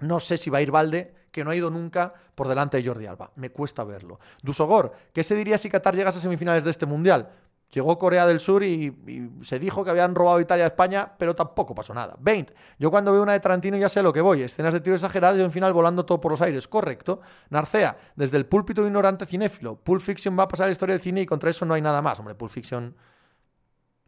No 0.00 0.18
sé 0.18 0.38
si 0.38 0.50
va 0.50 0.58
a 0.58 0.62
ir 0.62 0.72
Valde, 0.72 1.14
que 1.30 1.44
no 1.44 1.50
ha 1.52 1.54
ido 1.54 1.70
nunca 1.70 2.14
por 2.34 2.48
delante 2.48 2.78
de 2.78 2.88
Jordi 2.88 3.06
Alba. 3.06 3.30
Me 3.36 3.50
cuesta 3.50 3.84
verlo. 3.84 4.18
Dusogor, 4.42 4.92
¿qué 5.12 5.22
se 5.22 5.36
diría 5.36 5.56
si 5.56 5.70
Qatar 5.70 5.94
llegase 5.94 6.18
a 6.18 6.22
semifinales 6.22 6.64
de 6.64 6.70
este 6.70 6.86
Mundial? 6.86 7.28
Llegó 7.72 7.98
Corea 7.98 8.26
del 8.26 8.40
Sur 8.40 8.62
y, 8.62 8.96
se 9.42 9.58
dijo 9.58 9.84
que 9.84 9.90
habían 9.90 10.14
robado 10.14 10.40
Italia 10.40 10.64
a 10.64 10.68
España, 10.68 11.12
pero 11.18 11.34
tampoco 11.34 11.74
pasó 11.74 11.92
nada. 11.92 12.16
20. 12.20 12.54
Yo 12.78 12.90
cuando 12.90 13.12
veo 13.12 13.22
una 13.22 13.32
de 13.32 13.40
Tarantino 13.40 13.76
ya 13.76 13.88
sé 13.88 14.02
lo 14.02 14.12
que 14.12 14.20
voy. 14.20 14.42
Escenas 14.42 14.72
de 14.72 14.80
tiro 14.80 14.94
exageradas 14.94 15.38
y 15.38 15.42
un 15.42 15.50
final 15.50 15.72
volando 15.72 16.04
todo 16.06 16.20
por 16.20 16.30
los 16.30 16.40
aires. 16.40 16.68
Correcto. 16.68 17.20
Narcea, 17.50 17.98
desde 18.14 18.36
el 18.36 18.46
púlpito 18.46 18.86
ignorante 18.86 19.26
cinéfilo. 19.26 19.76
Pulp 19.76 20.00
Fiction 20.00 20.38
va 20.38 20.44
a 20.44 20.48
pasar 20.48 20.66
la 20.66 20.72
historia 20.72 20.94
del 20.94 21.02
cine 21.02 21.22
y 21.22 21.26
contra 21.26 21.50
eso 21.50 21.64
no 21.64 21.74
hay 21.74 21.82
nada 21.82 22.00
más. 22.00 22.18
Hombre, 22.18 22.34
Pulp 22.34 22.50
Fiction... 22.50 22.96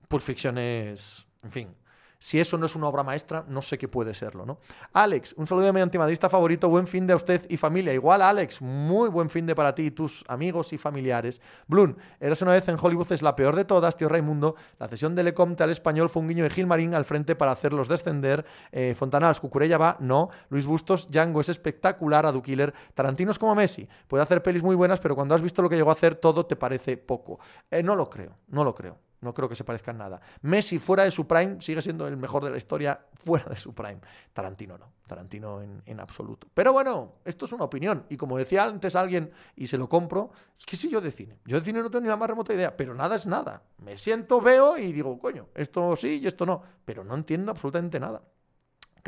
Pulp 0.09 0.23
Fiction 0.23 0.57
es... 0.57 1.27
En 1.42 1.51
fin, 1.51 1.77
si 2.18 2.40
eso 2.40 2.59
no 2.59 2.66
es 2.66 2.74
una 2.74 2.88
obra 2.88 3.02
maestra, 3.02 3.44
no 3.48 3.62
sé 3.62 3.78
qué 3.78 3.87
puede 3.87 4.14
serlo, 4.14 4.44
¿no? 4.44 4.59
Alex, 4.92 5.35
un 5.37 5.46
saludo 5.46 5.66
de 5.66 5.72
mi 5.72 5.81
antimadrista 5.81 6.28
favorito, 6.28 6.68
buen 6.68 6.87
fin 6.87 7.07
de 7.07 7.14
usted 7.14 7.46
y 7.48 7.57
familia. 7.57 7.92
Igual, 7.92 8.22
Alex, 8.22 8.61
muy 8.61 9.09
buen 9.09 9.31
fin 9.31 9.46
de 9.46 9.54
para 9.54 9.74
ti 9.74 9.87
y 9.87 9.90
tus 9.92 10.24
amigos 10.26 10.72
y 10.72 10.78
familiares. 10.78 11.40
Bloom, 11.68 11.96
eres 12.18 12.42
una 12.42 12.52
vez 12.52 12.68
en 12.68 12.76
Hollywood, 12.81 13.12
es 13.12 13.22
la 13.22 13.37
peor 13.37 13.54
de 13.54 13.64
todas, 13.64 13.96
tío 13.96 14.09
Raimundo. 14.09 14.57
La 14.78 14.88
cesión 14.88 15.14
de 15.14 15.22
Lecomte 15.22 15.62
al 15.62 15.70
español 15.70 16.09
fue 16.09 16.22
un 16.22 16.28
guiño 16.28 16.44
de 16.44 16.50
Gilmarín 16.50 16.94
al 16.94 17.04
frente 17.04 17.37
para 17.37 17.52
hacerlos 17.52 17.88
descender. 17.88 18.44
Eh, 18.72 18.94
Fontanals, 18.96 19.38
Cucurella 19.38 19.78
va, 19.78 19.96
no. 20.00 20.31
Luis 20.48 20.66
Bustos, 20.66 21.11
Django 21.11 21.40
es 21.40 21.48
espectacular, 21.48 22.26
Adu 22.26 22.42
Killer. 22.42 22.74
Tarantino 22.94 23.31
es 23.31 23.38
como 23.38 23.54
Messi, 23.54 23.88
puede 24.09 24.24
hacer 24.24 24.42
pelis 24.42 24.62
muy 24.62 24.74
buenas, 24.74 24.98
pero 24.98 25.14
cuando 25.14 25.35
has 25.35 25.42
visto 25.42 25.62
lo 25.62 25.68
que 25.68 25.76
llegó 25.76 25.90
a 25.90 25.94
hacer, 25.94 26.16
todo 26.16 26.46
te 26.46 26.57
parece 26.57 26.96
poco. 26.96 27.38
Eh, 27.70 27.83
no 27.83 27.94
lo 27.94 28.11
creo, 28.11 28.37
no 28.48 28.64
lo 28.64 28.74
creo. 28.74 29.08
No 29.20 29.35
creo 29.35 29.48
que 29.48 29.57
se 29.57 29.64
parezcan 29.64 29.98
nada. 29.98 30.20
Messi 30.42 30.78
fuera 30.78 31.04
de 31.04 31.11
su 31.11 31.26
prime 31.26 31.61
sigue 31.61 31.83
siendo 31.83 32.07
el 32.07 32.16
mejor 32.16 32.44
de 32.44 32.50
la 32.50 32.57
historia 32.57 33.00
fuera 33.14 33.46
de 33.46 33.57
su 33.57 33.74
prime. 33.74 34.00
Tarantino 34.33 34.78
no. 34.78 34.92
Tarantino 35.07 35.61
en, 35.61 35.83
en, 35.87 36.00
absoluto. 36.00 36.46
Pero 36.54 36.72
bueno, 36.72 37.14
esto 37.24 37.46
es 37.46 37.52
una 37.52 37.64
opinión. 37.64 38.04
Y 38.11 38.16
como 38.16 38.38
decía 38.38 38.64
antes 38.64 38.94
alguien, 38.94 39.33
y 39.57 39.66
se 39.66 39.78
lo 39.78 39.88
compro, 39.88 40.31
que 40.64 40.76
si 40.76 40.88
yo 40.88 41.00
de 41.00 41.11
cine. 41.11 41.38
Yo 41.44 41.59
de 41.59 41.64
cine 41.64 41.81
no 41.81 41.90
tengo 41.90 42.02
ni 42.02 42.09
la 42.09 42.16
más 42.16 42.28
remota 42.31 42.54
idea, 42.54 42.76
pero 42.76 42.94
nada 42.94 43.16
es 43.16 43.26
nada. 43.26 43.62
Me 43.78 43.96
siento, 43.96 44.40
veo 44.40 44.78
y 44.78 44.92
digo, 44.92 45.18
coño, 45.18 45.48
esto 45.54 45.96
sí 45.96 46.20
y 46.22 46.26
esto 46.26 46.46
no. 46.46 46.62
Pero 46.85 47.02
no 47.02 47.14
entiendo 47.14 47.50
absolutamente 47.50 47.98
nada. 47.98 48.23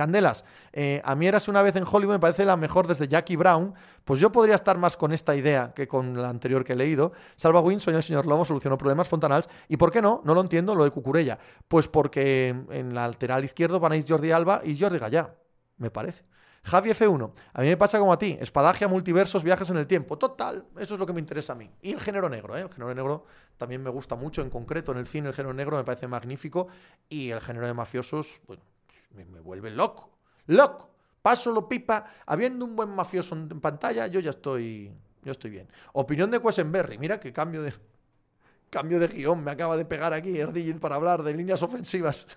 Candelas, 0.01 0.46
eh, 0.72 1.03
a 1.05 1.14
mí 1.14 1.26
eras 1.26 1.46
una 1.48 1.61
vez 1.61 1.76
en 1.76 1.84
Hollywood, 1.84 2.14
me 2.14 2.18
parece 2.18 2.46
la 2.46 2.57
mejor 2.57 2.86
desde 2.86 3.07
Jackie 3.07 3.36
Brown. 3.36 3.74
Pues 4.03 4.18
yo 4.18 4.32
podría 4.32 4.55
estar 4.55 4.78
más 4.78 4.96
con 4.96 5.12
esta 5.12 5.36
idea 5.36 5.74
que 5.74 5.86
con 5.86 6.16
la 6.22 6.30
anterior 6.30 6.64
que 6.64 6.72
he 6.72 6.76
leído. 6.76 7.12
Salva 7.36 7.61
Win, 7.61 7.80
soy 7.80 7.94
el 7.94 8.03
señor 8.03 8.24
Lobo, 8.24 8.46
solucionó 8.46 8.78
problemas 8.78 9.11
Fontanals. 9.11 9.46
¿Y 9.68 9.76
por 9.76 9.92
qué 9.92 10.01
no? 10.01 10.22
No 10.24 10.34
lo 10.34 10.40
entiendo, 10.40 10.74
lo 10.74 10.84
de 10.84 10.90
Cucurella. 10.90 11.38
Pues 11.68 11.86
porque 11.86 12.48
en 12.70 12.94
la 12.94 13.09
lateral 13.09 13.44
izquierdo 13.44 13.78
van 13.78 13.92
a 13.92 13.96
ir 13.98 14.07
Jordi 14.09 14.32
Alba 14.32 14.62
y 14.64 14.80
Jordi 14.80 14.98
Gallá, 14.98 15.34
me 15.76 15.90
parece. 15.90 16.24
Javi 16.62 16.90
F1, 16.92 17.32
a 17.53 17.61
mí 17.61 17.68
me 17.68 17.76
pasa 17.76 17.98
como 17.98 18.14
a 18.14 18.18
ti, 18.18 18.38
espadagia, 18.40 18.88
multiversos, 18.88 19.44
viajes 19.44 19.68
en 19.68 19.76
el 19.76 19.86
tiempo. 19.86 20.16
Total, 20.16 20.64
eso 20.78 20.94
es 20.94 21.01
lo 21.01 21.07
que 21.07 21.12
me 21.12 21.20
interesa 21.20 21.53
a 21.53 21.57
mí. 21.57 21.70
Y 21.82 21.92
el 21.92 22.01
género 22.01 22.30
negro, 22.30 22.57
¿eh? 22.57 22.62
el 22.62 22.70
género 22.70 22.94
negro 22.94 23.24
también 23.59 23.82
me 23.82 23.90
gusta 23.90 24.14
mucho, 24.14 24.40
en 24.40 24.48
concreto 24.48 24.92
en 24.92 24.98
el 24.98 25.07
cine 25.07 25.28
el 25.28 25.34
género 25.34 25.53
negro 25.53 25.76
me 25.76 25.84
parece 25.84 26.07
magnífico 26.09 26.68
y 27.09 27.30
el 27.30 27.40
género 27.42 27.66
de 27.66 27.74
mafiosos, 27.74 28.40
bueno, 28.46 28.62
me, 29.11 29.24
vuelve 29.40 29.70
loco. 29.70 30.18
Loco. 30.46 30.90
Paso 31.22 31.50
lo 31.52 31.68
pipa. 31.68 32.04
Habiendo 32.26 32.64
un 32.64 32.76
buen 32.76 32.90
mafioso 32.90 33.34
en 33.34 33.61
pantalla, 33.61 34.06
yo 34.06 34.20
ya 34.20 34.30
estoy. 34.30 34.92
Yo 35.22 35.32
estoy 35.32 35.50
bien. 35.50 35.68
Opinión 35.92 36.30
de 36.30 36.40
Quesenberry. 36.40 36.98
Mira 36.98 37.20
qué 37.20 37.32
cambio 37.32 37.62
de. 37.62 37.74
Cambio 38.70 39.00
de 39.00 39.08
guion 39.08 39.42
me 39.42 39.50
acaba 39.50 39.76
de 39.76 39.84
pegar 39.84 40.12
aquí 40.12 40.38
Erdillit 40.38 40.78
para 40.78 40.94
hablar 40.94 41.24
de 41.24 41.34
líneas 41.34 41.61
ofensivas 41.64 42.28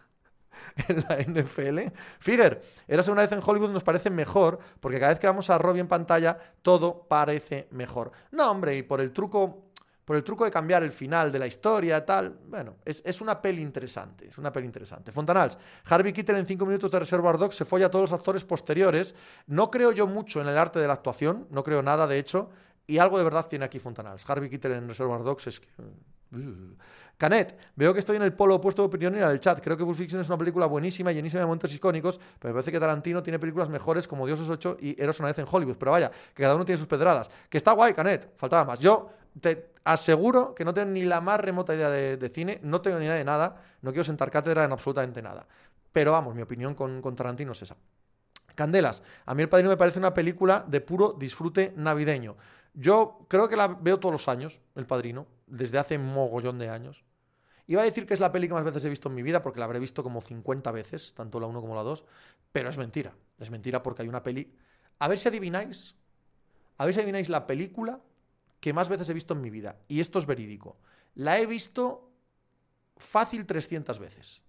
en 0.87 1.05
la 1.07 1.41
NFL. 1.41 1.93
Figuer, 2.19 2.61
eras 2.87 3.07
una 3.07 3.21
vez 3.21 3.31
en 3.31 3.41
Hollywood 3.43 3.69
nos 3.69 3.83
parece 3.83 4.09
mejor, 4.09 4.59
porque 4.79 4.99
cada 4.99 5.11
vez 5.11 5.19
que 5.19 5.27
vamos 5.27 5.49
a 5.49 5.57
Robbie 5.57 5.81
en 5.81 5.87
pantalla, 5.87 6.37
todo 6.61 7.07
parece 7.07 7.67
mejor. 7.71 8.11
No, 8.31 8.49
hombre, 8.49 8.75
y 8.75 8.83
por 8.83 9.01
el 9.01 9.11
truco. 9.11 9.72
Por 10.05 10.15
el 10.15 10.23
truco 10.23 10.43
de 10.43 10.51
cambiar 10.51 10.83
el 10.83 10.91
final 10.91 11.31
de 11.31 11.39
la 11.39 11.47
historia, 11.47 12.05
tal. 12.05 12.37
Bueno, 12.47 12.75
es, 12.83 13.21
una 13.21 13.41
peli 13.41 13.61
interesante. 13.61 14.27
Es 14.27 14.37
una 14.37 14.51
peli 14.51 14.65
interesante. 14.65 15.11
Fontanals, 15.11 15.57
Harvey 15.85 16.11
Keitel 16.11 16.37
en 16.37 16.45
cinco 16.45 16.65
minutos 16.65 16.91
de 16.91 16.99
Reservoir 16.99 17.37
Dogs 17.37 17.55
se 17.55 17.65
folla 17.65 17.85
a 17.85 17.89
todos 17.89 18.11
los 18.11 18.19
actores 18.19 18.43
posteriores. 18.43 19.15
No 19.47 19.71
creo 19.71 19.91
yo 19.91 20.07
mucho 20.07 20.41
en 20.41 20.47
el 20.47 20.57
arte 20.57 20.79
de 20.79 20.87
la 20.87 20.93
actuación, 20.93 21.47
no 21.51 21.63
creo 21.63 21.81
nada, 21.81 22.05
de 22.07 22.19
hecho. 22.19 22.49
Y 22.85 22.97
algo 22.97 23.17
de 23.17 23.23
verdad 23.23 23.47
tiene 23.47 23.63
aquí 23.63 23.79
Fontanals. 23.79 24.29
Harvey 24.29 24.49
Keitel 24.49 24.73
en 24.73 24.87
Reservoir 24.87 25.23
Dogs 25.23 25.47
es 25.47 25.59
que. 25.59 25.69
Canet, 27.17 27.57
veo 27.75 27.93
que 27.93 27.99
estoy 27.99 28.17
en 28.17 28.23
el 28.23 28.33
polo 28.33 28.55
opuesto 28.55 28.81
de 28.81 28.87
opinión 28.87 29.15
y 29.15 29.19
en 29.19 29.29
el 29.29 29.39
chat. 29.39 29.61
Creo 29.61 29.77
que 29.77 29.85
Pulp 29.85 29.95
Fiction 29.95 30.19
es 30.19 30.27
una 30.27 30.37
película 30.37 30.65
buenísima, 30.65 31.11
llenísima 31.11 31.41
de 31.41 31.45
momentos 31.45 31.73
icónicos, 31.73 32.19
pero 32.39 32.53
me 32.53 32.55
parece 32.55 32.71
que 32.71 32.79
Tarantino 32.79 33.21
tiene 33.21 33.39
películas 33.39 33.69
mejores 33.69 34.07
como 34.07 34.25
Dioses 34.25 34.49
8 34.49 34.77
y 34.81 35.01
Eros 35.01 35.19
una 35.19 35.29
vez 35.29 35.39
en 35.39 35.45
Hollywood. 35.49 35.77
Pero 35.77 35.91
vaya, 35.91 36.11
que 36.33 36.41
cada 36.41 36.55
uno 36.55 36.65
tiene 36.65 36.77
sus 36.77 36.87
pedradas. 36.87 37.29
Que 37.49 37.57
está 37.57 37.73
guay, 37.73 37.93
Canet, 37.93 38.33
faltaba 38.35 38.65
más. 38.65 38.79
Yo 38.79 39.09
te 39.39 39.73
aseguro 39.83 40.55
que 40.55 40.65
no 40.65 40.73
tengo 40.73 40.91
ni 40.91 41.03
la 41.03 41.21
más 41.21 41.39
remota 41.39 41.75
idea 41.75 41.89
de, 41.89 42.29
cine, 42.29 42.59
no 42.63 42.81
tengo 42.81 42.99
ni 42.99 43.05
idea 43.05 43.15
de 43.15 43.23
nada, 43.23 43.61
no 43.81 43.91
quiero 43.91 44.03
sentar 44.03 44.31
cátedra 44.31 44.63
en 44.63 44.71
absolutamente 44.71 45.21
nada. 45.21 45.47
Pero 45.91 46.11
vamos, 46.11 46.35
mi 46.35 46.41
opinión 46.41 46.75
con, 46.75 47.01
con 47.01 47.15
Tarantino 47.15 47.51
es 47.51 47.61
esa. 47.61 47.75
Candelas, 48.55 49.01
a 49.25 49.33
mí 49.33 49.41
El 49.41 49.49
Padrino 49.49 49.69
me 49.69 49.77
parece 49.77 49.99
una 49.99 50.13
película 50.13 50.63
de 50.67 50.81
puro 50.81 51.13
disfrute 51.13 51.73
navideño. 51.75 52.35
Yo 52.73 53.25
creo 53.27 53.49
que 53.49 53.55
la 53.55 53.67
veo 53.67 53.99
todos 53.99 54.13
los 54.13 54.27
años, 54.27 54.61
El 54.75 54.85
Padrino, 54.85 55.27
desde 55.47 55.77
hace 55.77 55.97
mogollón 55.97 56.59
de 56.59 56.69
años. 56.69 57.03
Iba 57.65 57.81
a 57.81 57.85
decir 57.85 58.05
que 58.05 58.13
es 58.13 58.19
la 58.19 58.31
peli 58.31 58.47
que 58.47 58.53
más 58.53 58.63
veces 58.63 58.83
he 58.85 58.89
visto 58.89 59.09
en 59.09 59.15
mi 59.15 59.23
vida, 59.23 59.41
porque 59.41 59.59
la 59.59 59.65
habré 59.65 59.79
visto 59.79 60.03
como 60.03 60.21
50 60.21 60.71
veces, 60.71 61.13
tanto 61.13 61.39
la 61.39 61.47
1 61.47 61.61
como 61.61 61.75
la 61.75 61.83
2, 61.83 62.05
pero 62.51 62.69
es 62.69 62.77
mentira. 62.77 63.13
Es 63.39 63.49
mentira 63.49 63.81
porque 63.81 64.01
hay 64.01 64.07
una 64.07 64.21
peli. 64.21 64.53
A 64.99 65.07
ver 65.07 65.17
si 65.17 65.27
adivináis. 65.27 65.95
A 66.77 66.85
ver 66.85 66.93
si 66.93 66.99
adivináis 66.99 67.29
la 67.29 67.47
película 67.47 68.01
que 68.63 68.71
más 68.71 68.87
veces 68.87 69.09
he 69.09 69.13
visto 69.13 69.33
en 69.33 69.41
mi 69.41 69.49
vida. 69.49 69.75
Y 69.89 69.99
esto 69.99 70.19
es 70.19 70.25
verídico. 70.25 70.77
La 71.15 71.37
he 71.37 71.45
visto 71.45 72.09
fácil 72.95 73.45
300 73.45 73.99
veces. 73.99 74.41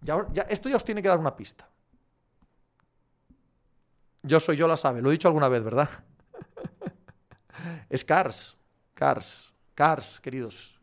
Ya, 0.00 0.26
ya, 0.32 0.42
esto 0.44 0.70
ya 0.70 0.76
os 0.76 0.84
tiene 0.84 1.02
que 1.02 1.08
dar 1.08 1.18
una 1.18 1.36
pista. 1.36 1.68
Yo 4.22 4.40
soy 4.40 4.56
yo 4.56 4.66
la 4.66 4.78
sabe, 4.78 5.02
lo 5.02 5.10
he 5.10 5.12
dicho 5.12 5.28
alguna 5.28 5.48
vez, 5.48 5.62
¿verdad? 5.62 5.90
es 7.90 8.02
Cars. 8.02 8.56
Cars, 8.94 9.52
Cars, 9.74 10.18
queridos. 10.18 10.73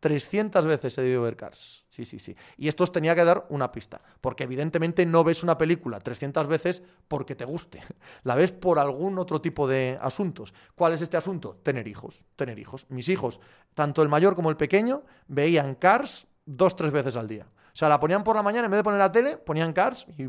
300 0.00 0.64
veces 0.66 0.96
he 0.96 1.02
debido 1.02 1.22
ver 1.22 1.36
Cars. 1.36 1.84
Sí, 1.90 2.04
sí, 2.04 2.18
sí. 2.18 2.36
Y 2.56 2.68
esto 2.68 2.84
os 2.84 2.92
tenía 2.92 3.14
que 3.14 3.24
dar 3.24 3.46
una 3.48 3.72
pista. 3.72 4.00
Porque 4.20 4.44
evidentemente 4.44 5.04
no 5.04 5.24
ves 5.24 5.42
una 5.42 5.58
película 5.58 5.98
300 5.98 6.46
veces 6.46 6.82
porque 7.08 7.34
te 7.34 7.44
guste. 7.44 7.80
La 8.22 8.36
ves 8.36 8.52
por 8.52 8.78
algún 8.78 9.18
otro 9.18 9.40
tipo 9.40 9.66
de 9.66 9.98
asuntos. 10.00 10.54
¿Cuál 10.74 10.92
es 10.92 11.02
este 11.02 11.16
asunto? 11.16 11.56
Tener 11.62 11.88
hijos. 11.88 12.24
Tener 12.36 12.58
hijos. 12.58 12.86
Mis 12.88 13.08
hijos, 13.08 13.40
tanto 13.74 14.02
el 14.02 14.08
mayor 14.08 14.36
como 14.36 14.50
el 14.50 14.56
pequeño, 14.56 15.02
veían 15.26 15.74
Cars 15.74 16.26
dos, 16.44 16.76
tres 16.76 16.92
veces 16.92 17.16
al 17.16 17.28
día. 17.28 17.46
O 17.46 17.76
sea, 17.78 17.88
la 17.88 18.00
ponían 18.00 18.24
por 18.24 18.34
la 18.36 18.42
mañana, 18.42 18.64
en 18.66 18.70
vez 18.70 18.78
de 18.78 18.84
poner 18.84 18.98
la 18.98 19.12
tele, 19.12 19.36
ponían 19.36 19.72
Cars 19.72 20.06
y 20.16 20.28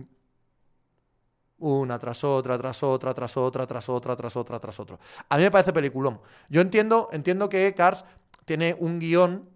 una 1.60 2.00
tras 2.00 2.24
otra, 2.24 2.58
tras 2.58 2.84
otra, 2.84 3.14
tras 3.14 3.38
otra, 3.38 3.68
tras 3.68 3.90
otra, 3.90 4.16
tras 4.16 4.36
otra, 4.36 4.60
tras 4.60 4.80
otra. 4.80 5.00
A 5.28 5.38
mí 5.38 5.44
me 5.44 5.52
parece 5.52 5.74
peliculón. 5.74 6.22
Yo 6.50 6.62
entiendo, 6.62 7.10
entiendo 7.12 7.50
que 7.50 7.74
Cars 7.74 8.06
tiene 8.46 8.76
un 8.80 9.00
guion 9.00 9.50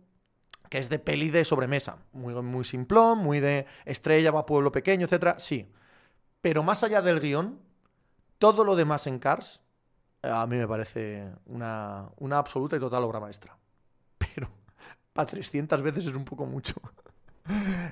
que 0.73 0.79
es 0.79 0.89
de 0.89 0.97
peli 0.97 1.29
de 1.29 1.45
sobremesa. 1.45 1.99
Muy, 2.13 2.33
muy 2.33 2.63
simplón, 2.63 3.19
muy 3.19 3.39
de 3.39 3.67
estrella, 3.85 4.31
va 4.31 4.39
a 4.39 4.45
pueblo 4.47 4.71
pequeño, 4.71 5.05
etcétera. 5.05 5.35
Sí. 5.37 5.71
Pero 6.41 6.63
más 6.63 6.81
allá 6.81 7.03
del 7.03 7.19
guion, 7.19 7.59
todo 8.39 8.63
lo 8.63 8.75
demás 8.75 9.05
en 9.05 9.19
Cars 9.19 9.61
a 10.23 10.47
mí 10.47 10.57
me 10.57 10.67
parece 10.67 11.31
una, 11.45 12.09
una 12.17 12.39
absoluta 12.39 12.75
y 12.75 12.79
total 12.79 13.03
obra 13.03 13.19
maestra. 13.19 13.55
Pero 14.17 14.49
para 15.13 15.27
300 15.27 15.79
veces 15.83 16.07
es 16.07 16.15
un 16.15 16.25
poco 16.25 16.47
mucho. 16.47 16.73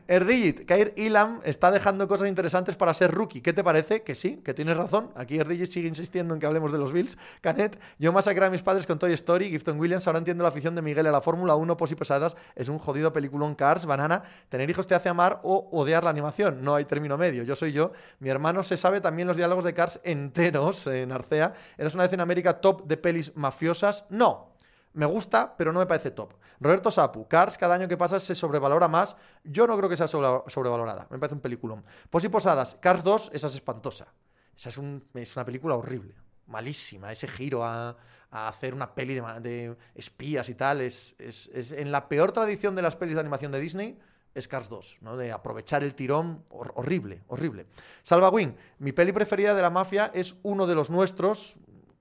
Erdigit, 0.07 0.65
Kair 0.65 0.93
Ilam 0.95 1.41
está 1.43 1.71
dejando 1.71 2.07
cosas 2.07 2.29
interesantes 2.29 2.75
para 2.77 2.93
ser 2.93 3.11
rookie. 3.11 3.41
¿Qué 3.41 3.51
te 3.51 3.63
parece? 3.63 4.01
Que 4.01 4.15
sí, 4.15 4.37
que 4.37 4.53
tienes 4.53 4.77
razón. 4.77 5.11
Aquí 5.15 5.39
Erdigit 5.39 5.69
sigue 5.69 5.89
insistiendo 5.89 6.33
en 6.33 6.39
que 6.39 6.45
hablemos 6.45 6.71
de 6.71 6.77
los 6.77 6.93
Bills. 6.93 7.17
Canet, 7.41 7.77
yo 7.99 8.13
masacré 8.13 8.45
a 8.45 8.49
mis 8.49 8.61
padres 8.61 8.87
con 8.87 8.97
Toy 8.97 9.11
Story. 9.13 9.49
Gifton 9.49 9.79
Williams, 9.79 10.07
ahora 10.07 10.19
entiendo 10.19 10.43
la 10.43 10.49
afición 10.49 10.75
de 10.75 10.81
Miguel 10.81 11.05
a 11.07 11.11
la 11.11 11.21
Fórmula 11.21 11.55
1, 11.55 11.75
pos 11.75 11.91
y 11.91 11.95
pesadas. 11.95 12.37
Es 12.55 12.69
un 12.69 12.79
jodido 12.79 13.11
peliculón 13.11 13.55
Cars, 13.55 13.85
banana. 13.85 14.23
Tener 14.47 14.69
hijos 14.69 14.87
te 14.87 14.95
hace 14.95 15.09
amar 15.09 15.41
o 15.43 15.67
odiar 15.71 16.03
la 16.03 16.11
animación. 16.11 16.63
No 16.63 16.75
hay 16.75 16.85
término 16.85 17.17
medio. 17.17 17.43
Yo 17.43 17.55
soy 17.55 17.73
yo. 17.73 17.91
Mi 18.19 18.29
hermano 18.29 18.63
se 18.63 18.77
sabe 18.77 19.01
también 19.01 19.27
los 19.27 19.35
diálogos 19.35 19.65
de 19.65 19.73
Cars 19.73 19.99
enteros 20.03 20.87
en 20.87 21.11
Arcea. 21.11 21.53
¿Eres 21.77 21.93
una 21.93 22.03
vez 22.03 22.13
en 22.13 22.21
América 22.21 22.61
top 22.61 22.87
de 22.87 22.95
pelis 22.95 23.35
mafiosas? 23.35 24.05
No. 24.09 24.50
Me 24.93 25.05
gusta, 25.05 25.55
pero 25.55 25.71
no 25.71 25.79
me 25.79 25.85
parece 25.85 26.11
top. 26.11 26.33
Roberto 26.59 26.91
Sapu, 26.91 27.27
Cars, 27.27 27.57
cada 27.57 27.75
año 27.75 27.87
que 27.87 27.97
pasa 27.97 28.19
se 28.19 28.35
sobrevalora 28.35 28.87
más. 28.87 29.15
Yo 29.43 29.65
no 29.65 29.77
creo 29.77 29.89
que 29.89 29.95
sea 29.95 30.07
sobrevalorada. 30.07 31.07
Me 31.09 31.17
parece 31.17 31.35
un 31.35 31.41
peliculón. 31.41 31.83
Pos 32.09 32.23
y 32.25 32.29
Posadas, 32.29 32.77
Cars 32.79 33.03
2, 33.03 33.31
esa 33.33 33.47
es 33.47 33.55
espantosa. 33.55 34.07
Esa 34.55 34.69
es, 34.69 34.77
una 34.77 35.45
película 35.45 35.75
horrible. 35.75 36.13
Malísima. 36.47 37.11
Ese 37.11 37.27
giro 37.27 37.63
a, 37.63 37.95
hacer 38.29 38.73
una 38.73 38.93
peli 38.93 39.19
de, 39.39 39.75
espías 39.95 40.49
y 40.49 40.55
tal. 40.55 40.81
Es, 40.81 41.15
en 41.53 41.91
la 41.91 42.09
peor 42.09 42.31
tradición 42.33 42.75
de 42.75 42.81
las 42.81 42.95
pelis 42.95 43.15
de 43.15 43.21
animación 43.21 43.51
de 43.51 43.59
Disney. 43.59 43.99
Es 44.35 44.47
Cars 44.47 44.69
2, 44.69 44.99
¿no? 45.01 45.17
De 45.17 45.31
aprovechar 45.31 45.83
el 45.83 45.95
tirón. 45.95 46.43
horrible, 46.49 47.23
horrible. 47.27 47.65
Salva 48.03 48.29
Wing, 48.29 48.53
mi 48.79 48.91
peli 48.91 49.11
preferida 49.13 49.53
de 49.53 49.61
la 49.61 49.69
mafia 49.69 50.11
es 50.13 50.35
uno 50.43 50.67
de 50.67 50.75
los 50.75 50.89
nuestros. 50.89 51.57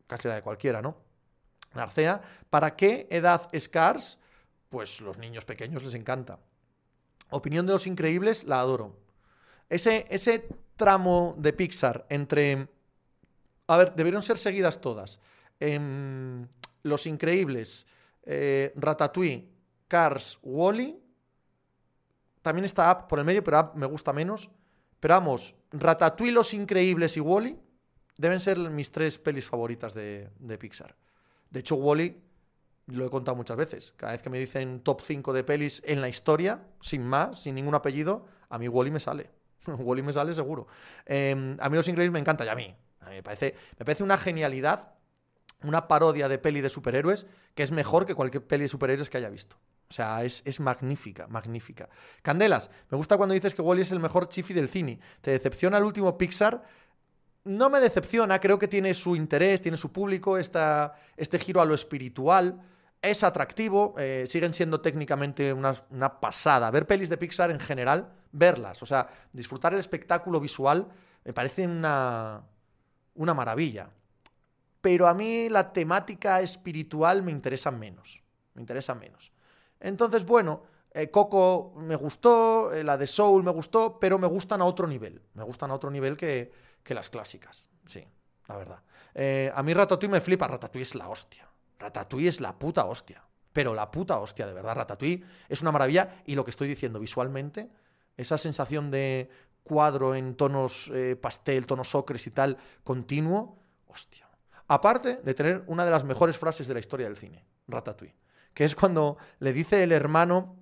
Casi 0.06 0.26
la 0.26 0.34
de 0.34 0.42
cualquiera, 0.42 0.82
¿no? 0.82 1.09
Narcea. 1.74 2.20
¿Para 2.48 2.76
qué 2.76 3.06
edad 3.10 3.48
es 3.52 3.68
Cars? 3.68 4.18
Pues 4.68 5.00
los 5.00 5.18
niños 5.18 5.44
pequeños 5.44 5.82
les 5.82 5.94
encanta. 5.94 6.38
Opinión 7.30 7.66
de 7.66 7.72
los 7.72 7.86
increíbles, 7.86 8.44
la 8.44 8.60
adoro. 8.60 8.96
Ese, 9.68 10.04
ese 10.08 10.48
tramo 10.76 11.34
de 11.38 11.52
Pixar 11.52 12.06
entre... 12.08 12.68
A 13.68 13.76
ver, 13.76 13.94
debieron 13.94 14.22
ser 14.22 14.36
seguidas 14.36 14.80
todas. 14.80 15.20
Em, 15.60 16.48
los 16.82 17.06
Increíbles, 17.06 17.86
eh, 18.24 18.72
Ratatouille, 18.74 19.48
Cars, 19.86 20.38
Wally. 20.42 20.98
También 22.42 22.64
está 22.64 22.90
Up 22.90 23.06
por 23.06 23.18
el 23.18 23.24
medio, 23.24 23.44
pero 23.44 23.60
Up 23.60 23.72
me 23.76 23.86
gusta 23.86 24.12
menos. 24.12 24.50
Pero 24.98 25.14
vamos, 25.14 25.54
Ratatouille, 25.70 26.32
Los 26.32 26.52
Increíbles 26.52 27.16
y 27.16 27.20
Wally 27.20 27.56
deben 28.16 28.40
ser 28.40 28.58
mis 28.58 28.90
tres 28.90 29.18
pelis 29.18 29.46
favoritas 29.46 29.94
de, 29.94 30.30
de 30.38 30.58
Pixar. 30.58 30.96
De 31.50 31.60
hecho, 31.60 31.74
Wally, 31.74 32.22
lo 32.86 33.06
he 33.06 33.10
contado 33.10 33.36
muchas 33.36 33.56
veces. 33.56 33.92
Cada 33.96 34.12
vez 34.12 34.22
que 34.22 34.30
me 34.30 34.38
dicen 34.38 34.80
top 34.80 35.00
5 35.02 35.32
de 35.32 35.44
pelis 35.44 35.82
en 35.84 36.00
la 36.00 36.08
historia, 36.08 36.66
sin 36.80 37.04
más, 37.04 37.42
sin 37.42 37.54
ningún 37.54 37.74
apellido, 37.74 38.26
a 38.48 38.58
mí 38.58 38.68
Wally 38.68 38.90
me 38.90 39.00
sale. 39.00 39.30
Wally 39.66 40.02
me 40.02 40.12
sale 40.12 40.32
seguro. 40.32 40.66
Em, 41.06 41.56
a 41.60 41.68
mí 41.68 41.76
Los 41.76 41.88
Increíbles 41.88 42.12
me 42.12 42.20
encanta 42.20 42.44
y 42.44 42.48
a 42.48 42.54
mí. 42.54 42.74
me, 43.06 43.22
parece, 43.22 43.54
me 43.78 43.84
parece 43.84 44.02
una 44.02 44.18
genialidad, 44.18 44.94
una 45.62 45.88
parodia 45.88 46.28
de 46.28 46.38
peli 46.38 46.60
de 46.60 46.70
superhéroes 46.70 47.26
que 47.54 47.62
es 47.62 47.72
mejor 47.72 48.06
que 48.06 48.14
cualquier 48.14 48.46
peli 48.46 48.62
de 48.62 48.68
superhéroes 48.68 49.10
que 49.10 49.18
haya 49.18 49.28
visto. 49.28 49.56
O 49.90 49.92
sea, 49.92 50.22
es, 50.22 50.42
es, 50.44 50.60
magnífica, 50.60 51.26
magnífica. 51.26 51.88
Candelas, 52.22 52.70
me 52.90 52.96
gusta 52.96 53.16
cuando 53.16 53.34
dices 53.34 53.56
que 53.56 53.62
Wally 53.62 53.82
es 53.82 53.90
el 53.90 53.98
mejor 53.98 54.28
chifi 54.28 54.54
del 54.54 54.68
cine. 54.68 55.00
¿Te 55.20 55.32
decepciona 55.32 55.78
el 55.78 55.84
último 55.84 56.16
Pixar? 56.16 56.62
No 57.44 57.70
me 57.70 57.80
decepciona, 57.80 58.38
creo 58.38 58.58
que 58.58 58.68
tiene 58.68 58.92
su 58.94 59.16
interés, 59.16 59.62
tiene 59.62 59.76
su 59.76 59.92
público, 59.92 60.36
este 60.36 61.38
giro 61.38 61.60
a 61.60 61.64
lo 61.64 61.74
espiritual. 61.74 62.60
Es 63.02 63.22
atractivo, 63.22 63.94
eh, 63.98 64.24
siguen 64.26 64.52
siendo 64.52 64.80
técnicamente 64.80 65.52
una, 65.52 66.20
pasada. 66.20 66.70
Ver 66.70 66.86
pelis 66.86 67.08
de 67.08 67.16
Pixar 67.16 67.50
en 67.50 67.58
general, 67.58 68.12
verlas, 68.30 68.82
o 68.82 68.86
sea, 68.86 69.08
disfrutar 69.32 69.72
el 69.72 69.80
espectáculo 69.80 70.38
visual, 70.38 70.86
me 71.24 71.32
parece 71.32 71.66
una, 71.66 72.42
una 73.14 73.32
maravilla. 73.32 73.88
Pero 74.82 75.06
a 75.06 75.14
mí 75.14 75.48
la 75.48 75.72
temática 75.72 76.40
espiritual 76.40 77.22
me 77.22 77.32
interesa 77.32 77.70
menos. 77.70 78.22
Me 78.54 78.60
interesa 78.60 78.94
menos. 78.94 79.32
Entonces, 79.78 80.26
bueno, 80.26 80.62
eh, 80.92 81.10
Coco 81.10 81.72
me 81.76 81.96
gustó, 81.96 82.72
eh, 82.72 82.84
la 82.84 82.98
de 82.98 83.06
Soul 83.06 83.44
me 83.44 83.50
gustó, 83.50 83.98
pero 83.98 84.18
me 84.18 84.26
gustan 84.26 84.60
a 84.60 84.64
otro 84.64 84.86
nivel. 84.86 85.22
Me 85.34 85.44
gustan 85.44 85.70
a 85.70 85.74
otro 85.74 85.90
nivel 85.90 86.16
que, 86.16 86.52
que 86.82 86.94
las 86.94 87.10
clásicas. 87.10 87.68
Sí, 87.86 88.04
la 88.48 88.56
verdad. 88.56 88.82
Eh, 89.14 89.52
a 89.54 89.62
mí 89.62 89.74
Ratatouille 89.74 90.12
me 90.12 90.20
flipa. 90.20 90.46
Ratatouille 90.46 90.82
es 90.82 90.94
la 90.94 91.08
hostia. 91.08 91.48
Ratatouille 91.78 92.28
es 92.28 92.40
la 92.40 92.58
puta 92.58 92.84
hostia. 92.84 93.22
Pero 93.52 93.74
la 93.74 93.90
puta 93.90 94.18
hostia, 94.18 94.46
de 94.46 94.54
verdad. 94.54 94.74
Ratatouille 94.76 95.24
es 95.48 95.62
una 95.62 95.72
maravilla. 95.72 96.22
Y 96.26 96.34
lo 96.34 96.44
que 96.44 96.50
estoy 96.50 96.68
diciendo 96.68 97.00
visualmente, 97.00 97.70
esa 98.16 98.38
sensación 98.38 98.90
de 98.90 99.30
cuadro 99.62 100.14
en 100.14 100.34
tonos 100.34 100.90
eh, 100.94 101.16
pastel, 101.16 101.66
tonos 101.66 101.94
ocres 101.94 102.26
y 102.26 102.30
tal, 102.30 102.56
continuo, 102.84 103.58
hostia. 103.86 104.28
Aparte 104.68 105.16
de 105.16 105.34
tener 105.34 105.64
una 105.66 105.84
de 105.84 105.90
las 105.90 106.04
mejores 106.04 106.38
frases 106.38 106.68
de 106.68 106.74
la 106.74 106.80
historia 106.80 107.06
del 107.06 107.16
cine, 107.16 107.44
Ratatouille, 107.66 108.14
que 108.54 108.64
es 108.64 108.76
cuando 108.76 109.16
le 109.40 109.52
dice 109.52 109.82
el 109.82 109.92
hermano, 109.92 110.59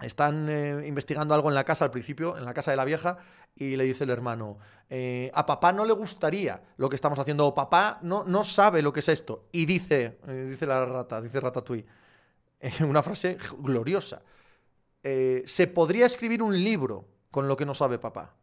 están 0.00 0.48
eh, 0.48 0.86
investigando 0.86 1.34
algo 1.34 1.48
en 1.48 1.54
la 1.54 1.64
casa 1.64 1.84
al 1.84 1.90
principio, 1.90 2.36
en 2.36 2.44
la 2.44 2.54
casa 2.54 2.70
de 2.70 2.76
la 2.76 2.84
vieja, 2.84 3.18
y 3.54 3.76
le 3.76 3.84
dice 3.84 4.04
el 4.04 4.10
hermano, 4.10 4.58
eh, 4.88 5.30
a 5.34 5.44
papá 5.44 5.72
no 5.72 5.84
le 5.84 5.92
gustaría 5.92 6.62
lo 6.76 6.88
que 6.88 6.96
estamos 6.96 7.18
haciendo, 7.18 7.46
o 7.46 7.54
papá 7.54 7.98
no, 8.02 8.24
no 8.24 8.44
sabe 8.44 8.82
lo 8.82 8.92
que 8.92 9.00
es 9.00 9.08
esto. 9.08 9.48
Y 9.52 9.66
dice, 9.66 10.18
eh, 10.26 10.46
dice 10.50 10.66
la 10.66 10.84
rata, 10.86 11.20
dice 11.20 11.40
Ratatouille, 11.40 11.86
una 12.80 13.02
frase 13.02 13.38
gloriosa, 13.58 14.22
se 15.02 15.66
podría 15.68 16.04
escribir 16.04 16.42
un 16.42 16.52
libro 16.52 17.06
con 17.30 17.48
lo 17.48 17.56
que 17.56 17.64
no 17.64 17.74
sabe 17.74 17.98
papá. 17.98 18.34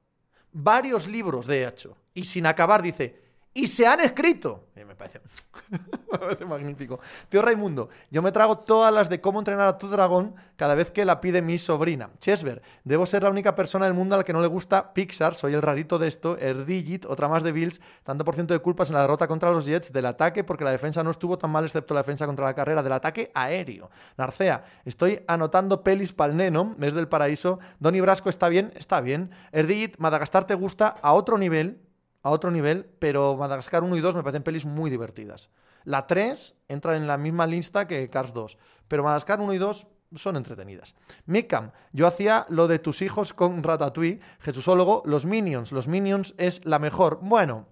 Varios 0.51 1.05
libros, 1.05 1.45
de 1.45 1.67
hecho. 1.67 1.95
Y 2.13 2.23
sin 2.23 2.47
acabar 2.47 2.81
dice, 2.81 3.21
y 3.53 3.67
se 3.67 3.85
han 3.85 3.99
escrito. 3.99 4.69
me, 4.87 4.95
parece, 4.95 6.45
magnífico. 6.45 6.99
Tío 7.29 7.41
Raimundo, 7.41 7.89
yo 8.11 8.21
me 8.21 8.31
trago 8.31 8.59
todas 8.59 8.93
las 8.93 9.09
de 9.09 9.19
cómo 9.21 9.39
entrenar 9.39 9.67
a 9.67 9.77
tu 9.77 9.87
dragón 9.89 10.35
cada 10.55 10.75
vez 10.75 10.91
que 10.91 11.05
la 11.05 11.19
pide 11.19 11.41
mi 11.41 11.57
sobrina. 11.57 12.09
Chesver, 12.19 12.61
debo 12.83 13.05
ser 13.05 13.23
la 13.23 13.29
única 13.29 13.55
persona 13.55 13.85
del 13.85 13.93
mundo 13.93 14.15
a 14.15 14.19
la 14.19 14.23
que 14.23 14.33
no 14.33 14.41
le 14.41 14.47
gusta 14.47 14.93
Pixar, 14.93 15.33
soy 15.33 15.53
el 15.53 15.61
rarito 15.61 15.99
de 15.99 16.07
esto, 16.07 16.37
Erdigit, 16.37 17.05
otra 17.05 17.27
más 17.27 17.43
de 17.43 17.51
Bills, 17.51 17.81
tanto 18.03 18.23
por 18.23 18.35
ciento 18.35 18.53
de 18.53 18.59
culpas 18.59 18.89
en 18.89 18.95
la 18.95 19.01
derrota 19.01 19.27
contra 19.27 19.51
los 19.51 19.65
Jets, 19.65 19.91
del 19.91 20.05
ataque, 20.05 20.43
porque 20.43 20.63
la 20.63 20.71
defensa 20.71 21.03
no 21.03 21.11
estuvo 21.11 21.37
tan 21.37 21.51
mal 21.51 21.65
excepto 21.65 21.93
la 21.93 22.01
defensa 22.01 22.25
contra 22.25 22.45
la 22.45 22.53
carrera, 22.53 22.83
del 22.83 22.93
ataque 22.93 23.31
aéreo. 23.33 23.89
Narcea, 24.17 24.63
estoy 24.85 25.23
anotando 25.27 25.83
pelis 25.83 26.13
pal 26.13 26.37
neno, 26.37 26.75
mes 26.77 26.93
del 26.93 27.07
paraíso, 27.07 27.59
Donny 27.79 28.01
Brasco 28.01 28.29
está 28.29 28.49
bien, 28.49 28.71
está 28.75 29.01
bien, 29.01 29.31
Erdigit, 29.51 29.97
Madagascar 29.97 30.45
te 30.45 30.55
gusta 30.55 30.87
a 31.01 31.13
otro 31.13 31.37
nivel, 31.37 31.84
a 32.25 32.31
otro 32.31 32.49
nivel, 32.49 32.85
pero 32.97 33.37
Madagascar 33.37 33.83
1 33.83 33.95
y 33.97 33.99
2 33.99 34.15
me 34.15 34.23
parecen 34.23 34.41
pelis 34.41 34.65
muy 34.65 34.89
divertidas. 34.89 35.51
La 35.83 36.07
3 36.07 36.55
entra 36.67 36.97
en 36.97 37.05
la 37.05 37.19
misma 37.19 37.45
lista 37.45 37.85
que 37.85 38.09
Cars 38.09 38.33
2, 38.33 38.57
pero 38.87 39.03
Madagascar 39.03 39.39
1 39.39 39.53
y 39.53 39.59
2 39.59 39.85
son 40.15 40.35
entretenidas. 40.35 40.95
Mikam, 41.27 41.69
yo 41.93 42.07
hacía 42.07 42.47
lo 42.49 42.67
de 42.67 42.79
tus 42.79 43.03
hijos 43.03 43.35
con 43.35 43.61
Ratatouille, 43.61 44.21
Jesúsólogo, 44.39 45.03
los 45.05 45.27
Minions, 45.27 45.71
los 45.71 45.87
Minions 45.87 46.33
es 46.39 46.65
la 46.65 46.79
mejor. 46.79 47.19
Bueno, 47.21 47.67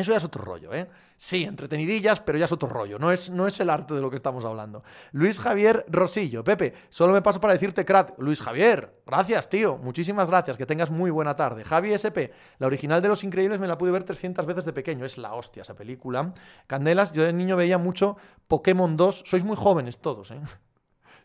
eso 0.00 0.12
ya 0.12 0.16
es 0.16 0.24
otro 0.24 0.42
rollo, 0.44 0.72
¿eh? 0.72 0.88
Sí, 1.16 1.44
entretenidillas, 1.44 2.20
pero 2.20 2.38
ya 2.38 2.46
es 2.46 2.52
otro 2.52 2.68
rollo. 2.68 2.98
No 2.98 3.12
es, 3.12 3.30
no 3.30 3.46
es 3.46 3.60
el 3.60 3.68
arte 3.68 3.92
de 3.92 4.00
lo 4.00 4.08
que 4.08 4.16
estamos 4.16 4.44
hablando. 4.44 4.82
Luis 5.12 5.38
Javier 5.38 5.84
Rosillo. 5.88 6.42
Pepe, 6.42 6.72
solo 6.88 7.12
me 7.12 7.20
paso 7.20 7.40
para 7.40 7.52
decirte 7.52 7.84
crack. 7.84 8.14
Luis 8.18 8.40
Javier, 8.40 9.02
gracias, 9.06 9.48
tío. 9.50 9.76
Muchísimas 9.76 10.26
gracias. 10.26 10.56
Que 10.56 10.64
tengas 10.64 10.90
muy 10.90 11.10
buena 11.10 11.36
tarde. 11.36 11.62
Javi 11.62 11.92
SP, 11.92 12.32
la 12.58 12.66
original 12.66 13.02
de 13.02 13.08
Los 13.08 13.22
Increíbles 13.22 13.60
me 13.60 13.68
la 13.68 13.76
pude 13.76 13.90
ver 13.90 14.04
300 14.04 14.46
veces 14.46 14.64
de 14.64 14.72
pequeño. 14.72 15.04
Es 15.04 15.18
la 15.18 15.34
hostia 15.34 15.60
esa 15.60 15.74
película. 15.74 16.32
Candelas, 16.66 17.12
yo 17.12 17.22
de 17.22 17.32
niño 17.34 17.56
veía 17.56 17.76
mucho 17.76 18.16
Pokémon 18.48 18.96
2. 18.96 19.24
Sois 19.26 19.44
muy 19.44 19.56
jóvenes 19.56 19.98
todos, 19.98 20.30
¿eh? 20.30 20.40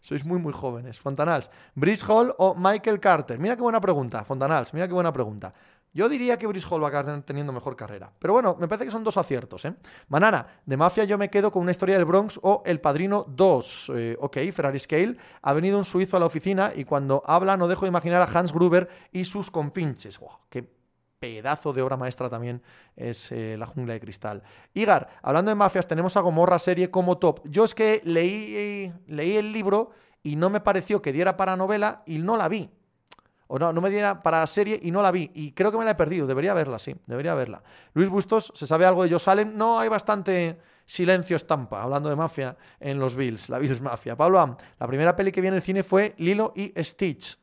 Sois 0.05 0.23
muy, 0.23 0.37
muy 0.37 0.53
jóvenes. 0.53 0.99
Fontanals, 0.99 1.49
Brice 1.73 2.05
Hall 2.07 2.35
o 2.37 2.53
Michael 2.53 2.99
Carter. 2.99 3.39
Mira 3.39 3.55
qué 3.55 3.63
buena 3.63 3.81
pregunta, 3.81 4.23
Fontanals. 4.23 4.71
Mira 4.71 4.87
qué 4.87 4.93
buena 4.93 5.11
pregunta. 5.11 5.51
Yo 5.95 6.07
diría 6.07 6.37
que 6.37 6.45
Brice 6.45 6.67
Hall 6.69 6.83
va 6.83 6.87
a 6.87 6.89
acabar 6.89 7.23
teniendo 7.23 7.51
mejor 7.51 7.75
carrera. 7.75 8.11
Pero 8.19 8.33
bueno, 8.33 8.55
me 8.59 8.67
parece 8.67 8.85
que 8.85 8.91
son 8.91 9.03
dos 9.03 9.17
aciertos, 9.17 9.65
¿eh? 9.65 9.73
Manana, 10.09 10.45
de 10.63 10.77
Mafia 10.77 11.05
yo 11.05 11.17
me 11.17 11.31
quedo 11.31 11.51
con 11.51 11.63
una 11.63 11.71
historia 11.71 11.95
del 11.95 12.05
Bronx 12.05 12.39
o 12.43 12.61
El 12.67 12.79
Padrino 12.81 13.25
2. 13.29 13.91
Eh, 13.95 14.17
ok, 14.19 14.37
Ferrari 14.53 14.77
Scale. 14.77 15.17
Ha 15.41 15.53
venido 15.53 15.79
un 15.79 15.83
suizo 15.83 16.17
a 16.17 16.19
la 16.19 16.27
oficina 16.27 16.71
y 16.75 16.83
cuando 16.83 17.23
habla 17.25 17.57
no 17.57 17.67
dejo 17.67 17.85
de 17.85 17.89
imaginar 17.89 18.21
a 18.21 18.25
Hans 18.25 18.53
Gruber 18.53 18.87
y 19.11 19.23
sus 19.23 19.49
compinches. 19.49 20.19
Wow, 20.19 20.37
qué 20.51 20.74
pedazo 21.25 21.73
de 21.73 21.81
obra 21.81 21.97
maestra 21.97 22.29
también 22.29 22.61
es 22.95 23.31
eh, 23.31 23.55
La 23.57 23.65
jungla 23.65 23.93
de 23.93 23.99
cristal. 23.99 24.43
Igar, 24.73 25.09
hablando 25.21 25.49
de 25.49 25.55
mafias, 25.55 25.87
tenemos 25.87 26.15
a 26.17 26.21
Gomorra 26.21 26.59
serie 26.59 26.91
como 26.91 27.17
top. 27.17 27.41
Yo 27.45 27.65
es 27.65 27.73
que 27.73 28.01
leí, 28.03 28.93
leí 29.07 29.37
el 29.37 29.51
libro 29.51 29.91
y 30.23 30.35
no 30.35 30.49
me 30.49 30.59
pareció 30.59 31.01
que 31.01 31.11
diera 31.11 31.35
para 31.35 31.55
novela 31.55 32.03
y 32.05 32.19
no 32.19 32.37
la 32.37 32.47
vi. 32.47 32.69
O 33.47 33.59
no, 33.59 33.73
no 33.73 33.81
me 33.81 33.89
diera 33.89 34.23
para 34.23 34.45
serie 34.47 34.79
y 34.81 34.91
no 34.91 35.01
la 35.01 35.11
vi. 35.11 35.31
Y 35.33 35.51
creo 35.51 35.71
que 35.71 35.77
me 35.77 35.85
la 35.85 35.91
he 35.91 35.95
perdido. 35.95 36.27
Debería 36.27 36.53
verla, 36.53 36.79
sí. 36.79 36.95
Debería 37.07 37.33
verla. 37.35 37.63
Luis 37.93 38.09
Bustos, 38.09 38.51
¿se 38.55 38.67
sabe 38.67 38.85
algo 38.85 39.01
de 39.03 39.09
ellos 39.09 39.23
salen 39.23 39.57
No, 39.57 39.79
hay 39.79 39.89
bastante 39.89 40.59
silencio 40.85 41.35
estampa, 41.35 41.81
hablando 41.81 42.09
de 42.09 42.15
mafia 42.15 42.55
en 42.79 42.99
los 42.99 43.15
Bills, 43.15 43.49
la 43.49 43.57
Bills 43.57 43.81
Mafia. 43.81 44.15
Pablo 44.15 44.39
Am, 44.39 44.55
la 44.79 44.87
primera 44.87 45.15
peli 45.15 45.31
que 45.31 45.41
vi 45.41 45.47
en 45.47 45.55
el 45.55 45.63
cine 45.63 45.83
fue 45.83 46.13
Lilo 46.17 46.53
y 46.55 46.71
Stitch. 46.83 47.39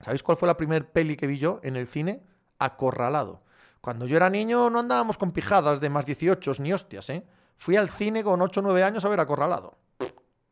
¿Sabéis 0.00 0.22
cuál 0.22 0.36
fue 0.36 0.48
la 0.48 0.56
primera 0.56 0.84
peli 0.84 1.16
que 1.16 1.26
vi 1.26 1.38
yo 1.38 1.60
en 1.62 1.76
el 1.76 1.86
cine? 1.86 2.22
Acorralado. 2.58 3.42
Cuando 3.80 4.06
yo 4.06 4.16
era 4.16 4.30
niño 4.30 4.70
no 4.70 4.80
andábamos 4.80 5.18
con 5.18 5.32
pijadas 5.32 5.80
de 5.80 5.90
más 5.90 6.06
18 6.06 6.52
ni 6.60 6.72
hostias, 6.72 7.10
¿eh? 7.10 7.24
Fui 7.56 7.76
al 7.76 7.88
cine 7.88 8.22
con 8.22 8.42
8 8.42 8.60
o 8.60 8.62
9 8.62 8.84
años 8.84 9.04
a 9.04 9.08
ver 9.08 9.20
Acorralado 9.20 9.78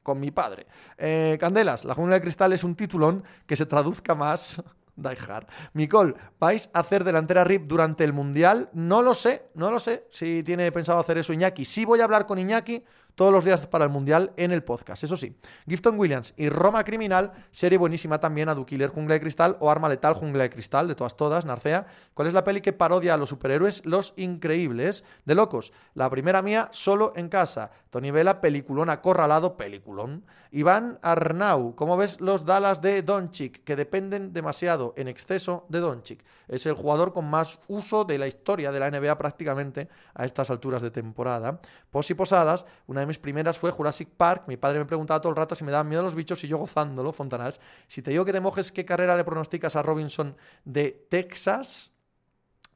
con 0.05 0.21
mi 0.21 0.31
padre. 0.31 0.67
Eh, 0.97 1.37
Candelas, 1.41 1.85
La 1.85 1.95
Jungla 1.95 2.17
de 2.17 2.21
Cristal 2.21 2.53
es 2.53 2.63
un 2.63 2.77
titulón 2.77 3.25
que 3.47 3.57
se 3.57 3.67
traduzca 3.67 4.15
más. 4.15 4.63
Die 4.97 5.19
Hard. 5.29 5.49
Micol, 5.73 6.15
¿vais 6.39 6.71
a 6.73 6.79
hacer 6.79 7.03
delantera 7.03 7.43
RIP 7.43 7.67
durante 7.67 8.05
el 8.05 8.13
Mundial? 8.13 8.71
No 8.75 9.03
lo 9.03 9.15
sé, 9.15 9.49
no 9.55 9.73
lo 9.73 9.81
sé 9.81 10.07
si 10.09 10.45
tiene 10.45 10.71
pensado 10.71 11.01
hacer 11.01 11.19
eso 11.19 11.33
Iñaki. 11.33 11.65
Sí 11.65 11.85
voy 11.85 12.01
a 12.01 12.05
hablar 12.05 12.27
con 12.27 12.39
Iñaki 12.39 12.85
todos 13.15 13.33
los 13.33 13.45
días 13.45 13.67
para 13.67 13.85
el 13.85 13.91
Mundial 13.91 14.33
en 14.37 14.53
el 14.53 14.65
podcast. 14.65 15.05
Eso 15.05 15.17
sí, 15.17 15.37
Gifton 15.67 15.99
Williams 15.99 16.35
y 16.37 16.49
Roma 16.49 16.85
Criminal, 16.85 17.33
serie 17.51 17.79
buenísima 17.79 18.21
también 18.21 18.49
a 18.49 18.65
Killer 18.65 18.91
Jungla 18.91 19.15
de 19.15 19.21
Cristal 19.21 19.57
o 19.61 19.71
Arma 19.71 19.89
Letal 19.89 20.15
Jungla 20.15 20.45
de 20.45 20.51
Cristal, 20.51 20.89
de 20.89 20.95
todas 20.95 21.17
todas, 21.17 21.45
Narcea. 21.45 21.87
¿Cuál 22.15 22.29
es 22.29 22.35
la 22.35 22.45
peli 22.45 22.61
que 22.61 22.73
parodia 22.73 23.15
a 23.15 23.17
los 23.17 23.29
superhéroes? 23.29 23.85
Los 23.85 24.15
Increíbles, 24.17 25.05
de 25.25 25.35
locos. 25.35 25.73
La 25.95 26.11
primera 26.11 26.43
mía, 26.43 26.69
solo 26.73 27.13
en 27.17 27.29
casa. 27.29 27.71
Tony 27.91 28.11
Vela, 28.11 28.41
peliculón 28.41 28.91
acorralado, 28.91 29.57
peliculón. 29.57 30.25
Iván 30.51 31.01
Arnau, 31.03 31.75
¿cómo 31.75 31.97
ves 31.97 32.21
los 32.21 32.45
Dallas 32.45 32.81
de 32.81 33.03
Doncic? 33.03 33.65
Que 33.65 33.75
dependen 33.75 34.33
demasiado 34.33 34.95
en 34.97 35.09
exceso 35.09 35.67
de 35.69 35.81
Doncic. 35.81 36.25
Es 36.47 36.65
el 36.67 36.75
jugador 36.75 37.13
con 37.13 37.29
más 37.29 37.59
uso 37.67 38.05
de 38.05 38.19
la 38.19 38.29
historia 38.29 38.71
de 38.71 38.79
la 38.79 38.91
NBA 38.91 39.19
prácticamente 39.19 39.89
a 40.15 40.25
estas 40.25 40.51
alturas 40.51 40.81
de 40.81 40.93
temporada. 40.93 41.61
Pos 41.91 42.09
y 42.11 42.15
Posadas, 42.15 42.67
una 42.87 43.04
mis 43.07 43.19
primeras 43.19 43.59
fue 43.59 43.71
Jurassic 43.71 44.09
Park. 44.09 44.45
Mi 44.47 44.57
padre 44.57 44.79
me 44.79 44.85
preguntaba 44.85 45.21
todo 45.21 45.31
el 45.31 45.37
rato 45.37 45.55
si 45.55 45.65
me 45.65 45.73
daban 45.73 45.89
miedo 45.89 46.03
los 46.03 46.15
bichos 46.15 46.43
y 46.45 46.49
yo 46.49 46.59
gozándolo, 46.59 47.13
Fontanals. 47.13 47.61
Si 47.87 48.03
te 48.03 48.11
digo 48.11 48.25
que 48.25 48.33
te 48.33 48.41
mojes, 48.41 48.73
¿qué 48.73 48.85
carrera 48.85 49.17
le 49.17 49.25
pronosticas 49.25 49.77
a 49.77 49.83
Robinson 49.83 50.37
de 50.65 51.07
Texas? 51.11 51.93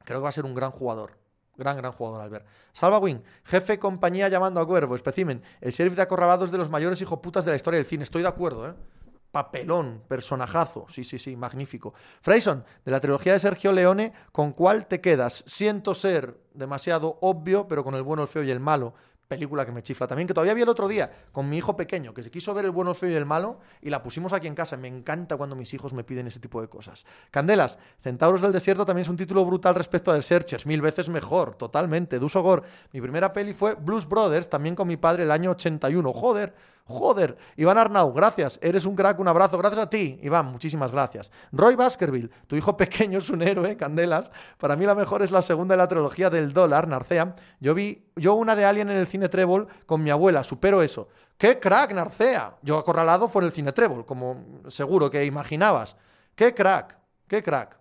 Creo 0.03 0.19
que 0.19 0.23
va 0.23 0.29
a 0.29 0.33
ser 0.33 0.45
un 0.45 0.55
gran 0.55 0.71
jugador. 0.71 1.17
Gran, 1.55 1.75
gran 1.75 1.91
jugador, 1.91 2.21
Albert. 2.21 2.47
Salva 2.71 2.99
Wing, 2.99 3.19
jefe 3.43 3.77
compañía 3.79 4.29
llamando 4.29 4.61
a 4.61 4.65
Cuervo, 4.65 4.95
especimen. 4.95 5.43
El 5.59 5.71
sheriff 5.71 5.95
de 5.95 6.01
acorralados 6.01 6.51
de 6.51 6.57
los 6.57 6.69
mayores 6.69 7.01
hijoputas 7.01 7.43
de 7.43 7.51
la 7.51 7.57
historia 7.57 7.77
del 7.79 7.85
cine. 7.85 8.03
Estoy 8.03 8.21
de 8.21 8.29
acuerdo, 8.29 8.69
¿eh? 8.69 8.73
papelón, 9.31 10.01
personajazo, 10.07 10.85
sí, 10.89 11.03
sí, 11.03 11.19
sí, 11.19 11.35
magnífico. 11.35 11.93
Freyson, 12.21 12.65
de 12.83 12.91
la 12.91 12.99
trilogía 12.99 13.33
de 13.33 13.39
Sergio 13.39 13.71
Leone, 13.71 14.13
¿con 14.31 14.53
cuál 14.53 14.87
te 14.87 15.01
quedas? 15.01 15.43
Siento 15.45 15.93
ser 15.93 16.39
demasiado 16.53 17.19
obvio, 17.21 17.67
pero 17.67 17.83
con 17.83 17.95
el 17.95 18.03
bueno, 18.03 18.23
el 18.23 18.27
feo 18.27 18.43
y 18.43 18.51
el 18.51 18.59
malo 18.59 18.93
película 19.29 19.63
que 19.63 19.71
me 19.71 19.83
chifla 19.83 20.07
también, 20.07 20.27
que 20.27 20.33
todavía 20.33 20.55
vi 20.55 20.63
el 20.63 20.69
otro 20.69 20.87
día 20.87 21.27
con 21.31 21.47
mi 21.47 21.57
hijo 21.57 21.77
pequeño, 21.77 22.15
que 22.15 22.23
se 22.23 22.31
quiso 22.31 22.51
ver 22.55 22.65
el 22.65 22.71
bueno, 22.71 22.89
el 22.89 22.97
feo 22.97 23.11
y 23.11 23.13
el 23.13 23.27
malo, 23.27 23.59
y 23.79 23.91
la 23.91 24.01
pusimos 24.01 24.33
aquí 24.33 24.47
en 24.47 24.55
casa. 24.55 24.75
Me 24.75 24.87
encanta 24.87 25.37
cuando 25.37 25.55
mis 25.55 25.71
hijos 25.71 25.93
me 25.93 26.03
piden 26.03 26.25
ese 26.25 26.39
tipo 26.39 26.59
de 26.61 26.67
cosas. 26.67 27.05
Candelas, 27.29 27.77
Centauros 28.01 28.41
del 28.41 28.51
Desierto 28.51 28.87
también 28.87 29.03
es 29.03 29.09
un 29.09 29.17
título 29.17 29.45
brutal 29.45 29.75
respecto 29.75 30.11
a 30.11 30.15
The 30.15 30.23
Searchers, 30.23 30.65
mil 30.65 30.81
veces 30.81 31.09
mejor, 31.09 31.53
totalmente. 31.53 32.17
Duso 32.17 32.41
Gore, 32.41 32.63
mi 32.91 33.01
primera 33.01 33.31
peli 33.31 33.53
fue 33.53 33.75
Blues 33.75 34.09
Brothers, 34.09 34.49
también 34.49 34.73
con 34.73 34.87
mi 34.87 34.97
padre 34.97 35.23
el 35.23 35.31
año 35.31 35.51
81. 35.51 36.11
Joder, 36.11 36.55
Joder, 36.89 37.37
Iván 37.55 37.77
Arnau, 37.77 38.11
gracias. 38.11 38.57
Eres 38.63 38.83
un 38.83 38.95
crack, 38.95 39.19
un 39.19 39.27
abrazo. 39.27 39.59
Gracias 39.59 39.79
a 39.79 39.89
ti, 39.91 40.19
Iván, 40.23 40.47
muchísimas 40.47 40.91
gracias. 40.91 41.31
Roy 41.51 41.75
Baskerville, 41.75 42.31
tu 42.47 42.55
hijo 42.55 42.75
pequeño 42.75 43.19
es 43.19 43.29
un 43.29 43.43
héroe, 43.43 43.77
Candelas. 43.77 44.31
Para 44.57 44.75
mí 44.75 44.87
la 44.87 44.95
mejor 44.95 45.21
es 45.21 45.29
la 45.29 45.43
segunda 45.43 45.73
de 45.73 45.77
la 45.77 45.87
trilogía 45.87 46.31
del 46.31 46.51
dólar, 46.51 46.87
Narcea. 46.87 47.35
Yo 47.59 47.75
vi 47.75 48.07
yo 48.15 48.33
una 48.33 48.55
de 48.55 48.65
Alien 48.65 48.89
en 48.89 48.97
el 48.97 49.05
cine 49.05 49.29
Trébol 49.29 49.67
con 49.85 50.01
mi 50.01 50.09
abuela, 50.09 50.43
supero 50.43 50.81
eso. 50.81 51.09
¡Qué 51.37 51.59
crack, 51.59 51.93
Narcea! 51.93 52.55
Yo 52.63 52.79
acorralado 52.79 53.29
fue 53.29 53.43
en 53.43 53.45
el 53.45 53.51
cine 53.51 53.71
Trébol, 53.71 54.03
como 54.03 54.43
seguro 54.67 55.11
que 55.11 55.23
imaginabas. 55.25 55.95
¡Qué 56.33 56.55
crack! 56.55 56.97
¡Qué 57.27 57.43
crack! 57.43 57.77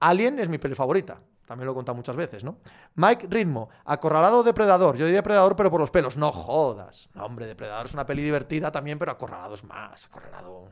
Alien 0.00 0.40
es 0.40 0.48
mi 0.48 0.58
peli 0.58 0.74
favorita. 0.74 1.20
También 1.50 1.66
lo 1.66 1.72
he 1.72 1.74
contado 1.74 1.96
muchas 1.96 2.14
veces, 2.14 2.44
¿no? 2.44 2.58
Mike 2.94 3.26
Ritmo, 3.28 3.70
acorralado 3.84 4.44
depredador. 4.44 4.96
Yo 4.96 5.04
diría 5.04 5.18
depredador, 5.18 5.56
pero 5.56 5.68
por 5.68 5.80
los 5.80 5.90
pelos. 5.90 6.16
No 6.16 6.30
jodas. 6.30 7.10
No, 7.12 7.24
hombre, 7.24 7.44
depredador 7.44 7.86
es 7.86 7.92
una 7.92 8.06
peli 8.06 8.22
divertida 8.22 8.70
también, 8.70 9.00
pero 9.00 9.10
acorralado 9.10 9.54
es 9.54 9.64
más. 9.64 10.06
Acorralado. 10.06 10.70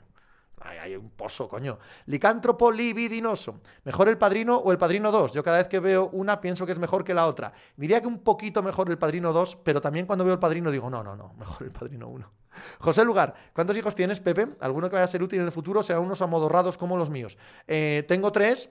hay 0.61 0.95
un 0.95 1.11
pozo, 1.11 1.49
coño. 1.49 1.81
Licántropo 2.07 2.71
libidinoso. 2.71 3.59
¿Mejor 3.83 4.07
el 4.07 4.19
padrino 4.19 4.57
o 4.57 4.71
el 4.71 4.79
padrino 4.79 5.11
2? 5.11 5.33
Yo 5.33 5.43
cada 5.43 5.59
vez 5.59 5.67
que 5.67 5.81
veo 5.81 6.11
una 6.13 6.41
pienso 6.41 6.65
que 6.65 6.71
es 6.71 6.79
mejor 6.79 7.03
que 7.03 7.13
la 7.13 7.27
otra. 7.27 7.53
Diría 7.75 8.01
que 8.01 8.07
un 8.07 8.21
poquito 8.21 8.63
mejor 8.63 8.89
el 8.89 8.99
padrino 8.99 9.33
2, 9.33 9.57
pero 9.65 9.81
también 9.81 10.07
cuando 10.07 10.25
veo 10.25 10.35
el 10.35 10.39
padrino 10.39 10.71
digo, 10.71 10.89
no, 10.89 11.03
no, 11.03 11.17
no, 11.17 11.35
mejor 11.41 11.67
el 11.67 11.73
padrino 11.73 12.07
1. 12.07 12.31
José 12.79 13.05
Lugar, 13.05 13.35
¿cuántos 13.53 13.77
hijos 13.77 13.97
tienes, 13.97 14.21
Pepe? 14.21 14.51
¿Alguno 14.61 14.89
que 14.89 14.95
vaya 14.95 15.07
a 15.07 15.09
ser 15.09 15.25
útil 15.25 15.41
en 15.41 15.47
el 15.47 15.53
futuro? 15.53 15.83
Sea 15.83 15.99
unos 15.99 16.23
amodorrados 16.23 16.79
como 16.79 16.97
los 16.97 17.11
míos. 17.11 17.37
Eh, 17.67 18.05
tengo 18.07 18.31
tres 18.31 18.71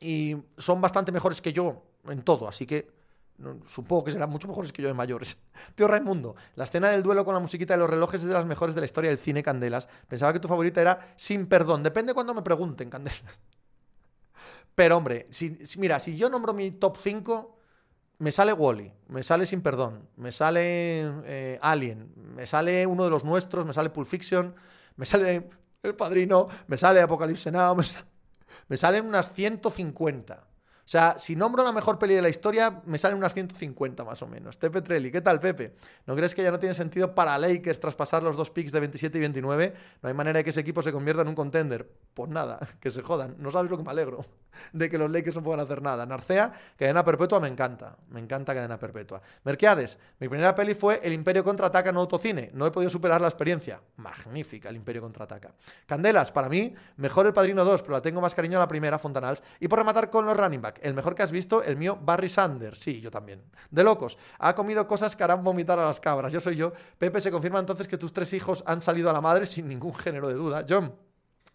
y 0.00 0.36
son 0.56 0.80
bastante 0.80 1.12
mejores 1.12 1.40
que 1.40 1.52
yo 1.52 1.82
en 2.08 2.22
todo, 2.22 2.48
así 2.48 2.66
que 2.66 2.98
supongo 3.66 4.04
que 4.04 4.10
serán 4.12 4.30
mucho 4.30 4.48
mejores 4.48 4.72
que 4.72 4.82
yo 4.82 4.88
de 4.88 4.94
mayores. 4.94 5.36
Tío 5.74 5.86
Raimundo, 5.86 6.34
la 6.56 6.64
escena 6.64 6.90
del 6.90 7.02
duelo 7.02 7.24
con 7.24 7.34
la 7.34 7.40
musiquita 7.40 7.74
de 7.74 7.78
los 7.78 7.90
relojes 7.90 8.22
es 8.22 8.28
de 8.28 8.34
las 8.34 8.46
mejores 8.46 8.74
de 8.74 8.80
la 8.80 8.84
historia 8.84 9.10
del 9.10 9.18
cine, 9.18 9.42
Candelas. 9.42 9.88
Pensaba 10.08 10.32
que 10.32 10.40
tu 10.40 10.48
favorita 10.48 10.80
era 10.80 11.12
Sin 11.16 11.46
Perdón. 11.46 11.82
Depende 11.82 12.14
cuando 12.14 12.34
me 12.34 12.42
pregunten, 12.42 12.90
Candelas. 12.90 13.22
Pero 14.74 14.96
hombre, 14.96 15.26
si, 15.30 15.58
mira, 15.78 15.98
si 15.98 16.16
yo 16.16 16.30
nombro 16.30 16.52
mi 16.52 16.70
top 16.72 16.98
5, 17.00 17.56
me 18.18 18.32
sale 18.32 18.52
Wally, 18.52 18.92
me 19.08 19.22
sale 19.22 19.46
Sin 19.46 19.60
Perdón, 19.60 20.08
me 20.16 20.32
sale 20.32 21.22
eh, 21.24 21.58
Alien, 21.62 22.12
me 22.34 22.46
sale 22.46 22.86
uno 22.86 23.04
de 23.04 23.10
los 23.10 23.24
nuestros, 23.24 23.66
me 23.66 23.72
sale 23.72 23.90
Pulp 23.90 24.08
Fiction, 24.08 24.54
me 24.96 25.06
sale 25.06 25.48
El 25.82 25.94
Padrino, 25.94 26.48
me 26.66 26.76
sale 26.76 27.00
Apocalipse 27.00 27.50
Now, 27.50 27.74
me, 27.74 27.84
me 28.68 28.76
salen 28.76 29.06
unas 29.06 29.30
150. 29.30 30.47
O 30.88 30.90
sea, 30.90 31.16
si 31.18 31.36
nombro 31.36 31.62
la 31.62 31.70
mejor 31.70 31.98
peli 31.98 32.14
de 32.14 32.22
la 32.22 32.30
historia, 32.30 32.80
me 32.86 32.96
salen 32.96 33.18
unas 33.18 33.34
150 33.34 34.04
más 34.04 34.22
o 34.22 34.26
menos. 34.26 34.58
Tepe 34.58 34.80
Trelli, 34.80 35.12
¿qué 35.12 35.20
tal, 35.20 35.38
Pepe? 35.38 35.74
¿No 36.06 36.16
crees 36.16 36.34
que 36.34 36.42
ya 36.42 36.50
no 36.50 36.58
tiene 36.58 36.74
sentido 36.74 37.14
para 37.14 37.36
Lakers 37.36 37.78
traspasar 37.78 38.22
los 38.22 38.38
dos 38.38 38.50
picks 38.50 38.72
de 38.72 38.80
27 38.80 39.18
y 39.18 39.20
29? 39.20 39.74
No 40.00 40.08
hay 40.08 40.14
manera 40.14 40.38
de 40.38 40.44
que 40.44 40.48
ese 40.48 40.60
equipo 40.60 40.80
se 40.80 40.90
convierta 40.90 41.20
en 41.20 41.28
un 41.28 41.34
contender. 41.34 41.86
Pues 42.14 42.30
nada, 42.30 42.58
que 42.80 42.90
se 42.90 43.02
jodan. 43.02 43.34
No 43.36 43.50
sabes 43.50 43.70
lo 43.70 43.76
que 43.76 43.82
me 43.82 43.90
alegro 43.90 44.24
de 44.72 44.88
que 44.88 44.96
los 44.96 45.10
Lakers 45.10 45.36
no 45.36 45.42
puedan 45.42 45.60
hacer 45.60 45.82
nada. 45.82 46.06
Narcea, 46.06 46.54
cadena 46.78 47.04
perpetua, 47.04 47.38
me 47.38 47.48
encanta. 47.48 47.94
Me 48.08 48.20
encanta 48.20 48.54
cadena 48.54 48.78
perpetua. 48.78 49.20
Merquiades, 49.44 49.98
mi 50.20 50.28
primera 50.30 50.54
peli 50.54 50.72
fue 50.72 51.02
El 51.02 51.12
Imperio 51.12 51.44
contraataca 51.44 51.90
en 51.90 51.96
autocine. 51.96 52.50
No 52.54 52.66
he 52.66 52.70
podido 52.70 52.88
superar 52.88 53.20
la 53.20 53.28
experiencia. 53.28 53.78
Magnífica, 53.96 54.70
El 54.70 54.76
Imperio 54.76 55.02
contraataca. 55.02 55.52
Candelas, 55.84 56.32
para 56.32 56.48
mí, 56.48 56.74
mejor 56.96 57.26
El 57.26 57.34
Padrino 57.34 57.62
2, 57.62 57.82
pero 57.82 57.92
la 57.92 58.00
tengo 58.00 58.22
más 58.22 58.34
cariño 58.34 58.56
a 58.56 58.60
la 58.60 58.68
primera, 58.68 58.98
Fontanals. 58.98 59.42
Y 59.60 59.68
por 59.68 59.80
rematar 59.80 60.08
con 60.08 60.24
los 60.24 60.34
running 60.34 60.62
back, 60.62 60.77
el 60.82 60.94
mejor 60.94 61.14
que 61.14 61.22
has 61.22 61.30
visto, 61.30 61.62
el 61.62 61.76
mío, 61.76 61.98
Barry 62.00 62.28
Sanders. 62.28 62.78
Sí, 62.78 63.00
yo 63.00 63.10
también. 63.10 63.42
De 63.70 63.82
locos. 63.82 64.18
Ha 64.38 64.54
comido 64.54 64.86
cosas 64.86 65.16
que 65.16 65.24
harán 65.24 65.42
vomitar 65.44 65.78
a 65.78 65.86
las 65.86 66.00
cabras. 66.00 66.32
Yo 66.32 66.40
soy 66.40 66.56
yo. 66.56 66.72
Pepe, 66.98 67.20
se 67.20 67.30
confirma 67.30 67.58
entonces 67.58 67.88
que 67.88 67.98
tus 67.98 68.12
tres 68.12 68.32
hijos 68.32 68.62
han 68.66 68.82
salido 68.82 69.10
a 69.10 69.12
la 69.12 69.20
madre 69.20 69.46
sin 69.46 69.68
ningún 69.68 69.94
género 69.94 70.28
de 70.28 70.34
duda. 70.34 70.64
John. 70.68 70.94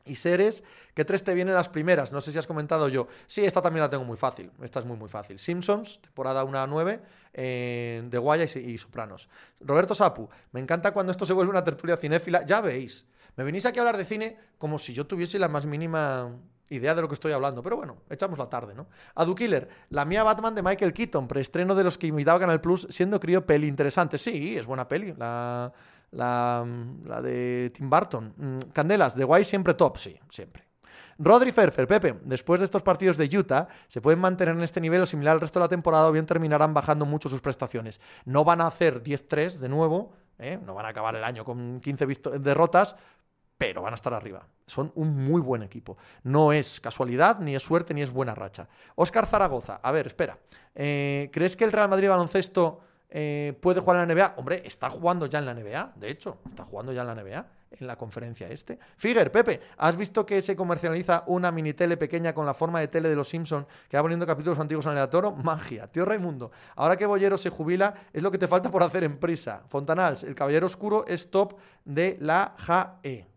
Y 0.05 0.15
seres, 0.15 0.65
¿qué 0.93 1.05
tres 1.05 1.23
te 1.23 1.33
vienen 1.33 1.53
las 1.55 1.69
primeras? 1.69 2.11
No 2.11 2.19
sé 2.19 2.33
si 2.33 2.37
has 2.37 2.45
comentado 2.45 2.89
yo. 2.89 3.07
Sí, 3.25 3.45
esta 3.45 3.61
también 3.61 3.81
la 3.81 3.89
tengo 3.89 4.03
muy 4.03 4.17
fácil. 4.17 4.51
Esta 4.61 4.79
es 4.79 4.85
muy, 4.85 4.97
muy 4.97 5.07
fácil. 5.07 5.39
Simpsons, 5.39 6.01
temporada 6.01 6.43
1 6.43 6.59
a 6.59 6.67
9, 6.67 6.99
eh, 7.33 8.03
de 8.05 8.17
Guaya 8.17 8.45
y, 8.53 8.59
y, 8.59 8.77
Sopranos. 8.77 9.29
Roberto 9.61 9.95
Sapu, 9.95 10.29
me 10.51 10.59
encanta 10.59 10.91
cuando 10.91 11.11
esto 11.11 11.25
se 11.25 11.31
vuelve 11.31 11.51
una 11.51 11.63
tertulia 11.63 11.95
cinéfila. 11.95 12.45
Ya 12.45 12.59
veis, 12.59 13.05
me 13.37 13.45
venís 13.45 13.65
aquí 13.65 13.79
a 13.79 13.83
hablar 13.83 13.97
de 13.97 14.03
cine 14.03 14.37
como 14.57 14.77
si 14.77 14.93
yo 14.93 15.07
tuviese 15.07 15.39
la 15.39 15.47
más 15.47 15.65
mínima 15.65 16.31
idea 16.73 16.95
de 16.95 17.01
lo 17.01 17.07
que 17.07 17.13
estoy 17.13 17.31
hablando, 17.31 17.61
pero 17.63 17.77
bueno, 17.77 17.97
echamos 18.09 18.37
la 18.37 18.49
tarde, 18.49 18.73
¿no? 18.73 18.87
Adu 19.15 19.35
Killer, 19.35 19.67
la 19.89 20.05
mía 20.05 20.23
Batman 20.23 20.55
de 20.55 20.63
Michael 20.63 20.93
Keaton, 20.93 21.27
preestreno 21.27 21.75
de 21.75 21.83
los 21.83 21.97
que 21.97 22.07
imitaba 22.07 22.39
Canal 22.39 22.61
Plus, 22.61 22.87
siendo 22.89 23.19
crío 23.19 23.45
peli 23.45 23.67
interesante. 23.67 24.17
Sí, 24.17 24.57
es 24.57 24.65
buena 24.65 24.87
peli, 24.87 25.13
la, 25.17 25.71
la, 26.11 26.65
la 27.05 27.21
de 27.21 27.71
Tim 27.73 27.89
Burton. 27.89 28.33
Mm, 28.35 28.57
Candelas, 28.73 29.15
de 29.15 29.23
Guay 29.23 29.45
siempre 29.45 29.73
top, 29.73 29.97
sí, 29.97 30.19
siempre. 30.29 30.63
Rodri 31.19 31.51
Ferfer, 31.51 31.87
Pepe, 31.87 32.15
después 32.23 32.59
de 32.59 32.65
estos 32.65 32.81
partidos 32.81 33.17
de 33.17 33.37
Utah, 33.37 33.67
¿se 33.87 34.01
pueden 34.01 34.19
mantener 34.19 34.55
en 34.55 34.63
este 34.63 34.81
nivel 34.81 35.01
o 35.01 35.05
similar 35.05 35.33
al 35.33 35.41
resto 35.41 35.59
de 35.59 35.65
la 35.65 35.69
temporada 35.69 36.07
o 36.07 36.11
bien 36.11 36.25
terminarán 36.25 36.73
bajando 36.73 37.05
mucho 37.05 37.29
sus 37.29 37.41
prestaciones? 37.41 38.01
No 38.25 38.43
van 38.43 38.61
a 38.61 38.67
hacer 38.67 39.03
10-3 39.03 39.59
de 39.59 39.69
nuevo, 39.69 40.13
¿eh? 40.39 40.59
no 40.65 40.73
van 40.73 40.85
a 40.85 40.89
acabar 40.89 41.15
el 41.15 41.23
año 41.23 41.45
con 41.45 41.79
15 41.81 42.07
derrotas, 42.39 42.95
pero 43.57 43.81
van 43.81 43.93
a 43.93 43.95
estar 43.95 44.13
arriba. 44.13 44.45
Son 44.65 44.91
un 44.95 45.15
muy 45.25 45.41
buen 45.41 45.63
equipo. 45.63 45.97
No 46.23 46.51
es 46.53 46.79
casualidad, 46.79 47.39
ni 47.39 47.55
es 47.55 47.63
suerte, 47.63 47.93
ni 47.93 48.01
es 48.01 48.11
buena 48.11 48.35
racha. 48.35 48.67
Oscar 48.95 49.25
Zaragoza, 49.25 49.79
a 49.81 49.91
ver, 49.91 50.07
espera. 50.07 50.37
Eh, 50.75 51.29
¿Crees 51.31 51.55
que 51.55 51.63
el 51.63 51.71
Real 51.71 51.89
Madrid 51.89 52.09
baloncesto 52.09 52.81
eh, 53.09 53.57
puede 53.61 53.79
jugar 53.79 53.99
en 53.99 54.07
la 54.07 54.13
NBA? 54.15 54.33
Hombre, 54.37 54.63
está 54.65 54.89
jugando 54.89 55.27
ya 55.27 55.39
en 55.39 55.45
la 55.45 55.53
NBA, 55.53 55.93
de 55.95 56.09
hecho, 56.09 56.39
está 56.49 56.65
jugando 56.65 56.91
ya 56.91 57.01
en 57.01 57.07
la 57.07 57.15
NBA, 57.15 57.47
en 57.79 57.87
la 57.87 57.95
conferencia 57.95 58.49
este. 58.49 58.79
Figuer, 58.97 59.31
Pepe, 59.31 59.61
¿has 59.77 59.95
visto 59.95 60.25
que 60.25 60.41
se 60.41 60.55
comercializa 60.55 61.23
una 61.27 61.51
mini 61.51 61.73
tele 61.73 61.95
pequeña 61.95 62.33
con 62.33 62.45
la 62.45 62.55
forma 62.55 62.79
de 62.79 62.87
tele 62.87 63.09
de 63.09 63.15
los 63.15 63.29
Simpsons 63.29 63.67
que 63.87 63.97
va 63.97 64.03
poniendo 64.03 64.25
capítulos 64.25 64.57
antiguos 64.57 64.85
en 64.87 64.97
el 64.97 65.09
toro? 65.09 65.31
Magia, 65.31 65.87
tío 65.87 66.05
Raimundo. 66.05 66.51
Ahora 66.75 66.97
que 66.97 67.05
Bollero 67.05 67.37
se 67.37 67.51
jubila, 67.51 67.93
es 68.11 68.23
lo 68.23 68.31
que 68.31 68.39
te 68.39 68.47
falta 68.47 68.71
por 68.71 68.81
hacer 68.81 69.03
en 69.03 69.17
prisa. 69.17 69.61
Fontanals, 69.67 70.23
el 70.23 70.33
Caballero 70.33 70.65
Oscuro 70.65 71.05
es 71.07 71.29
top 71.29 71.59
de 71.85 72.17
la 72.19 72.55
JAE. 72.57 73.32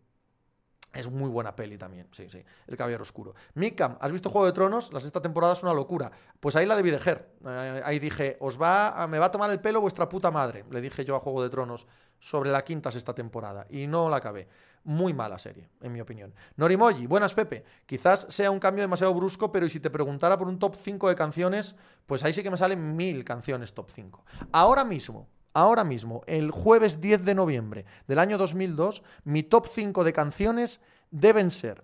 Es 0.97 1.11
muy 1.11 1.28
buena 1.28 1.55
peli 1.55 1.76
también, 1.76 2.09
sí, 2.12 2.26
sí. 2.30 2.42
El 2.66 2.76
Caballero 2.76 3.03
Oscuro. 3.03 3.34
Mikam, 3.55 3.99
¿has 4.01 4.11
visto 4.11 4.30
Juego 4.30 4.47
de 4.47 4.53
Tronos? 4.53 4.92
La 4.92 5.01
sexta 5.01 5.20
temporada 5.20 5.53
es 5.53 5.62
una 5.62 5.74
locura. 5.74 6.11
Pues 6.40 6.57
ahí 6.57 6.64
la 6.64 6.74
debí 6.74 6.90
dejar. 6.90 7.28
Eh, 7.47 7.82
ahí 7.84 7.99
dije, 7.99 8.38
os 8.40 8.61
va, 8.61 9.07
me 9.07 9.18
va 9.18 9.26
a 9.26 9.30
tomar 9.30 9.51
el 9.51 9.61
pelo 9.61 9.82
vuestra 9.82 10.09
puta 10.09 10.30
madre. 10.30 10.64
Le 10.70 10.80
dije 10.80 11.05
yo 11.05 11.14
a 11.14 11.20
Juego 11.20 11.42
de 11.42 11.51
Tronos 11.51 11.86
sobre 12.18 12.51
la 12.51 12.62
quinta 12.62 12.90
sexta 12.90 13.14
temporada. 13.14 13.66
Y 13.68 13.86
no 13.86 14.09
la 14.09 14.16
acabé. 14.16 14.49
Muy 14.84 15.12
mala 15.12 15.38
serie, 15.38 15.68
en 15.82 15.92
mi 15.92 16.01
opinión. 16.01 16.32
Norimoji, 16.57 17.07
buenas 17.07 17.34
Pepe. 17.34 17.64
Quizás 17.86 18.26
sea 18.30 18.51
un 18.51 18.61
cambio 18.61 18.82
demasiado 18.82 19.12
brusco, 19.12 19.51
pero 19.51 19.68
si 19.68 19.80
te 19.80 19.90
preguntara 19.90 20.38
por 20.38 20.47
un 20.47 20.59
top 20.59 20.76
5 20.76 21.09
de 21.09 21.16
canciones, 21.16 21.74
pues 22.07 22.22
ahí 22.22 22.32
sí 22.32 22.42
que 22.42 22.51
me 22.51 22.57
salen 22.57 22.94
mil 22.94 23.24
canciones 23.24 23.74
top 23.74 23.90
5. 23.90 24.24
Ahora 24.53 24.84
mismo, 24.84 25.28
ahora 25.57 25.84
mismo, 25.84 26.22
el 26.26 26.50
jueves 26.50 27.00
10 27.00 27.24
de 27.24 27.34
noviembre 27.34 27.86
del 28.07 28.18
año 28.18 28.36
2002, 28.36 29.02
mi 29.24 29.42
top 29.42 29.66
5 29.72 30.04
de 30.04 30.12
canciones 30.12 30.80
deben 31.11 31.50
ser 31.50 31.82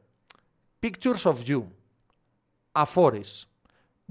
Pictures 0.78 1.24
of 1.24 1.42
You, 1.44 1.72
Afores, 2.74 3.48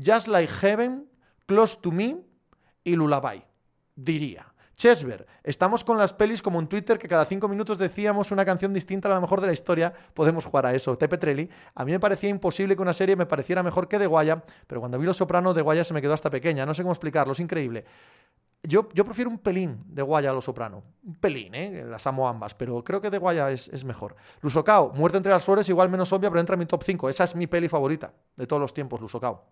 Just 0.03 0.29
Like 0.29 0.51
Heaven, 0.51 1.07
Close 1.45 1.77
to 1.79 1.91
Me 1.91 2.17
y 2.83 2.95
Lullaby, 2.95 3.43
diría. 3.95 4.47
Chesver, 4.75 5.27
estamos 5.43 5.83
con 5.83 5.99
las 5.99 6.11
pelis 6.11 6.41
como 6.41 6.59
en 6.59 6.65
Twitter 6.65 6.97
que 6.97 7.07
cada 7.07 7.25
cinco 7.25 7.47
minutos 7.47 7.77
decíamos 7.77 8.31
una 8.31 8.43
canción 8.43 8.73
distinta 8.73 9.09
a 9.09 9.13
la 9.13 9.21
mejor 9.21 9.41
de 9.41 9.45
la 9.45 9.53
historia. 9.53 9.93
Podemos 10.15 10.43
jugar 10.43 10.65
a 10.65 10.73
eso. 10.73 10.97
Tepe 10.97 11.19
Trelli, 11.19 11.47
a 11.75 11.85
mí 11.85 11.91
me 11.91 11.99
parecía 11.99 12.31
imposible 12.31 12.75
que 12.75 12.81
una 12.81 12.93
serie 12.93 13.15
me 13.15 13.27
pareciera 13.27 13.61
mejor 13.61 13.87
que 13.87 13.99
De 13.99 14.07
Guaya, 14.07 14.43
pero 14.65 14.81
cuando 14.81 14.97
vi 14.97 15.05
Los 15.05 15.17
Soprano, 15.17 15.53
De 15.53 15.61
Guaya 15.61 15.83
se 15.83 15.93
me 15.93 16.01
quedó 16.01 16.15
hasta 16.15 16.31
pequeña. 16.31 16.65
No 16.65 16.73
sé 16.73 16.81
cómo 16.81 16.93
explicarlo, 16.93 17.33
es 17.33 17.39
increíble. 17.39 17.85
Yo, 18.63 18.87
prefiero 18.87 19.31
un 19.31 19.39
pelín 19.39 19.83
de 19.87 20.03
Guaya 20.03 20.29
a 20.29 20.33
Lo 20.33 20.41
Soprano. 20.41 20.83
Un 21.03 21.15
pelín, 21.15 21.55
¿eh? 21.55 21.83
Las 21.83 22.05
amo 22.05 22.27
ambas, 22.27 22.53
pero 22.53 22.83
creo 22.83 23.01
que 23.01 23.09
de 23.09 23.17
Guaya 23.17 23.49
es, 23.49 23.67
es 23.69 23.83
mejor. 23.83 24.15
Lusocao, 24.41 24.91
Muerte 24.93 25.17
entre 25.17 25.31
las 25.31 25.43
flores, 25.43 25.67
igual 25.67 25.89
menos 25.89 26.13
obvia, 26.13 26.29
pero 26.29 26.39
entra 26.39 26.53
en 26.53 26.59
mi 26.59 26.65
top 26.67 26.83
5. 26.83 27.09
Esa 27.09 27.23
es 27.23 27.35
mi 27.35 27.47
peli 27.47 27.67
favorita 27.67 28.13
de 28.35 28.45
todos 28.45 28.61
los 28.61 28.73
tiempos, 28.73 29.01
Lusocao. 29.01 29.43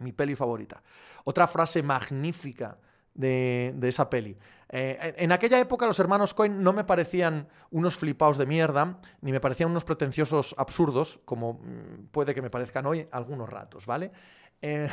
Mi 0.00 0.10
peli 0.12 0.34
favorita. 0.34 0.82
Otra 1.24 1.46
frase 1.46 1.84
magnífica 1.84 2.78
de, 3.14 3.74
esa 3.82 4.08
peli. 4.10 4.36
Eh, 4.68 5.14
en 5.18 5.32
aquella 5.32 5.60
época 5.60 5.86
los 5.86 5.98
hermanos 5.98 6.34
Cohen 6.34 6.62
no 6.62 6.72
me 6.72 6.84
parecían 6.84 7.48
unos 7.70 7.96
flipaos 7.96 8.38
de 8.38 8.46
mierda, 8.46 8.98
ni 9.20 9.32
me 9.32 9.40
parecían 9.40 9.70
unos 9.70 9.84
pretenciosos 9.84 10.54
absurdos, 10.58 11.20
como 11.24 11.54
mm, 11.54 12.06
puede 12.10 12.34
que 12.34 12.42
me 12.42 12.50
parezcan 12.50 12.86
hoy 12.86 13.06
algunos 13.12 13.48
ratos, 13.48 13.86
¿vale? 13.86 14.10
Eh, 14.62 14.88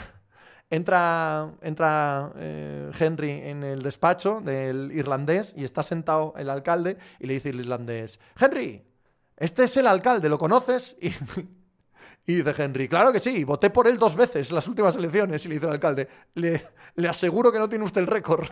Entra, 0.72 1.52
entra 1.62 2.32
eh, 2.36 2.92
Henry 3.00 3.32
en 3.32 3.64
el 3.64 3.82
despacho 3.82 4.40
del 4.40 4.92
irlandés 4.94 5.56
y 5.58 5.64
está 5.64 5.82
sentado 5.82 6.36
el 6.38 6.48
alcalde 6.50 6.98
y 7.20 7.26
le 7.26 7.34
dice 7.34 7.50
el 7.50 7.62
irlandés, 7.62 8.20
Henry, 8.40 8.84
este 9.36 9.64
es 9.64 9.78
el 9.78 9.88
alcalde, 9.88 10.30
¿lo 10.30 10.38
conoces? 10.38 10.96
Y, 12.28 12.36
dice 12.36 12.54
Henry, 12.56 12.88
claro 12.88 13.12
que 13.12 13.20
sí, 13.20 13.44
voté 13.44 13.72
por 13.72 13.88
él 13.88 13.98
dos 13.98 14.16
veces 14.16 14.50
en 14.50 14.56
las 14.56 14.68
últimas 14.68 14.96
elecciones. 14.96 15.44
Y 15.44 15.50
le 15.50 15.56
dice 15.56 15.66
el 15.66 15.72
alcalde, 15.72 16.08
le, 16.36 16.68
le 16.94 17.08
aseguro 17.08 17.52
que 17.52 17.58
no 17.58 17.68
tiene 17.68 17.84
usted 17.84 18.02
el 18.02 18.08
récord. 18.08 18.48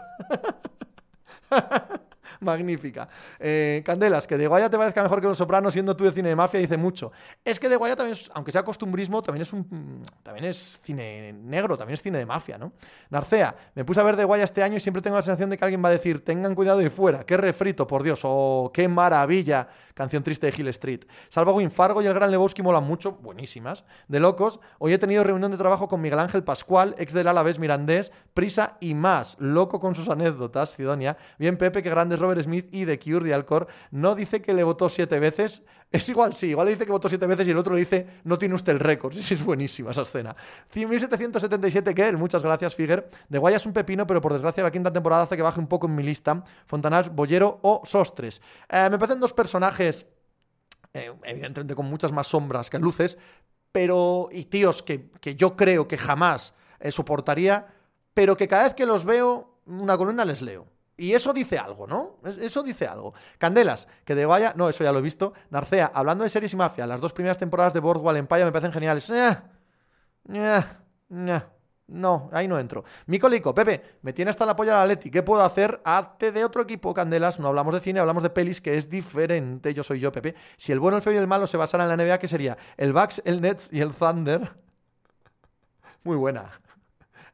Magnífica. 2.42 3.08
Eh, 3.40 3.82
Candelas, 3.86 4.28
que 4.28 4.38
de 4.38 4.48
Guaya 4.48 4.70
te 4.70 4.78
parezca 4.78 5.04
mejor 5.04 5.22
que 5.22 5.28
Los 5.28 5.38
Sopranos 5.38 5.74
siendo 5.74 5.96
tú 5.96 6.04
de 6.04 6.12
cine 6.12 6.30
de 6.30 6.36
mafia 6.36 6.60
dice 6.60 6.78
mucho. 6.78 7.12
Es 7.44 7.60
que 7.60 7.70
de 7.70 7.76
Guaya 7.76 7.96
también, 7.96 8.18
aunque 8.34 8.52
sea 8.52 8.64
costumbrismo, 8.64 9.22
también 9.22 9.42
es, 9.42 9.54
un, 9.54 10.04
también 10.24 10.46
es 10.46 10.80
cine 10.84 11.34
negro, 11.34 11.78
también 11.78 11.96
es 11.96 12.02
cine 12.02 12.18
de 12.18 12.26
mafia, 12.26 12.58
¿no? 12.58 12.74
Narcea, 13.10 13.56
me 13.76 13.86
puse 13.86 14.00
a 14.00 14.04
ver 14.04 14.16
de 14.16 14.24
Guaya 14.24 14.44
este 14.44 14.64
año 14.64 14.78
y 14.78 14.80
siempre 14.80 15.02
tengo 15.02 15.16
la 15.16 15.22
sensación 15.22 15.50
de 15.50 15.58
que 15.58 15.66
alguien 15.66 15.84
va 15.84 15.90
a 15.90 15.92
decir, 15.92 16.24
tengan 16.24 16.56
cuidado 16.56 16.82
y 16.82 16.90
fuera, 16.90 17.26
qué 17.26 17.38
refrito, 17.38 17.88
por 17.88 18.04
Dios, 18.04 18.22
o 18.24 18.72
qué 18.74 18.88
maravilla, 18.88 19.68
canción 19.94 20.24
triste 20.24 20.50
de 20.50 20.54
Hill 20.58 20.68
Street. 20.70 21.02
Salva 21.30 21.52
Winfargo 21.54 22.02
y 22.02 22.06
el 22.06 22.14
Gran 22.14 22.32
Lebowski 22.32 22.62
molan 22.62 22.84
mucho, 22.84 23.14
buenísimas. 23.14 23.84
De 24.08 24.20
locos, 24.20 24.60
hoy 24.80 24.94
he 24.94 24.98
tenido 24.98 25.24
reunión 25.24 25.52
de 25.52 25.58
trabajo 25.58 25.88
con 25.88 26.02
Miguel 26.02 26.20
Ángel 26.20 26.44
Pascual, 26.44 26.96
ex 26.98 27.14
del 27.14 27.28
Alavés 27.28 27.60
Mirandés, 27.60 28.12
Prisa 28.34 28.78
y 28.80 28.94
más, 28.94 29.38
loco 29.40 29.80
con 29.80 29.96
sus 29.96 30.10
anécdotas, 30.10 30.76
Cidonia. 30.76 31.18
Bien, 31.40 31.58
Pepe, 31.58 31.82
que 31.82 31.90
grandes 31.90 32.20
Smith 32.44 32.68
y 32.72 32.86
The 32.86 33.00
Cure 33.00 33.26
de 33.26 33.34
Alcor. 33.34 33.68
No 33.92 34.16
dice 34.16 34.42
que 34.42 34.54
le 34.54 34.64
votó 34.64 34.90
siete 34.90 35.20
veces. 35.20 35.64
Es 35.90 36.08
igual, 36.10 36.34
sí, 36.34 36.48
igual 36.48 36.66
le 36.66 36.74
dice 36.74 36.86
que 36.86 36.92
votó 36.92 37.08
siete 37.08 37.26
veces 37.28 37.48
y 37.48 37.52
el 37.52 37.58
otro 37.58 37.74
le 37.74 37.80
dice, 37.80 38.08
no 38.24 38.38
tiene 38.38 38.56
usted 38.56 38.74
el 38.74 38.80
récord. 38.80 39.14
Sí, 39.28 39.34
es 39.34 39.44
buenísima 39.44 39.92
esa 39.92 40.02
escena. 40.02 40.36
100.777 40.74 41.94
que 41.94 42.12
muchas 42.14 42.44
gracias, 42.44 42.76
Figuer. 42.76 43.10
De 43.30 43.38
Guaya 43.38 43.58
es 43.58 43.66
un 43.66 43.74
pepino, 43.74 44.06
pero 44.06 44.22
por 44.22 44.34
desgracia 44.34 44.64
la 44.64 44.72
quinta 44.72 44.92
temporada 44.92 45.24
hace 45.24 45.36
que 45.36 45.42
baje 45.42 45.60
un 45.60 45.68
poco 45.68 45.88
en 45.88 45.96
mi 45.96 46.04
lista. 46.04 46.44
Fontanás, 46.66 47.14
Bollero 47.14 47.60
o 47.62 47.82
Sostres. 47.86 48.42
Eh, 48.70 48.90
me 48.92 48.98
parecen 48.98 49.20
dos 49.20 49.34
personajes, 49.34 50.06
eh, 50.94 51.12
evidentemente 51.24 51.76
con 51.76 51.86
muchas 51.86 52.12
más 52.12 52.28
sombras 52.28 52.70
que 52.70 52.80
luces, 52.80 53.18
pero, 53.72 54.30
y 54.32 54.46
tíos 54.46 54.82
que, 54.82 55.10
yo 55.36 55.56
creo 55.56 55.88
que 55.88 55.98
jamás 55.98 56.54
eh, 56.80 56.92
soportaría 56.92 57.68
pero 58.18 58.36
que 58.36 58.48
cada 58.48 58.64
vez 58.64 58.74
que 58.74 58.88
los 58.88 59.06
veo, 59.06 59.60
una 59.68 59.96
columna 59.96 60.26
les 60.26 60.42
leo. 60.42 60.66
Y 60.98 61.14
eso 61.14 61.32
dice 61.32 61.60
algo, 61.60 61.86
¿no? 61.86 62.18
Eso 62.42 62.64
dice 62.64 62.88
algo. 62.88 63.14
Candelas, 63.38 63.88
que 64.04 64.16
de 64.16 64.26
vaya. 64.26 64.54
No, 64.56 64.68
eso 64.68 64.84
ya 64.84 64.92
lo 64.92 64.98
he 64.98 65.04
visto. 65.04 65.34
Narcea, 65.52 65.92
hablando 65.94 66.24
de 66.24 66.30
series 66.32 66.54
y 66.54 66.58
mafia, 66.58 66.88
las 66.88 67.00
dos 67.00 67.14
primeras 67.14 67.38
temporadas 67.38 67.74
de 67.74 67.80
Boardwalk 67.80 68.18
Empire 68.18 68.46
me 68.46 68.52
parecen 68.52 68.74
geniales. 68.74 69.08
Eh, 69.12 69.38
eh, 70.34 70.64
eh, 71.12 71.42
no, 71.88 72.30
ahí 72.34 72.48
no 72.48 72.60
entro. 72.60 72.84
Micolico, 73.06 73.54
Pepe, 73.54 74.00
me 74.02 74.12
tiene 74.12 74.30
hasta 74.32 74.46
la 74.46 74.56
polla 74.56 74.74
la 74.74 74.88
Leti. 74.88 75.12
¿Qué 75.12 75.22
puedo 75.22 75.44
hacer? 75.44 75.80
Hazte 75.86 76.32
de 76.32 76.44
otro 76.44 76.64
equipo, 76.64 76.96
Candelas. 76.96 77.40
No 77.40 77.48
hablamos 77.48 77.76
de 77.76 77.80
cine, 77.80 78.00
hablamos 78.00 78.24
de 78.24 78.32
pelis, 78.32 78.60
que 78.60 78.76
es 78.76 78.90
diferente. 78.90 79.76
Yo 79.76 79.84
soy 79.84 80.00
yo, 80.00 80.12
Pepe. 80.12 80.34
Si 80.58 80.72
el 80.72 80.80
bueno, 80.80 80.98
el 80.98 81.04
feo 81.04 81.14
y 81.14 81.18
el 81.18 81.28
malo 81.28 81.46
se 81.46 81.58
basaran 81.58 81.90
en 81.92 81.96
la 81.96 82.04
NBA, 82.04 82.18
¿qué 82.18 82.28
sería? 82.28 82.58
El 82.76 82.92
Bucks, 82.92 83.22
el 83.24 83.40
Nets 83.40 83.72
y 83.72 83.82
el 83.82 83.94
Thunder. 83.94 84.52
Muy 86.04 86.18
buena. 86.18 86.60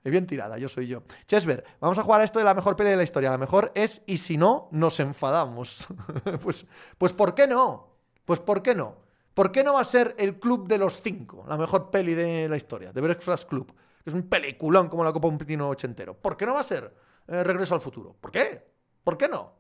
Es 0.04 0.12
bien 0.12 0.28
tirada, 0.28 0.58
yo 0.58 0.68
soy 0.68 0.88
yo. 0.88 1.04
Chesver, 1.28 1.64
vamos 1.80 1.98
a 1.98 2.04
jugar 2.04 2.22
a 2.22 2.24
esto 2.26 2.40
de 2.40 2.46
la 2.46 2.54
mejor 2.54 2.76
peli 2.76 2.90
de 2.90 2.98
la 2.98 3.04
historia. 3.04 3.30
La 3.30 3.38
mejor 3.38 3.72
es 3.74 4.02
y 4.06 4.18
si 4.18 4.38
no, 4.38 4.68
nos 4.72 5.00
enfadamos. 5.00 5.88
pues, 6.44 6.66
pues, 6.98 7.14
¿por 7.14 7.34
qué 7.34 7.48
no? 7.48 7.88
Pues, 8.26 8.40
¿por 8.42 8.62
qué 8.62 8.76
no? 8.76 8.98
¿Por 9.34 9.52
qué 9.52 9.64
no 9.64 9.76
va 9.76 9.82
a 9.82 9.86
ser 9.86 10.14
el 10.20 10.40
Club 10.40 10.68
de 10.68 10.78
los 10.78 11.02
Cinco, 11.02 11.46
la 11.48 11.58
mejor 11.58 11.90
peli 11.90 12.14
de 12.14 12.50
la 12.50 12.58
historia? 12.58 12.92
De 12.92 13.00
Breakfast 13.00 13.48
Club, 13.48 13.74
que 14.04 14.10
es 14.10 14.14
un 14.14 14.24
peliculón 14.24 14.90
como 14.90 15.04
la 15.04 15.14
Copa 15.14 15.30
un 15.30 15.38
pitino 15.38 15.70
ochentero. 15.70 16.14
¿Por 16.14 16.36
qué 16.36 16.46
no 16.46 16.54
va 16.54 16.60
a 16.60 16.64
ser 16.64 16.94
eh, 17.28 17.44
Regreso 17.44 17.74
al 17.74 17.82
Futuro? 17.82 18.16
¿Por 18.20 18.30
qué? 18.30 18.62
¿Por 19.04 19.18
qué 19.18 19.30
no? 19.30 19.54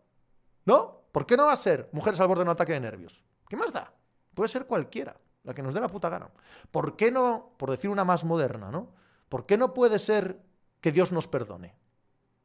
¿No? 0.66 1.06
¿Por 1.12 1.26
qué 1.26 1.38
no 1.38 1.46
va 1.46 1.54
a 1.54 1.58
ser 1.58 1.89
Mujeres 1.94 2.20
al 2.20 2.28
borde 2.28 2.41
de 2.41 2.50
un 2.50 2.50
ataque 2.50 2.74
de 2.74 2.82
nervios? 2.82 3.24
¿Qué 3.48 3.56
más 3.56 3.72
da? 3.72 3.94
Puede 4.34 4.50
ser 4.50 4.66
cualquiera, 4.66 5.16
la 5.44 5.54
que 5.54 5.64
nos 5.64 5.74
dé 5.74 5.80
la 5.80 5.88
puta 5.88 6.10
gana. 6.10 6.30
¿Por 6.70 6.98
qué 6.98 7.12
no, 7.12 7.54
por 7.58 7.72
decir 7.72 7.89
una 7.89 8.04
más 8.04 8.26
moderna, 8.26 8.70
¿no? 8.70 8.89
¿Por 9.34 9.48
qué 9.48 9.58
no 9.58 9.74
puede 9.74 9.98
ser 9.98 10.38
que 10.80 10.92
Dios 10.92 11.12
nos 11.12 11.28
perdone? 11.28 11.74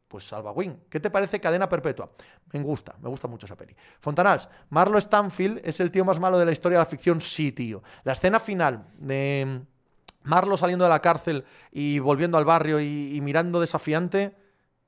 Pues 0.09 0.26
Salva 0.26 0.53
Wing. 0.53 0.74
¿Qué 0.89 1.01
te 1.01 1.11
parece 1.11 1.39
Cadena 1.39 1.68
Perpetua? 1.68 2.11
Me 2.51 2.62
gusta, 2.62 2.95
me 3.03 3.11
gusta 3.11 3.28
mucho 3.28 3.45
esa 3.45 3.59
peli. 3.59 3.76
Fontanals, 4.01 4.49
Marlo 4.70 4.99
Stanfield 4.99 5.61
es 5.64 5.80
el 5.80 5.91
tío 5.91 6.07
más 6.07 6.18
malo 6.18 6.39
de 6.39 6.47
la 6.47 6.53
historia 6.53 6.78
de 6.78 6.84
la 6.84 6.91
ficción, 6.91 7.20
sí, 7.20 7.53
tío. 7.53 7.82
La 8.05 8.12
escena 8.12 8.41
final 8.41 8.86
de 8.97 9.61
Marlo 10.22 10.57
saliendo 10.57 10.86
de 10.86 10.89
la 10.89 11.01
cárcel 11.01 11.45
y 11.70 11.99
volviendo 11.99 12.39
al 12.39 12.47
barrio 12.47 12.80
y, 12.80 13.14
y 13.14 13.20
mirando 13.20 13.61
desafiante 13.61 14.34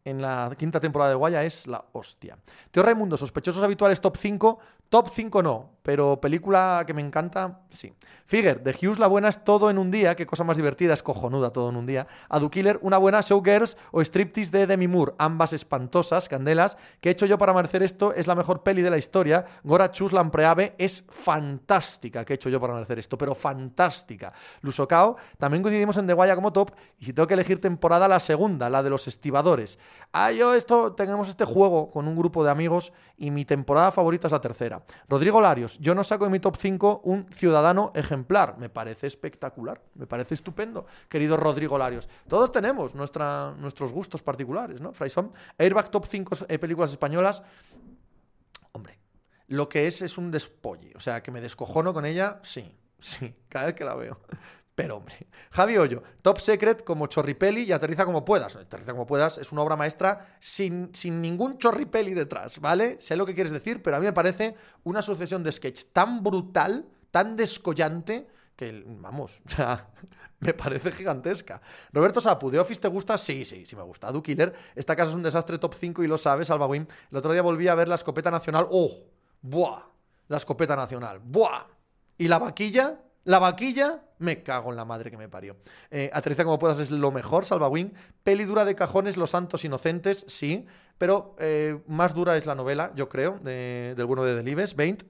en 0.06 0.22
la 0.22 0.54
quinta 0.56 0.80
temporada 0.80 1.10
de 1.10 1.16
Guaya 1.16 1.44
es 1.44 1.66
la 1.66 1.84
hostia. 1.92 2.38
Teo 2.70 2.82
Raimundo, 2.82 3.18
sospechosos 3.18 3.62
habituales 3.62 4.00
top 4.00 4.16
5, 4.16 4.58
Top 4.90 5.08
5 5.14 5.40
no, 5.44 5.70
pero 5.82 6.20
película 6.20 6.82
que 6.84 6.92
me 6.92 7.00
encanta, 7.00 7.60
sí. 7.70 7.94
Figure, 8.26 8.56
de 8.56 8.72
Hughes 8.72 8.98
la 8.98 9.06
buena 9.06 9.28
es 9.28 9.44
todo 9.44 9.70
en 9.70 9.78
un 9.78 9.92
día, 9.92 10.16
qué 10.16 10.26
cosa 10.26 10.42
más 10.42 10.56
divertida, 10.56 10.94
es 10.94 11.02
cojonuda 11.02 11.50
todo 11.50 11.70
en 11.70 11.76
un 11.76 11.86
día. 11.86 12.08
Adu 12.28 12.50
Killer, 12.50 12.78
una 12.82 12.98
buena 12.98 13.20
Showgirls 13.20 13.76
o 13.92 14.00
Striptease 14.00 14.50
de 14.50 14.66
Demi 14.66 14.88
Moore, 14.88 15.14
ambas 15.18 15.52
espantosas, 15.52 16.28
candelas. 16.28 16.76
¿Qué 17.00 17.08
he 17.08 17.12
hecho 17.12 17.26
yo 17.26 17.38
para 17.38 17.52
merecer 17.52 17.84
esto? 17.84 18.12
Es 18.14 18.26
la 18.26 18.34
mejor 18.34 18.64
peli 18.64 18.82
de 18.82 18.90
la 18.90 18.98
historia. 18.98 19.46
Gora 19.62 19.92
Chus 19.92 20.12
Lampreave 20.12 20.74
es 20.76 21.06
fantástica, 21.08 22.24
¿qué 22.24 22.32
he 22.32 22.36
hecho 22.36 22.48
yo 22.48 22.60
para 22.60 22.74
merecer 22.74 22.98
esto? 22.98 23.16
Pero 23.16 23.36
fantástica. 23.36 24.32
Lusocao, 24.62 25.18
también 25.38 25.62
coincidimos 25.62 25.96
en 25.98 26.06
The 26.08 26.14
Guaya 26.14 26.34
como 26.34 26.52
top, 26.52 26.72
y 26.98 27.04
si 27.04 27.12
tengo 27.12 27.28
que 27.28 27.34
elegir 27.34 27.60
temporada, 27.60 28.08
la 28.08 28.18
segunda, 28.18 28.68
la 28.68 28.82
de 28.82 28.90
los 28.90 29.06
estibadores. 29.06 29.78
Ah, 30.12 30.32
yo 30.32 30.54
esto, 30.54 30.94
tenemos 30.94 31.28
este 31.28 31.44
juego 31.44 31.90
con 31.92 32.08
un 32.08 32.16
grupo 32.16 32.42
de 32.42 32.50
amigos 32.50 32.92
y 33.20 33.30
mi 33.30 33.44
temporada 33.44 33.92
favorita 33.92 34.26
es 34.26 34.32
la 34.32 34.40
tercera. 34.40 34.82
Rodrigo 35.06 35.40
Larios, 35.40 35.78
yo 35.78 35.94
no 35.94 36.02
saco 36.02 36.24
en 36.24 36.32
mi 36.32 36.40
top 36.40 36.56
5 36.56 37.02
un 37.04 37.30
ciudadano 37.30 37.92
ejemplar. 37.94 38.56
Me 38.58 38.70
parece 38.70 39.06
espectacular, 39.06 39.80
me 39.94 40.06
parece 40.06 40.34
estupendo, 40.34 40.86
querido 41.08 41.36
Rodrigo 41.36 41.76
Larios. 41.76 42.08
Todos 42.26 42.50
tenemos 42.50 42.94
nuestros 42.94 43.92
gustos 43.92 44.22
particulares, 44.22 44.80
¿no? 44.80 44.92
Fraison, 44.94 45.32
Airbag 45.58 45.90
top 45.90 46.06
5 46.06 46.36
eh, 46.48 46.58
películas 46.58 46.90
españolas. 46.90 47.42
Hombre, 48.72 48.98
lo 49.48 49.68
que 49.68 49.86
es 49.86 50.00
es 50.00 50.16
un 50.16 50.30
despolle. 50.30 50.92
O 50.96 51.00
sea, 51.00 51.22
que 51.22 51.30
me 51.30 51.42
descojono 51.42 51.92
con 51.92 52.06
ella, 52.06 52.40
sí, 52.42 52.74
sí, 52.98 53.34
cada 53.50 53.66
vez 53.66 53.74
que 53.74 53.84
la 53.84 53.94
veo. 53.96 54.18
Pero 54.80 54.96
hombre, 54.96 55.14
Javi 55.50 55.76
Hoyo, 55.76 56.02
Top 56.22 56.38
Secret 56.38 56.84
como 56.84 57.06
chorripeli 57.06 57.64
y 57.64 57.72
aterriza 57.72 58.06
como 58.06 58.24
puedas. 58.24 58.56
Aterriza 58.56 58.92
como 58.92 59.06
puedas 59.06 59.36
es 59.36 59.52
una 59.52 59.60
obra 59.60 59.76
maestra 59.76 60.36
sin, 60.40 60.88
sin 60.94 61.20
ningún 61.20 61.58
chorripeli 61.58 62.14
detrás, 62.14 62.58
¿vale? 62.60 62.96
Sé 62.98 63.14
lo 63.14 63.26
que 63.26 63.34
quieres 63.34 63.52
decir, 63.52 63.82
pero 63.82 63.96
a 63.96 64.00
mí 64.00 64.06
me 64.06 64.14
parece 64.14 64.56
una 64.84 65.02
sucesión 65.02 65.42
de 65.42 65.52
sketch 65.52 65.92
tan 65.92 66.22
brutal, 66.22 66.88
tan 67.10 67.36
descollante, 67.36 68.26
que, 68.56 68.82
vamos, 68.86 69.42
o 69.46 69.50
sea, 69.50 69.90
me 70.38 70.54
parece 70.54 70.92
gigantesca. 70.92 71.60
Roberto 71.92 72.22
Sapu, 72.22 72.50
¿de 72.50 72.58
Office 72.58 72.80
te 72.80 72.88
gusta? 72.88 73.18
Sí, 73.18 73.44
sí, 73.44 73.66
sí 73.66 73.76
me 73.76 73.82
gusta. 73.82 74.10
Du 74.10 74.22
Killer, 74.22 74.54
esta 74.74 74.96
casa 74.96 75.10
es 75.10 75.16
un 75.16 75.22
desastre 75.22 75.58
top 75.58 75.74
5 75.74 76.02
y 76.04 76.06
lo 76.06 76.16
sabes, 76.16 76.48
Alba 76.48 76.66
Wim. 76.66 76.86
El 77.10 77.18
otro 77.18 77.34
día 77.34 77.42
volví 77.42 77.68
a 77.68 77.74
ver 77.74 77.86
la 77.86 77.96
escopeta 77.96 78.30
nacional. 78.30 78.66
¡Oh! 78.70 78.96
¡Buah! 79.42 79.82
La 80.28 80.38
escopeta 80.38 80.74
nacional. 80.74 81.20
¡Buah! 81.22 81.66
¿Y 82.16 82.28
la 82.28 82.38
vaquilla? 82.38 83.02
La 83.24 83.38
vaquilla, 83.38 84.02
me 84.20 84.42
cago 84.42 84.70
en 84.70 84.76
la 84.76 84.84
madre 84.84 85.10
que 85.10 85.16
me 85.16 85.28
parió. 85.28 85.56
Eh, 85.90 86.10
aterriza 86.12 86.44
como 86.44 86.58
puedas 86.58 86.78
es 86.78 86.90
lo 86.90 87.10
mejor, 87.10 87.44
Salva. 87.44 87.70
Peli 88.22 88.44
dura 88.44 88.64
de 88.64 88.74
cajones, 88.74 89.16
Los 89.16 89.30
Santos 89.30 89.64
Inocentes, 89.64 90.24
sí. 90.28 90.66
Pero 90.98 91.34
eh, 91.38 91.80
más 91.86 92.14
dura 92.14 92.36
es 92.36 92.46
la 92.46 92.54
novela, 92.54 92.92
yo 92.94 93.08
creo, 93.08 93.38
del 93.38 94.04
bueno 94.06 94.22
de 94.24 94.34
Delibes, 94.34 94.76
20. 94.76 95.06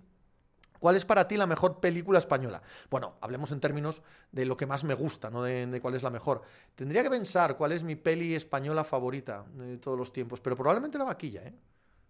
¿Cuál 0.78 0.96
es 0.96 1.04
para 1.04 1.28
ti 1.28 1.36
la 1.36 1.46
mejor 1.46 1.80
película 1.80 2.18
española? 2.18 2.62
Bueno, 2.88 3.16
hablemos 3.20 3.52
en 3.52 3.60
términos 3.60 4.00
de 4.32 4.46
lo 4.46 4.56
que 4.56 4.66
más 4.66 4.82
me 4.84 4.94
gusta, 4.94 5.28
no 5.28 5.42
de, 5.42 5.66
de, 5.66 5.80
cuál 5.80 5.94
es 5.94 6.02
la 6.02 6.08
mejor. 6.08 6.42
Tendría 6.74 7.02
que 7.02 7.10
pensar 7.10 7.56
cuál 7.56 7.72
es 7.72 7.84
mi 7.84 7.96
peli 7.96 8.34
española 8.34 8.82
favorita 8.82 9.44
de 9.52 9.76
todos 9.76 9.98
los 9.98 10.10
tiempos, 10.12 10.40
pero 10.40 10.56
probablemente 10.56 10.96
la 10.96 11.04
vaquilla, 11.04 11.42
¿eh? 11.42 11.54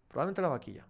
Probablemente 0.07 0.43
la 0.43 0.49
vaquilla. 0.49 0.87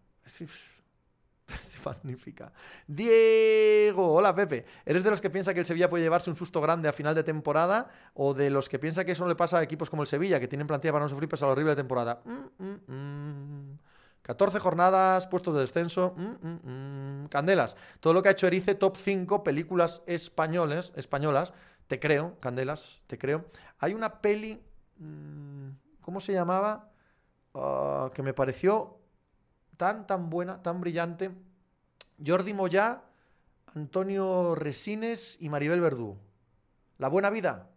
Magnífica. 1.85 2.53
Diego, 2.87 4.15
hola 4.15 4.35
Pepe. 4.35 4.65
¿Eres 4.85 5.05
de 5.05 5.11
los 5.11 5.21
que 5.21 5.31
piensa 5.31 5.55
que 5.55 5.61
el 5.61 5.67
Sevilla 5.67 5.89
puede 5.89 6.03
llevarse 6.03 6.31
un 6.31 6.37
susto 6.37 6.61
grande 6.61 6.89
a 6.89 6.93
final 6.93 7.15
de 7.15 7.23
temporada? 7.23 7.89
¿O 8.15 8.35
de 8.35 8.51
los 8.51 8.69
que 8.69 8.79
piensa 8.79 9.05
que 9.05 9.13
eso 9.13 9.25
no 9.25 9.29
le 9.29 9.37
pasa 9.37 9.59
a 9.59 9.63
equipos 9.63 9.91
como 9.91 10.03
el 10.03 10.09
Sevilla, 10.09 10.41
que 10.41 10.49
tienen 10.49 10.67
plantilla 10.67 10.93
para 10.93 11.05
no 11.05 11.09
sufrir 11.09 11.29
pese 11.29 11.45
a 11.45 11.49
la 11.49 11.53
horrible 11.53 11.77
temporada? 11.77 12.23
14 12.23 12.59
mm, 12.59 12.87
mm, 12.87 14.23
mm. 14.23 14.63
jornadas, 14.63 15.27
puestos 15.27 15.55
de 15.55 15.61
descenso. 15.61 16.15
Candelas. 17.29 17.77
Todo 18.01 18.13
lo 18.13 18.23
que 18.23 18.29
ha 18.29 18.33
hecho 18.33 18.47
Erice, 18.47 18.75
top 18.75 18.97
5 18.97 19.45
películas 19.45 20.03
españoles, 20.07 20.93
españolas. 20.97 21.53
Te 21.87 21.99
creo, 21.99 22.39
Candelas, 22.41 23.03
te 23.07 23.19
creo. 23.19 23.47
Hay 23.79 23.95
una 23.95 24.21
peli. 24.21 24.63
¿Cómo 26.01 26.21
se 26.21 26.33
llamaba? 26.33 26.91
Ah, 27.55 28.11
que 28.15 28.23
me 28.23 28.33
pareció 28.33 28.99
tan, 29.77 30.07
tan 30.07 30.31
buena, 30.31 30.63
tan 30.63 30.81
brillante. 30.81 31.31
Jordi 32.25 32.55
Moyá, 32.55 33.03
Antonio 33.75 34.55
Resines 34.55 35.39
y 35.41 35.49
Maribel 35.49 35.81
Verdú. 35.81 36.19
La 36.99 37.09
buena 37.09 37.31
vida. 37.31 37.71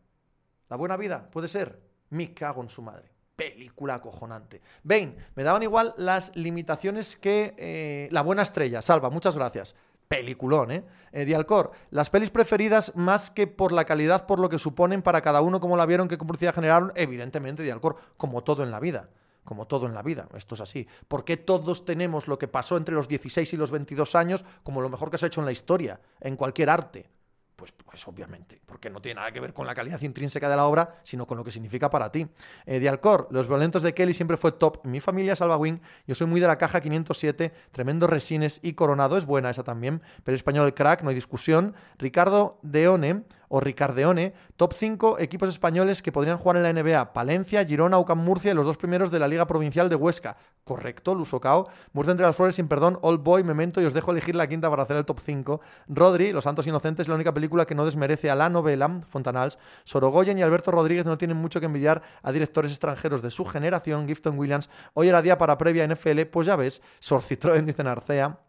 La 0.69 0.75
buena 0.75 0.97
vida, 0.97 1.29
puede 1.31 1.47
ser. 1.47 1.81
Me 2.09 2.33
cago 2.33 2.61
en 2.61 2.69
su 2.69 2.81
madre. 2.81 3.11
Película 3.35 3.95
acojonante. 3.95 4.61
Vein, 4.83 5.15
me 5.35 5.43
daban 5.43 5.63
igual 5.63 5.93
las 5.97 6.35
limitaciones 6.35 7.17
que 7.17 7.55
eh, 7.57 8.09
La 8.11 8.21
Buena 8.21 8.43
Estrella. 8.43 8.81
Salva, 8.81 9.09
muchas 9.09 9.35
gracias. 9.35 9.75
Peliculón, 10.07 10.71
¿eh? 10.71 10.83
eh 11.11 11.25
Dialcor, 11.25 11.71
las 11.89 12.09
pelis 12.09 12.29
preferidas 12.29 12.95
más 12.95 13.31
que 13.31 13.47
por 13.47 13.71
la 13.71 13.85
calidad, 13.85 14.27
por 14.27 14.39
lo 14.39 14.49
que 14.49 14.59
suponen 14.59 15.01
para 15.01 15.21
cada 15.21 15.41
uno, 15.41 15.59
como 15.59 15.77
la 15.77 15.87
vieron, 15.87 16.07
qué 16.07 16.17
publicidad 16.17 16.53
generaron, 16.53 16.91
evidentemente, 16.95 17.63
Dialcor, 17.63 17.97
como 18.17 18.43
todo 18.43 18.63
en 18.63 18.69
la 18.69 18.79
vida 18.79 19.09
como 19.43 19.67
todo 19.67 19.85
en 19.85 19.93
la 19.93 20.01
vida, 20.01 20.27
esto 20.35 20.55
es 20.55 20.61
así. 20.61 20.87
¿Por 21.07 21.25
qué 21.25 21.37
todos 21.37 21.85
tenemos 21.85 22.27
lo 22.27 22.37
que 22.37 22.47
pasó 22.47 22.77
entre 22.77 22.95
los 22.95 23.07
16 23.07 23.53
y 23.53 23.57
los 23.57 23.71
22 23.71 24.15
años 24.15 24.45
como 24.63 24.81
lo 24.81 24.89
mejor 24.89 25.09
que 25.09 25.17
se 25.17 25.25
ha 25.25 25.27
hecho 25.27 25.41
en 25.41 25.45
la 25.45 25.51
historia, 25.51 25.99
en 26.21 26.35
cualquier 26.35 26.69
arte? 26.69 27.09
Pues, 27.55 27.71
pues, 27.71 28.07
obviamente, 28.07 28.59
porque 28.65 28.89
no 28.89 29.01
tiene 29.01 29.21
nada 29.21 29.31
que 29.31 29.39
ver 29.39 29.53
con 29.53 29.67
la 29.67 29.75
calidad 29.75 30.01
intrínseca 30.01 30.49
de 30.49 30.55
la 30.55 30.65
obra, 30.65 30.99
sino 31.03 31.27
con 31.27 31.37
lo 31.37 31.43
que 31.43 31.51
significa 31.51 31.89
para 31.89 32.11
ti. 32.11 32.27
Eh, 32.65 32.89
Alcor, 32.89 33.27
Los 33.29 33.47
Violentos 33.47 33.83
de 33.83 33.93
Kelly 33.93 34.13
siempre 34.13 34.37
fue 34.37 34.51
top. 34.51 34.83
Mi 34.83 34.99
familia 34.99 35.35
Salva 35.35 35.55
Wing, 35.55 35.79
yo 36.07 36.15
soy 36.15 36.27
muy 36.27 36.41
de 36.41 36.47
la 36.47 36.57
caja 36.57 36.81
507, 36.81 37.53
tremendo 37.71 38.07
resines 38.07 38.59
y 38.63 38.73
coronado, 38.73 39.17
es 39.17 39.25
buena 39.25 39.49
esa 39.51 39.63
también, 39.63 40.01
pero 40.23 40.35
español 40.35 40.65
el 40.65 40.73
crack, 40.73 41.03
no 41.03 41.09
hay 41.09 41.15
discusión. 41.15 41.75
Ricardo 41.99 42.59
Deone, 42.63 43.23
o 43.55 43.59
Ricardeone, 43.59 44.33
top 44.57 44.73
5 44.73 45.19
equipos 45.19 45.47
españoles 45.47 46.01
que 46.01 46.11
podrían 46.11 46.39
jugar 46.39 46.57
en 46.57 46.63
la 46.63 46.73
NBA. 46.73 47.13
Palencia, 47.13 47.63
Girona, 47.63 47.99
Ucam 47.99 48.17
Murcia 48.17 48.51
y 48.51 48.55
los 48.55 48.65
dos 48.65 48.77
primeros 48.77 49.11
de 49.11 49.19
la 49.19 49.27
Liga 49.27 49.45
Provincial 49.45 49.89
de 49.89 49.95
Huesca. 49.95 50.37
Correcto, 50.63 51.13
Lusocao. 51.13 51.69
Murcia 51.91 52.09
entre 52.09 52.25
las 52.25 52.35
flores 52.35 52.55
sin 52.55 52.67
perdón, 52.67 52.97
Old 53.03 53.21
Boy, 53.21 53.43
Memento 53.43 53.79
y 53.79 53.85
os 53.85 53.93
dejo 53.93 54.09
elegir 54.09 54.33
la 54.33 54.47
quinta 54.47 54.71
para 54.71 54.81
hacer 54.81 54.97
el 54.97 55.05
top 55.05 55.19
5. 55.23 55.61
Rodri, 55.87 56.31
Los 56.31 56.45
Santos 56.45 56.65
Inocentes, 56.65 57.07
la 57.07 57.13
única 57.13 57.31
película 57.31 57.67
que 57.67 57.75
no 57.75 57.85
desmerece 57.85 58.31
a 58.31 58.35
la 58.35 58.49
novela, 58.49 59.01
Fontanals. 59.07 59.59
Sorogoyen 59.83 60.39
y 60.39 60.41
Alberto 60.41 60.71
Rodríguez 60.71 61.05
no 61.05 61.19
tienen 61.19 61.37
mucho 61.37 61.59
que 61.59 61.67
envidiar 61.67 62.01
a 62.23 62.31
directores 62.31 62.71
extranjeros 62.71 63.21
de 63.21 63.29
su 63.29 63.45
generación. 63.45 64.07
Gifton 64.07 64.39
Williams, 64.39 64.67
hoy 64.95 65.09
era 65.09 65.21
día 65.21 65.37
para 65.37 65.59
previa 65.59 65.87
NFL, 65.87 66.21
pues 66.31 66.47
ya 66.47 66.55
ves, 66.55 66.81
Sor 66.99 67.21
Citroën, 67.21 67.65
dicen 67.65 67.85
Arcea. 67.85 68.39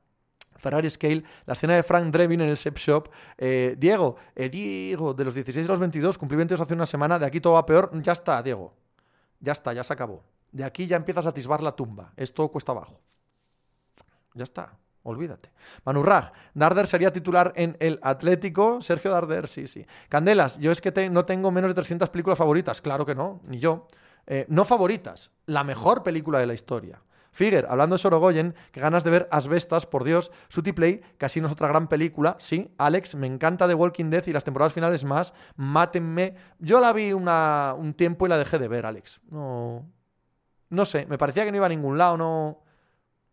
Ferrari 0.64 0.88
Scale, 0.88 1.22
la 1.44 1.52
escena 1.52 1.74
de 1.74 1.82
Frank 1.82 2.10
Drevin 2.10 2.40
en 2.40 2.48
el 2.48 2.56
Sep 2.56 2.78
Shop. 2.78 3.10
Eh, 3.36 3.76
Diego, 3.78 4.16
eh, 4.34 4.48
Diego, 4.48 5.12
de 5.12 5.24
los 5.26 5.34
16 5.34 5.68
a 5.68 5.72
los 5.72 5.78
22, 5.78 6.16
cumplí 6.16 6.38
22 6.38 6.62
hace 6.62 6.72
una 6.72 6.86
semana, 6.86 7.18
de 7.18 7.26
aquí 7.26 7.38
todo 7.38 7.52
va 7.52 7.66
peor, 7.66 7.90
ya 8.02 8.12
está, 8.12 8.42
Diego. 8.42 8.72
Ya 9.40 9.52
está, 9.52 9.74
ya 9.74 9.84
se 9.84 9.92
acabó. 9.92 10.24
De 10.52 10.64
aquí 10.64 10.86
ya 10.86 10.96
empiezas 10.96 11.26
a 11.26 11.28
atisbar 11.28 11.62
la 11.62 11.72
tumba. 11.72 12.14
Esto 12.16 12.48
cuesta 12.48 12.72
abajo. 12.72 12.98
Ya 14.32 14.44
está. 14.44 14.78
Olvídate. 15.02 15.50
Manurrag, 15.84 16.32
Darder 16.54 16.86
sería 16.86 17.12
titular 17.12 17.52
en 17.56 17.76
el 17.78 18.00
Atlético. 18.02 18.80
Sergio 18.80 19.10
Darder, 19.10 19.48
sí, 19.48 19.66
sí. 19.66 19.84
Candelas, 20.08 20.58
yo 20.58 20.72
es 20.72 20.80
que 20.80 21.10
no 21.10 21.26
tengo 21.26 21.50
menos 21.50 21.68
de 21.68 21.74
300 21.74 22.08
películas 22.08 22.38
favoritas. 22.38 22.80
Claro 22.80 23.04
que 23.04 23.14
no, 23.14 23.42
ni 23.44 23.58
yo. 23.58 23.86
Eh, 24.26 24.46
no 24.48 24.64
favoritas, 24.64 25.30
la 25.44 25.62
mejor 25.62 26.02
película 26.02 26.38
de 26.38 26.46
la 26.46 26.54
historia. 26.54 27.02
Figuer, 27.34 27.66
hablando 27.68 27.96
de 27.96 27.98
Sorogoyen, 27.98 28.54
que 28.70 28.80
ganas 28.80 29.02
de 29.02 29.10
ver 29.10 29.28
Asbestas, 29.32 29.86
por 29.86 30.04
Dios, 30.04 30.30
Suti 30.48 30.70
Play, 30.72 31.02
que 31.18 31.26
así 31.26 31.40
no 31.40 31.48
es 31.48 31.52
otra 31.52 31.66
gran 31.66 31.88
película. 31.88 32.36
Sí, 32.38 32.72
Alex, 32.78 33.16
me 33.16 33.26
encanta 33.26 33.66
The 33.66 33.74
Walking 33.74 34.08
Dead 34.08 34.24
y 34.28 34.32
las 34.32 34.44
temporadas 34.44 34.72
finales 34.72 35.04
más. 35.04 35.34
Mátenme. 35.56 36.36
Yo 36.60 36.80
la 36.80 36.92
vi 36.92 37.12
una, 37.12 37.74
un 37.76 37.92
tiempo 37.94 38.24
y 38.24 38.28
la 38.28 38.38
dejé 38.38 38.60
de 38.60 38.68
ver, 38.68 38.86
Alex. 38.86 39.20
No. 39.30 39.84
No 40.70 40.84
sé, 40.84 41.06
me 41.06 41.18
parecía 41.18 41.44
que 41.44 41.50
no 41.50 41.56
iba 41.56 41.66
a 41.66 41.70
ningún 41.70 41.98
lado, 41.98 42.16
no. 42.16 42.62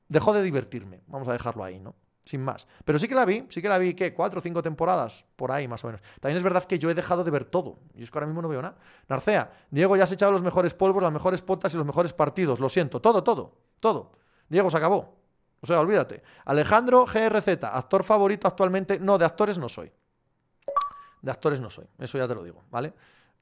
Dejó 0.07 0.33
de 0.33 0.41
divertirme. 0.41 1.03
Vamos 1.05 1.27
a 1.27 1.33
dejarlo 1.33 1.63
ahí, 1.63 1.79
¿no? 1.79 1.93
Sin 2.25 2.41
más. 2.41 2.65
Pero 2.83 2.97
sí 2.97 3.07
que 3.07 3.13
la 3.13 3.25
vi, 3.25 3.45
sí 3.49 3.61
que 3.61 3.69
la 3.69 3.77
vi, 3.77 3.93
¿qué? 3.93 4.15
¿Cuatro 4.15 4.39
o 4.39 4.41
cinco 4.41 4.63
temporadas? 4.63 5.25
Por 5.35 5.51
ahí, 5.51 5.67
más 5.67 5.83
o 5.83 5.87
menos. 5.87 6.01
También 6.19 6.37
es 6.37 6.43
verdad 6.43 6.63
que 6.65 6.79
yo 6.79 6.89
he 6.89 6.95
dejado 6.95 7.23
de 7.23 7.29
ver 7.29 7.45
todo. 7.45 7.77
Y 7.93 8.01
es 8.01 8.09
que 8.09 8.17
ahora 8.17 8.25
mismo 8.25 8.41
no 8.41 8.47
veo 8.47 8.63
nada. 8.63 8.77
Narcea, 9.07 9.51
Diego, 9.69 9.95
ya 9.95 10.05
has 10.05 10.11
echado 10.11 10.31
los 10.31 10.41
mejores 10.41 10.73
polvos, 10.73 11.03
las 11.03 11.13
mejores 11.13 11.43
potas 11.43 11.73
y 11.75 11.77
los 11.77 11.85
mejores 11.85 12.13
partidos. 12.13 12.59
Lo 12.59 12.67
siento. 12.67 12.99
Todo, 12.99 13.23
todo. 13.23 13.57
Todo. 13.81 14.13
Diego, 14.47 14.71
se 14.71 14.77
acabó. 14.77 15.17
O 15.59 15.67
sea, 15.67 15.81
olvídate. 15.81 16.23
Alejandro 16.45 17.05
GRZ, 17.05 17.65
actor 17.65 18.03
favorito 18.03 18.47
actualmente. 18.47 18.99
No, 18.99 19.17
de 19.17 19.25
actores 19.25 19.57
no 19.57 19.67
soy. 19.67 19.91
De 21.21 21.29
actores 21.29 21.59
no 21.59 21.69
soy. 21.69 21.85
Eso 21.99 22.17
ya 22.17 22.27
te 22.27 22.35
lo 22.35 22.43
digo, 22.43 22.63
¿vale? 22.71 22.93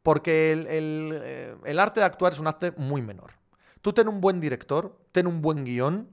Porque 0.02 0.52
el, 0.52 0.66
eh, 0.68 1.56
el 1.66 1.80
arte 1.80 2.00
de 2.00 2.08
actuar 2.08 2.34
es 2.34 2.40
un 2.40 2.48
arte 2.48 2.74
muy 2.78 3.02
menor. 3.02 3.34
Tú 3.82 3.94
ten 3.94 4.08
un 4.08 4.20
buen 4.20 4.40
director, 4.40 4.98
ten 5.12 5.28
un 5.28 5.42
buen 5.42 5.64
guion 5.64 6.10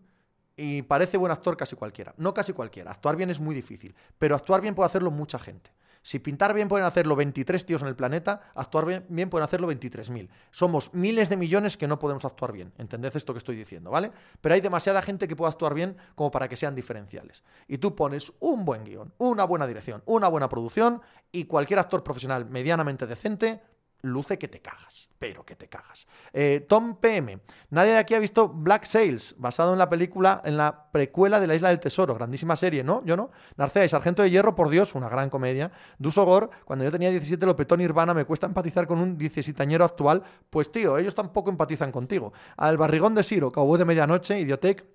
y 0.56 0.82
parece 0.82 1.16
buen 1.16 1.32
actor 1.32 1.56
casi 1.56 1.76
cualquiera. 1.76 2.14
No 2.16 2.32
casi 2.32 2.52
cualquiera. 2.52 2.90
Actuar 2.90 3.16
bien 3.16 3.30
es 3.30 3.40
muy 3.40 3.54
difícil. 3.54 3.94
Pero 4.18 4.34
actuar 4.34 4.60
bien 4.60 4.74
puede 4.74 4.86
hacerlo 4.86 5.10
mucha 5.10 5.38
gente. 5.38 5.70
Si 6.06 6.20
pintar 6.20 6.54
bien 6.54 6.68
pueden 6.68 6.86
hacerlo 6.86 7.16
23 7.16 7.66
tíos 7.66 7.82
en 7.82 7.88
el 7.88 7.96
planeta, 7.96 8.52
actuar 8.54 8.86
bien, 8.86 9.28
pueden 9.28 9.44
hacerlo 9.44 9.68
23.000. 9.72 10.28
Somos 10.52 10.94
miles 10.94 11.28
de 11.28 11.36
millones 11.36 11.76
que 11.76 11.88
no 11.88 11.98
podemos 11.98 12.24
actuar 12.24 12.52
bien. 12.52 12.72
¿Entendés 12.78 13.16
esto 13.16 13.34
que 13.34 13.38
estoy 13.38 13.56
diciendo, 13.56 13.90
vale? 13.90 14.12
Pero 14.40 14.54
hay 14.54 14.60
demasiada 14.60 15.02
gente 15.02 15.26
que 15.26 15.34
puede 15.34 15.50
actuar 15.50 15.74
bien 15.74 15.96
como 16.14 16.30
para 16.30 16.48
que 16.48 16.54
sean 16.54 16.76
diferenciales. 16.76 17.42
Y 17.66 17.78
tú 17.78 17.96
pones 17.96 18.32
un 18.38 18.64
buen 18.64 18.84
guion, 18.84 19.14
una 19.18 19.42
buena 19.42 19.66
dirección, 19.66 20.04
una 20.06 20.28
buena 20.28 20.48
producción 20.48 21.02
y 21.32 21.46
cualquier 21.46 21.80
actor 21.80 22.04
profesional 22.04 22.48
medianamente 22.48 23.08
decente 23.08 23.60
luce 24.06 24.38
que 24.38 24.48
te 24.48 24.60
cagas, 24.60 25.08
pero 25.18 25.44
que 25.44 25.56
te 25.56 25.68
cagas. 25.68 26.06
Eh, 26.32 26.64
Tom 26.68 26.96
PM, 26.96 27.40
nadie 27.70 27.92
de 27.92 27.98
aquí 27.98 28.14
ha 28.14 28.18
visto 28.18 28.48
Black 28.48 28.84
Sails, 28.84 29.34
basado 29.38 29.72
en 29.72 29.78
la 29.78 29.88
película, 29.88 30.40
en 30.44 30.56
la 30.56 30.90
precuela 30.92 31.40
de 31.40 31.46
La 31.46 31.54
Isla 31.54 31.68
del 31.68 31.80
Tesoro, 31.80 32.14
grandísima 32.14 32.56
serie, 32.56 32.82
¿no? 32.82 33.04
Yo 33.04 33.16
no. 33.16 33.30
Narcea 33.56 33.84
y 33.84 33.88
Sargento 33.88 34.22
de 34.22 34.30
Hierro, 34.30 34.54
por 34.54 34.70
Dios, 34.70 34.94
una 34.94 35.08
gran 35.08 35.30
comedia. 35.30 35.70
Duso 35.98 36.24
Gore, 36.24 36.48
cuando 36.64 36.84
yo 36.84 36.90
tenía 36.90 37.10
17 37.10 37.44
lo 37.44 37.56
petó 37.56 37.76
Nirvana, 37.76 38.14
me 38.14 38.24
cuesta 38.24 38.46
empatizar 38.46 38.86
con 38.86 38.98
un 38.98 39.18
17añero 39.18 39.84
actual, 39.84 40.22
pues 40.50 40.70
tío, 40.72 40.98
ellos 40.98 41.14
tampoco 41.14 41.50
empatizan 41.50 41.92
contigo. 41.92 42.32
Al 42.56 42.76
barrigón 42.76 43.14
de 43.14 43.22
Siro, 43.22 43.52
Cowboy 43.52 43.78
de 43.78 43.84
Medianoche, 43.84 44.38
Idiotec, 44.38 44.86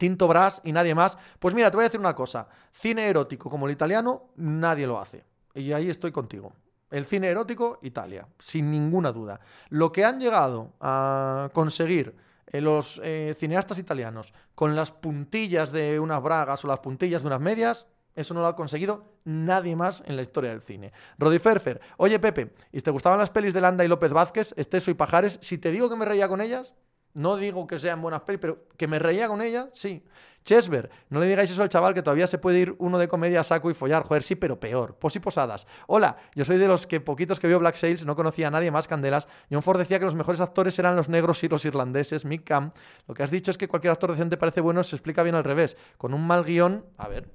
Tinto 0.00 0.26
Brass 0.26 0.62
y 0.64 0.72
nadie 0.72 0.94
más. 0.94 1.18
Pues 1.38 1.54
mira, 1.54 1.70
te 1.70 1.76
voy 1.76 1.84
a 1.84 1.88
decir 1.88 2.00
una 2.00 2.14
cosa, 2.14 2.48
cine 2.72 3.06
erótico 3.06 3.50
como 3.50 3.66
el 3.66 3.72
italiano, 3.72 4.30
nadie 4.36 4.86
lo 4.86 4.98
hace. 4.98 5.24
Y 5.54 5.72
ahí 5.72 5.90
estoy 5.90 6.10
contigo. 6.10 6.52
El 6.90 7.04
cine 7.04 7.28
erótico, 7.28 7.78
Italia, 7.82 8.26
sin 8.38 8.70
ninguna 8.70 9.12
duda. 9.12 9.40
Lo 9.68 9.92
que 9.92 10.04
han 10.04 10.18
llegado 10.18 10.72
a 10.80 11.50
conseguir 11.52 12.16
eh, 12.46 12.60
los 12.60 13.00
eh, 13.04 13.34
cineastas 13.38 13.78
italianos 13.78 14.32
con 14.54 14.74
las 14.74 14.90
puntillas 14.90 15.70
de 15.70 16.00
unas 16.00 16.22
bragas 16.22 16.64
o 16.64 16.68
las 16.68 16.80
puntillas 16.80 17.22
de 17.22 17.28
unas 17.28 17.40
medias, 17.40 17.86
eso 18.16 18.34
no 18.34 18.40
lo 18.40 18.48
ha 18.48 18.56
conseguido 18.56 19.04
nadie 19.24 19.76
más 19.76 20.02
en 20.06 20.16
la 20.16 20.22
historia 20.22 20.50
del 20.50 20.62
cine. 20.62 20.92
Rodi 21.16 21.38
Ferfer, 21.38 21.80
oye 21.96 22.18
Pepe, 22.18 22.52
¿y 22.72 22.80
te 22.80 22.90
gustaban 22.90 23.18
las 23.18 23.30
pelis 23.30 23.54
de 23.54 23.60
Landa 23.60 23.84
y 23.84 23.88
López 23.88 24.12
Vázquez, 24.12 24.52
Esteso 24.56 24.90
y 24.90 24.94
Pajares? 24.94 25.38
Si 25.40 25.58
te 25.58 25.70
digo 25.70 25.88
que 25.88 25.96
me 25.96 26.04
reía 26.04 26.28
con 26.28 26.40
ellas, 26.40 26.74
no 27.14 27.36
digo 27.36 27.66
que 27.66 27.78
sean 27.78 28.00
buenas 28.00 28.22
pelis, 28.22 28.40
pero 28.40 28.66
que 28.76 28.86
me 28.86 28.98
reía 28.98 29.28
con 29.28 29.42
ellas, 29.42 29.68
sí. 29.72 30.04
Chesver, 30.44 30.90
no 31.10 31.20
le 31.20 31.26
digáis 31.26 31.50
eso 31.50 31.62
al 31.62 31.68
chaval 31.68 31.92
que 31.92 32.02
todavía 32.02 32.26
se 32.26 32.38
puede 32.38 32.60
ir 32.60 32.74
uno 32.78 32.98
de 32.98 33.08
comedia 33.08 33.40
a 33.40 33.44
saco 33.44 33.70
y 33.70 33.74
follar. 33.74 34.04
Joder, 34.04 34.22
sí, 34.22 34.36
pero 34.36 34.58
peor. 34.58 34.94
Pos 34.94 35.14
y 35.16 35.20
posadas. 35.20 35.66
Hola, 35.86 36.16
yo 36.34 36.44
soy 36.44 36.56
de 36.56 36.66
los 36.66 36.86
que 36.86 37.00
poquitos 37.00 37.38
que 37.38 37.46
vio 37.46 37.58
Black 37.58 37.76
Sails, 37.76 38.06
no 38.06 38.16
conocía 38.16 38.48
a 38.48 38.50
nadie 38.50 38.70
más 38.70 38.88
Candelas. 38.88 39.28
John 39.50 39.62
Ford 39.62 39.78
decía 39.78 39.98
que 39.98 40.06
los 40.06 40.14
mejores 40.14 40.40
actores 40.40 40.78
eran 40.78 40.96
los 40.96 41.08
negros 41.08 41.44
y 41.44 41.48
los 41.48 41.64
irlandeses. 41.64 42.24
Mick 42.24 42.44
Cam, 42.44 42.70
lo 43.06 43.14
que 43.14 43.22
has 43.22 43.30
dicho 43.30 43.50
es 43.50 43.58
que 43.58 43.68
cualquier 43.68 43.92
actor 43.92 44.10
decente 44.12 44.36
parece 44.38 44.60
bueno, 44.60 44.82
se 44.82 44.96
explica 44.96 45.22
bien 45.22 45.34
al 45.34 45.44
revés. 45.44 45.76
Con 45.98 46.14
un 46.14 46.26
mal 46.26 46.44
guion, 46.44 46.86
a 46.96 47.08
ver, 47.08 47.28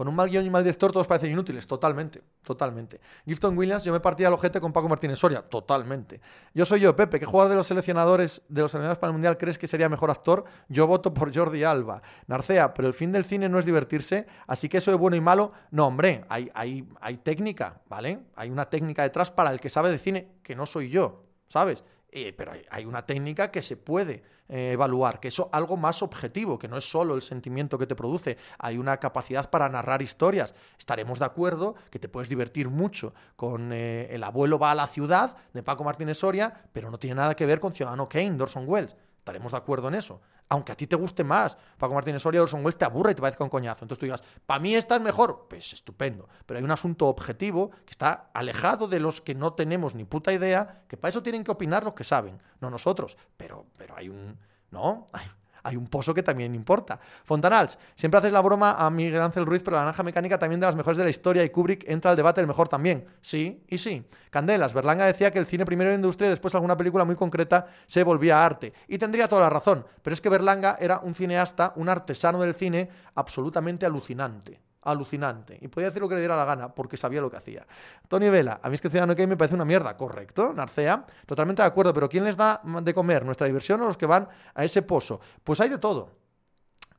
con 0.00 0.08
un 0.08 0.14
mal 0.14 0.30
guion 0.30 0.46
y 0.46 0.48
mal 0.48 0.64
director 0.64 0.90
todos 0.92 1.06
parecen 1.06 1.30
inútiles, 1.30 1.66
totalmente, 1.66 2.22
totalmente. 2.42 3.02
Gifton 3.26 3.54
Williams, 3.58 3.84
yo 3.84 3.92
me 3.92 4.00
partía 4.00 4.28
al 4.28 4.32
ojete 4.32 4.58
con 4.58 4.72
Paco 4.72 4.88
Martínez 4.88 5.18
Soria, 5.18 5.42
totalmente. 5.42 6.22
Yo 6.54 6.64
soy 6.64 6.80
yo, 6.80 6.96
Pepe, 6.96 7.20
¿qué 7.20 7.26
jugador 7.26 7.50
de 7.50 7.56
los 7.56 7.66
seleccionadores 7.66 8.40
de 8.48 8.62
los 8.62 8.70
seleccionados 8.70 8.96
para 8.96 9.10
el 9.10 9.12
Mundial 9.12 9.36
crees 9.36 9.58
que 9.58 9.66
sería 9.66 9.90
mejor 9.90 10.10
actor? 10.10 10.46
Yo 10.70 10.86
voto 10.86 11.12
por 11.12 11.36
Jordi 11.36 11.64
Alba. 11.64 12.00
Narcea, 12.28 12.72
pero 12.72 12.88
el 12.88 12.94
fin 12.94 13.12
del 13.12 13.26
cine 13.26 13.50
no 13.50 13.58
es 13.58 13.66
divertirse, 13.66 14.26
así 14.46 14.70
que 14.70 14.78
eso 14.78 14.90
de 14.90 14.96
bueno 14.96 15.16
y 15.16 15.20
malo, 15.20 15.52
no, 15.70 15.88
hombre, 15.88 16.24
hay, 16.30 16.50
hay, 16.54 16.88
hay 17.02 17.18
técnica, 17.18 17.82
¿vale? 17.86 18.20
Hay 18.36 18.48
una 18.48 18.70
técnica 18.70 19.02
detrás 19.02 19.30
para 19.30 19.50
el 19.50 19.60
que 19.60 19.68
sabe 19.68 19.90
de 19.90 19.98
cine, 19.98 20.32
que 20.42 20.56
no 20.56 20.64
soy 20.64 20.88
yo, 20.88 21.24
¿sabes? 21.50 21.84
Eh, 22.12 22.34
pero 22.36 22.52
hay, 22.70 22.84
una 22.84 23.06
técnica 23.06 23.52
que 23.52 23.62
se 23.62 23.76
puede 23.76 24.24
eh, 24.48 24.72
evaluar, 24.72 25.20
que 25.20 25.28
es 25.28 25.40
algo 25.52 25.76
más 25.76 26.02
objetivo, 26.02 26.58
que 26.58 26.66
no 26.66 26.76
es 26.76 26.90
solo 26.90 27.14
el 27.14 27.22
sentimiento 27.22 27.78
que 27.78 27.86
te 27.86 27.94
produce, 27.94 28.36
hay 28.58 28.78
una 28.78 28.96
capacidad 28.96 29.48
para 29.48 29.68
narrar 29.68 30.02
historias. 30.02 30.54
Estaremos 30.76 31.20
de 31.20 31.26
acuerdo 31.26 31.76
que 31.90 32.00
te 32.00 32.08
puedes 32.08 32.28
divertir 32.28 32.68
mucho 32.68 33.14
con 33.36 33.72
eh, 33.72 34.08
El 34.10 34.24
abuelo 34.24 34.58
va 34.58 34.72
a 34.72 34.74
la 34.74 34.88
ciudad 34.88 35.36
de 35.52 35.62
Paco 35.62 35.84
Martínez 35.84 36.18
Soria, 36.18 36.52
pero 36.72 36.90
no 36.90 36.98
tiene 36.98 37.16
nada 37.16 37.36
que 37.36 37.46
ver 37.46 37.60
con 37.60 37.72
Ciudadano 37.72 38.08
Kane, 38.08 38.32
Dorson 38.32 38.64
Wells. 38.66 38.96
Estaremos 39.18 39.52
de 39.52 39.58
acuerdo 39.58 39.88
en 39.88 39.94
eso 39.94 40.20
aunque 40.50 40.72
a 40.72 40.76
ti 40.76 40.86
te 40.88 40.96
guste 40.96 41.22
más, 41.22 41.56
Paco 41.78 41.94
Martínez 41.94 42.22
Soria 42.22 42.40
o 42.40 42.42
Orson 42.42 42.64
Welles 42.64 42.76
te 42.76 42.84
aburre 42.84 43.12
y 43.12 43.14
te 43.14 43.22
parezca 43.22 43.44
un 43.44 43.50
coñazo. 43.50 43.84
Entonces 43.84 44.00
tú 44.00 44.06
digas, 44.06 44.24
para 44.44 44.58
mí 44.58 44.74
esta 44.74 44.96
es 44.96 45.00
mejor, 45.00 45.46
pues 45.48 45.72
estupendo. 45.72 46.28
Pero 46.44 46.58
hay 46.58 46.64
un 46.64 46.72
asunto 46.72 47.06
objetivo 47.06 47.70
que 47.70 47.92
está 47.92 48.30
alejado 48.34 48.88
de 48.88 48.98
los 48.98 49.20
que 49.20 49.36
no 49.36 49.52
tenemos 49.52 49.94
ni 49.94 50.04
puta 50.04 50.32
idea, 50.32 50.82
que 50.88 50.96
para 50.96 51.10
eso 51.10 51.22
tienen 51.22 51.44
que 51.44 51.52
opinar 51.52 51.84
los 51.84 51.94
que 51.94 52.02
saben, 52.02 52.42
no 52.60 52.68
nosotros. 52.68 53.16
Pero, 53.36 53.66
pero 53.76 53.96
hay 53.96 54.08
un. 54.08 54.38
¿No? 54.72 55.06
Hay, 55.12 55.24
hay 55.62 55.76
un 55.76 55.86
pozo 55.86 56.14
que 56.14 56.22
también 56.22 56.54
importa. 56.54 56.98
Fontanals, 57.24 57.78
siempre 57.94 58.18
haces 58.18 58.32
la 58.32 58.40
broma 58.40 58.72
a 58.72 58.90
Miguel 58.90 59.22
Ángel 59.22 59.46
Ruiz, 59.46 59.62
pero 59.62 59.76
la 59.76 59.82
naranja 59.82 60.02
mecánica 60.02 60.38
también 60.38 60.60
de 60.60 60.66
las 60.66 60.76
mejores 60.76 60.96
de 60.96 61.04
la 61.04 61.10
historia 61.10 61.44
y 61.44 61.50
Kubrick 61.50 61.88
entra 61.88 62.10
al 62.10 62.16
debate 62.16 62.40
del 62.40 62.48
mejor 62.48 62.68
también. 62.68 63.06
Sí, 63.20 63.62
y 63.68 63.78
sí. 63.78 64.04
Candelas, 64.30 64.72
Berlanga 64.72 65.06
decía 65.06 65.30
que 65.30 65.38
el 65.38 65.46
cine 65.46 65.64
primero 65.64 65.90
era 65.90 65.96
industria 65.96 66.28
y 66.28 66.30
después 66.30 66.54
alguna 66.54 66.76
película 66.76 67.04
muy 67.04 67.16
concreta 67.16 67.66
se 67.86 68.02
volvía 68.02 68.44
arte. 68.44 68.72
Y 68.88 68.98
tendría 68.98 69.28
toda 69.28 69.42
la 69.42 69.50
razón, 69.50 69.84
pero 70.02 70.14
es 70.14 70.20
que 70.20 70.28
Berlanga 70.28 70.76
era 70.80 71.00
un 71.00 71.14
cineasta, 71.14 71.72
un 71.76 71.88
artesano 71.88 72.40
del 72.40 72.54
cine 72.54 72.88
absolutamente 73.14 73.86
alucinante 73.86 74.69
alucinante. 74.82 75.58
Y 75.60 75.68
podía 75.68 75.88
hacer 75.88 76.00
lo 76.00 76.08
que 76.08 76.14
le 76.14 76.20
diera 76.20 76.36
la 76.36 76.44
gana, 76.44 76.74
porque 76.74 76.96
sabía 76.96 77.20
lo 77.20 77.30
que 77.30 77.36
hacía. 77.36 77.66
Tony 78.08 78.28
Vela, 78.28 78.60
a 78.62 78.68
mí 78.68 78.74
es 78.74 78.80
que 78.80 78.88
Ciudadano 78.88 79.14
Kane 79.14 79.28
me 79.28 79.36
parece 79.36 79.54
una 79.54 79.64
mierda, 79.64 79.96
correcto. 79.96 80.52
Narcea, 80.52 81.04
totalmente 81.26 81.62
de 81.62 81.68
acuerdo, 81.68 81.92
pero 81.92 82.08
¿quién 82.08 82.24
les 82.24 82.36
da 82.36 82.60
de 82.64 82.94
comer? 82.94 83.24
¿Nuestra 83.24 83.46
diversión 83.46 83.80
o 83.82 83.86
los 83.86 83.96
que 83.96 84.06
van 84.06 84.28
a 84.54 84.64
ese 84.64 84.82
pozo? 84.82 85.20
Pues 85.44 85.60
hay 85.60 85.68
de 85.68 85.78
todo. 85.78 86.10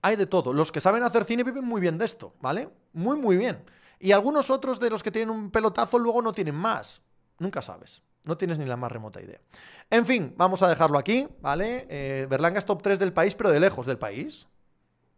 Hay 0.02 0.16
de 0.16 0.26
todo. 0.26 0.54
Los 0.54 0.72
que 0.72 0.82
saben 0.82 1.04
hacer 1.04 1.26
cine 1.26 1.44
viven 1.44 1.66
muy 1.66 1.80
bien 1.82 1.98
de 1.98 2.06
esto, 2.06 2.34
¿vale? 2.42 2.70
Muy, 2.94 3.18
muy 3.18 3.38
bien. 3.38 3.64
Y 4.00 4.14
algunos 4.14 4.50
otros 4.50 4.80
de 4.80 4.90
los 4.90 5.04
que 5.04 5.12
tienen 5.12 5.30
un 5.30 5.52
pelotazo 5.52 6.00
luego 6.00 6.22
no 6.22 6.34
tienen 6.34 6.56
más. 6.56 7.02
Nunca 7.38 7.62
sabes. 7.62 8.02
No 8.24 8.38
tienes 8.38 8.58
ni 8.60 8.66
la 8.66 8.78
más 8.78 8.92
remota 8.92 9.22
idea. 9.22 9.40
En 9.90 10.06
fin, 10.06 10.34
vamos 10.38 10.62
a 10.62 10.70
dejarlo 10.70 10.98
aquí, 10.98 11.28
¿vale? 11.42 11.88
Eh, 11.90 12.28
Berlanga 12.30 12.60
es 12.60 12.66
top 12.66 12.82
3 12.82 13.00
del 13.00 13.14
país, 13.14 13.36
pero 13.36 13.50
de 13.50 13.60
lejos 13.60 13.86
del 13.86 13.98
país. 13.98 14.48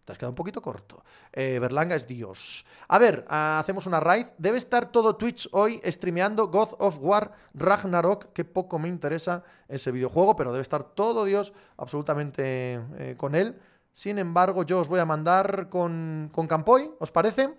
Te 0.06 0.12
has 0.12 0.18
quedado 0.18 0.32
un 0.32 0.36
poquito 0.36 0.62
corto. 0.62 1.04
Eh, 1.32 1.60
Berlanga 1.60 1.96
es 1.96 2.06
Dios. 2.06 2.66
A 2.90 3.00
ver, 3.00 3.26
hacemos 3.30 3.86
una 3.86 4.02
raid. 4.02 4.28
Debe 4.38 4.58
estar 4.58 4.92
todo 4.92 5.16
Twitch 5.16 5.48
hoy 5.54 5.82
streameando 5.86 6.48
God 6.48 6.76
of 6.80 6.98
War 7.00 7.32
Ragnarok. 7.54 8.34
Que 8.34 8.44
poco 8.44 8.80
me 8.80 8.90
interesa 8.90 9.44
ese 9.70 9.92
videojuego, 9.92 10.36
pero 10.36 10.52
debe 10.52 10.62
estar 10.62 10.84
todo 10.84 11.24
Dios 11.24 11.54
absolutamente 11.78 12.82
eh, 12.98 13.16
con 13.18 13.34
él. 13.34 13.60
Sin 13.94 14.20
embargo, 14.20 14.64
yo 14.64 14.80
os 14.80 14.90
voy 14.90 15.00
a 15.00 15.06
mandar 15.06 15.70
con, 15.70 16.30
con 16.34 16.48
Campoy, 16.48 16.92
¿os 17.00 17.12
parece? 17.12 17.54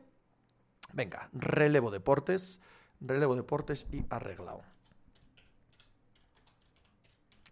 Venga, 0.92 1.30
relevo 1.32 1.90
deportes. 1.90 2.61
Relevo 3.01 3.36
deportes 3.36 3.86
y 3.92 4.05
arreglado. 4.11 4.62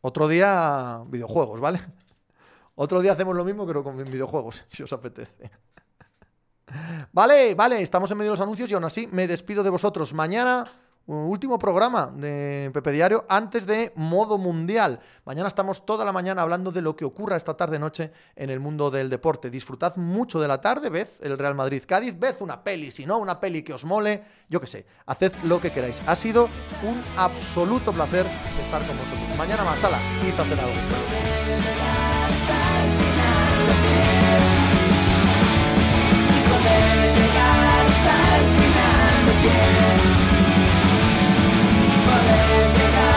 Otro 0.00 0.28
día 0.28 1.02
videojuegos, 1.06 1.60
¿vale? 1.60 1.80
Otro 2.74 3.00
día 3.00 3.12
hacemos 3.12 3.36
lo 3.36 3.44
mismo, 3.44 3.66
pero 3.66 3.84
con 3.84 3.96
videojuegos, 3.96 4.64
si 4.68 4.82
os 4.82 4.92
apetece. 4.92 5.50
Vale, 7.12 7.54
vale, 7.54 7.82
estamos 7.82 8.10
en 8.10 8.18
medio 8.18 8.30
de 8.30 8.38
los 8.38 8.42
anuncios 8.42 8.70
y 8.70 8.74
aún 8.74 8.84
así 8.84 9.06
me 9.12 9.26
despido 9.26 9.62
de 9.62 9.70
vosotros. 9.70 10.14
Mañana 10.14 10.64
último 11.06 11.58
programa 11.58 12.12
de 12.14 12.70
Pepe 12.72 12.92
Diario 12.92 13.24
antes 13.28 13.66
de 13.66 13.92
modo 13.96 14.38
mundial. 14.38 15.00
Mañana 15.24 15.48
estamos 15.48 15.84
toda 15.84 16.04
la 16.04 16.12
mañana 16.12 16.42
hablando 16.42 16.70
de 16.70 16.82
lo 16.82 16.96
que 16.96 17.04
ocurra 17.04 17.36
esta 17.36 17.56
tarde-noche 17.56 18.12
en 18.36 18.50
el 18.50 18.60
mundo 18.60 18.90
del 18.90 19.10
deporte. 19.10 19.50
Disfrutad 19.50 19.96
mucho 19.96 20.40
de 20.40 20.48
la 20.48 20.60
tarde, 20.60 20.90
ved 20.90 21.08
el 21.20 21.38
Real 21.38 21.54
Madrid-Cádiz, 21.54 22.18
ved 22.18 22.36
una 22.40 22.62
peli, 22.62 22.90
si 22.90 23.06
no, 23.06 23.18
una 23.18 23.40
peli 23.40 23.62
que 23.62 23.72
os 23.72 23.84
mole, 23.84 24.22
yo 24.48 24.60
qué 24.60 24.66
sé, 24.66 24.86
haced 25.06 25.32
lo 25.44 25.60
que 25.60 25.70
queráis. 25.70 26.02
Ha 26.06 26.14
sido 26.14 26.44
un 26.82 27.02
absoluto 27.16 27.92
placer 27.92 28.26
estar 28.60 28.86
con 28.86 28.96
vosotros. 28.96 29.38
Mañana 29.38 29.64
más, 29.64 29.78
sala, 29.78 29.98
y. 30.22 31.21
again. 39.42 39.98
But 42.06 43.11